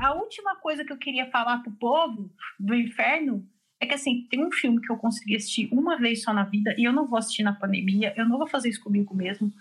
A 0.00 0.14
última 0.14 0.56
coisa 0.56 0.84
que 0.84 0.92
eu 0.92 0.98
queria 0.98 1.30
falar 1.30 1.58
pro 1.58 1.70
povo 1.72 2.28
do 2.58 2.74
inferno 2.74 3.46
é 3.80 3.86
que, 3.86 3.94
assim, 3.94 4.26
tem 4.28 4.44
um 4.44 4.50
filme 4.50 4.80
que 4.80 4.90
eu 4.90 4.96
consegui 4.96 5.36
assistir 5.36 5.68
uma 5.72 5.96
vez 5.96 6.22
só 6.22 6.32
na 6.32 6.42
vida 6.42 6.74
e 6.76 6.84
eu 6.84 6.92
não 6.92 7.06
vou 7.06 7.18
assistir 7.20 7.44
na 7.44 7.52
pandemia, 7.52 8.12
eu 8.16 8.28
não 8.28 8.36
vou 8.36 8.48
fazer 8.48 8.68
isso 8.68 8.82
comigo 8.82 9.14
mesmo. 9.14 9.52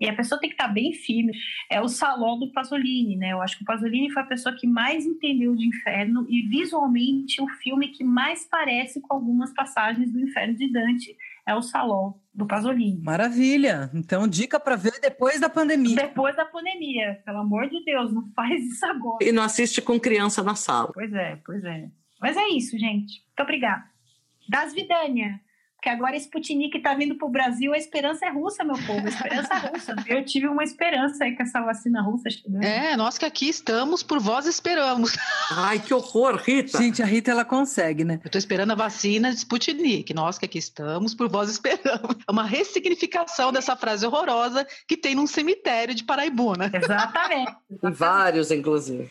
E 0.00 0.08
a 0.08 0.14
pessoa 0.14 0.40
tem 0.40 0.50
que 0.50 0.54
estar 0.54 0.68
bem 0.68 0.92
firme. 0.92 1.32
É 1.70 1.80
o 1.80 1.88
Saló 1.88 2.36
do 2.36 2.50
Pasolini, 2.52 3.16
né? 3.16 3.32
Eu 3.32 3.40
acho 3.40 3.56
que 3.56 3.62
o 3.62 3.66
Pasolini 3.66 4.10
foi 4.10 4.22
a 4.22 4.26
pessoa 4.26 4.54
que 4.54 4.66
mais 4.66 5.06
entendeu 5.06 5.54
de 5.54 5.66
inferno 5.66 6.26
e 6.28 6.42
visualmente 6.42 7.40
o 7.40 7.48
filme 7.48 7.88
que 7.88 8.02
mais 8.02 8.44
parece 8.44 9.00
com 9.00 9.14
algumas 9.14 9.52
passagens 9.54 10.12
do 10.12 10.20
inferno 10.20 10.54
de 10.56 10.72
Dante 10.72 11.16
é 11.46 11.54
o 11.54 11.62
Saló 11.62 12.14
do 12.34 12.46
Pasolini. 12.46 13.02
Maravilha. 13.02 13.90
Então, 13.94 14.26
dica 14.26 14.58
para 14.58 14.76
ver 14.76 14.98
depois 15.00 15.40
da 15.40 15.48
pandemia. 15.48 15.96
Depois 15.96 16.34
da 16.34 16.44
pandemia, 16.44 17.20
pelo 17.24 17.38
amor 17.38 17.68
de 17.68 17.84
Deus, 17.84 18.12
não 18.12 18.26
faz 18.34 18.64
isso 18.64 18.84
agora. 18.86 19.24
E 19.24 19.30
não 19.30 19.42
assiste 19.42 19.80
com 19.82 20.00
criança 20.00 20.42
na 20.42 20.54
sala. 20.54 20.90
Pois 20.92 21.12
é, 21.12 21.36
pois 21.44 21.62
é. 21.64 21.88
Mas 22.20 22.36
é 22.36 22.48
isso, 22.48 22.78
gente. 22.78 23.22
Muito 23.26 23.42
obrigada. 23.42 23.84
Das 24.48 24.72
Vidânia. 24.72 25.40
Porque 25.82 25.88
agora 25.88 26.16
Sputnik 26.16 26.78
tá 26.78 26.94
vindo 26.94 27.16
pro 27.16 27.28
Brasil, 27.28 27.74
a 27.74 27.76
esperança 27.76 28.24
é 28.24 28.30
russa, 28.30 28.62
meu 28.62 28.76
povo. 28.86 29.04
A 29.04 29.08
esperança 29.08 29.52
é 29.52 29.58
russa. 29.66 29.96
Eu 30.06 30.24
tive 30.24 30.46
uma 30.46 30.62
esperança 30.62 31.24
aí 31.24 31.34
com 31.34 31.42
essa 31.42 31.60
vacina 31.60 32.00
russa 32.00 32.30
chegando. 32.30 32.62
É, 32.62 32.96
nós 32.96 33.18
que 33.18 33.24
aqui 33.24 33.48
estamos, 33.48 34.00
por 34.00 34.20
vós 34.20 34.46
esperamos. 34.46 35.18
Ai, 35.50 35.80
que 35.80 35.92
horror, 35.92 36.36
Rita. 36.36 36.78
Gente, 36.78 37.02
a 37.02 37.04
Rita, 37.04 37.32
ela 37.32 37.44
consegue, 37.44 38.04
né? 38.04 38.20
Eu 38.24 38.30
tô 38.30 38.38
esperando 38.38 38.70
a 38.70 38.76
vacina 38.76 39.30
de 39.30 39.38
Sputnik. 39.38 40.14
Nós 40.14 40.38
que 40.38 40.44
aqui 40.44 40.58
estamos, 40.58 41.16
por 41.16 41.28
vós 41.28 41.50
esperamos. 41.50 42.14
É 42.28 42.30
uma 42.30 42.44
ressignificação 42.44 43.50
dessa 43.50 43.74
frase 43.74 44.06
horrorosa 44.06 44.64
que 44.86 44.96
tem 44.96 45.16
num 45.16 45.26
cemitério 45.26 45.96
de 45.96 46.04
Paraibuna. 46.04 46.70
Exatamente. 46.72 47.56
Em 47.82 47.90
vários, 47.90 48.52
inclusive. 48.52 49.10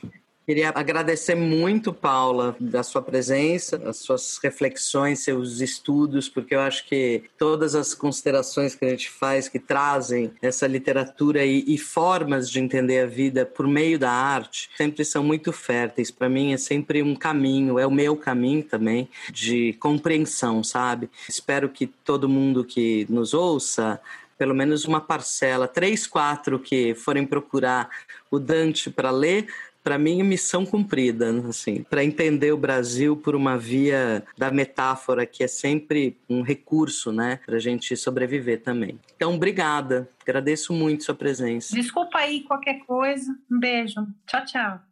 Queria 0.52 0.74
agradecer 0.76 1.34
muito, 1.34 1.94
Paula, 1.94 2.58
da 2.60 2.84
sua 2.84 3.02
presença, 3.02 3.82
as 3.86 4.00
suas 4.00 4.38
reflexões, 4.44 5.24
seus 5.24 5.62
estudos, 5.62 6.28
porque 6.28 6.54
eu 6.54 6.60
acho 6.60 6.86
que 6.90 7.24
todas 7.38 7.74
as 7.74 7.94
considerações 7.94 8.76
que 8.76 8.84
a 8.84 8.90
gente 8.90 9.10
faz, 9.10 9.48
que 9.48 9.58
trazem 9.58 10.30
essa 10.42 10.68
literatura 10.68 11.46
e, 11.46 11.64
e 11.66 11.78
formas 11.78 12.50
de 12.50 12.60
entender 12.60 13.00
a 13.00 13.06
vida 13.06 13.46
por 13.46 13.66
meio 13.66 13.98
da 13.98 14.12
arte, 14.12 14.70
sempre 14.76 15.06
são 15.06 15.24
muito 15.24 15.54
férteis. 15.54 16.12
Para 16.12 16.28
mim 16.28 16.52
é 16.52 16.58
sempre 16.58 17.02
um 17.02 17.16
caminho, 17.16 17.80
é 17.80 17.88
o 17.88 17.92
meu 17.92 18.18
caminho 18.18 18.62
também, 18.62 19.08
de 19.32 19.72
compreensão, 19.80 20.66
sabe? 20.66 21.10
Espero 21.30 21.70
que 21.70 21.88
todo 21.88 22.28
mundo 22.28 22.66
que 22.66 23.08
nos 23.10 23.34
ouça 23.34 24.02
pelo 24.38 24.56
menos 24.56 24.86
uma 24.86 25.00
parcela, 25.00 25.68
três, 25.68 26.08
quatro 26.08 26.58
que 26.58 26.96
forem 26.96 27.28
procurar 27.28 27.88
o 28.32 28.40
Dante 28.40 28.90
para 28.90 29.12
ler, 29.12 29.46
para 29.84 29.98
mim 29.98 30.24
missão 30.24 30.66
cumprida, 30.66 31.30
assim, 31.48 31.84
para 31.84 32.04
entender 32.04 32.52
o 32.52 32.58
Brasil 32.58 33.16
por 33.16 33.36
uma 33.36 33.58
via 33.58 34.24
da 34.38 34.52
metáfora 34.52 35.26
que 35.26 35.44
é 35.44 35.48
sempre 35.48 36.18
um 36.30 36.42
recurso, 36.42 37.12
né, 37.12 37.40
para 37.46 37.56
a 37.56 37.60
gente 37.60 37.96
sobreviver 37.96 38.62
também. 38.62 39.00
Então, 39.16 39.36
obrigada, 39.36 40.10
agradeço 40.22 40.74
muito 40.74 41.04
sua 41.04 41.16
presença. 41.16 41.76
Desculpa 41.76 42.20
aí 42.20 42.42
qualquer 42.42 42.80
coisa. 42.86 43.36
Um 43.50 43.60
beijo. 43.60 44.06
Tchau, 44.28 44.46
tchau. 44.46 44.91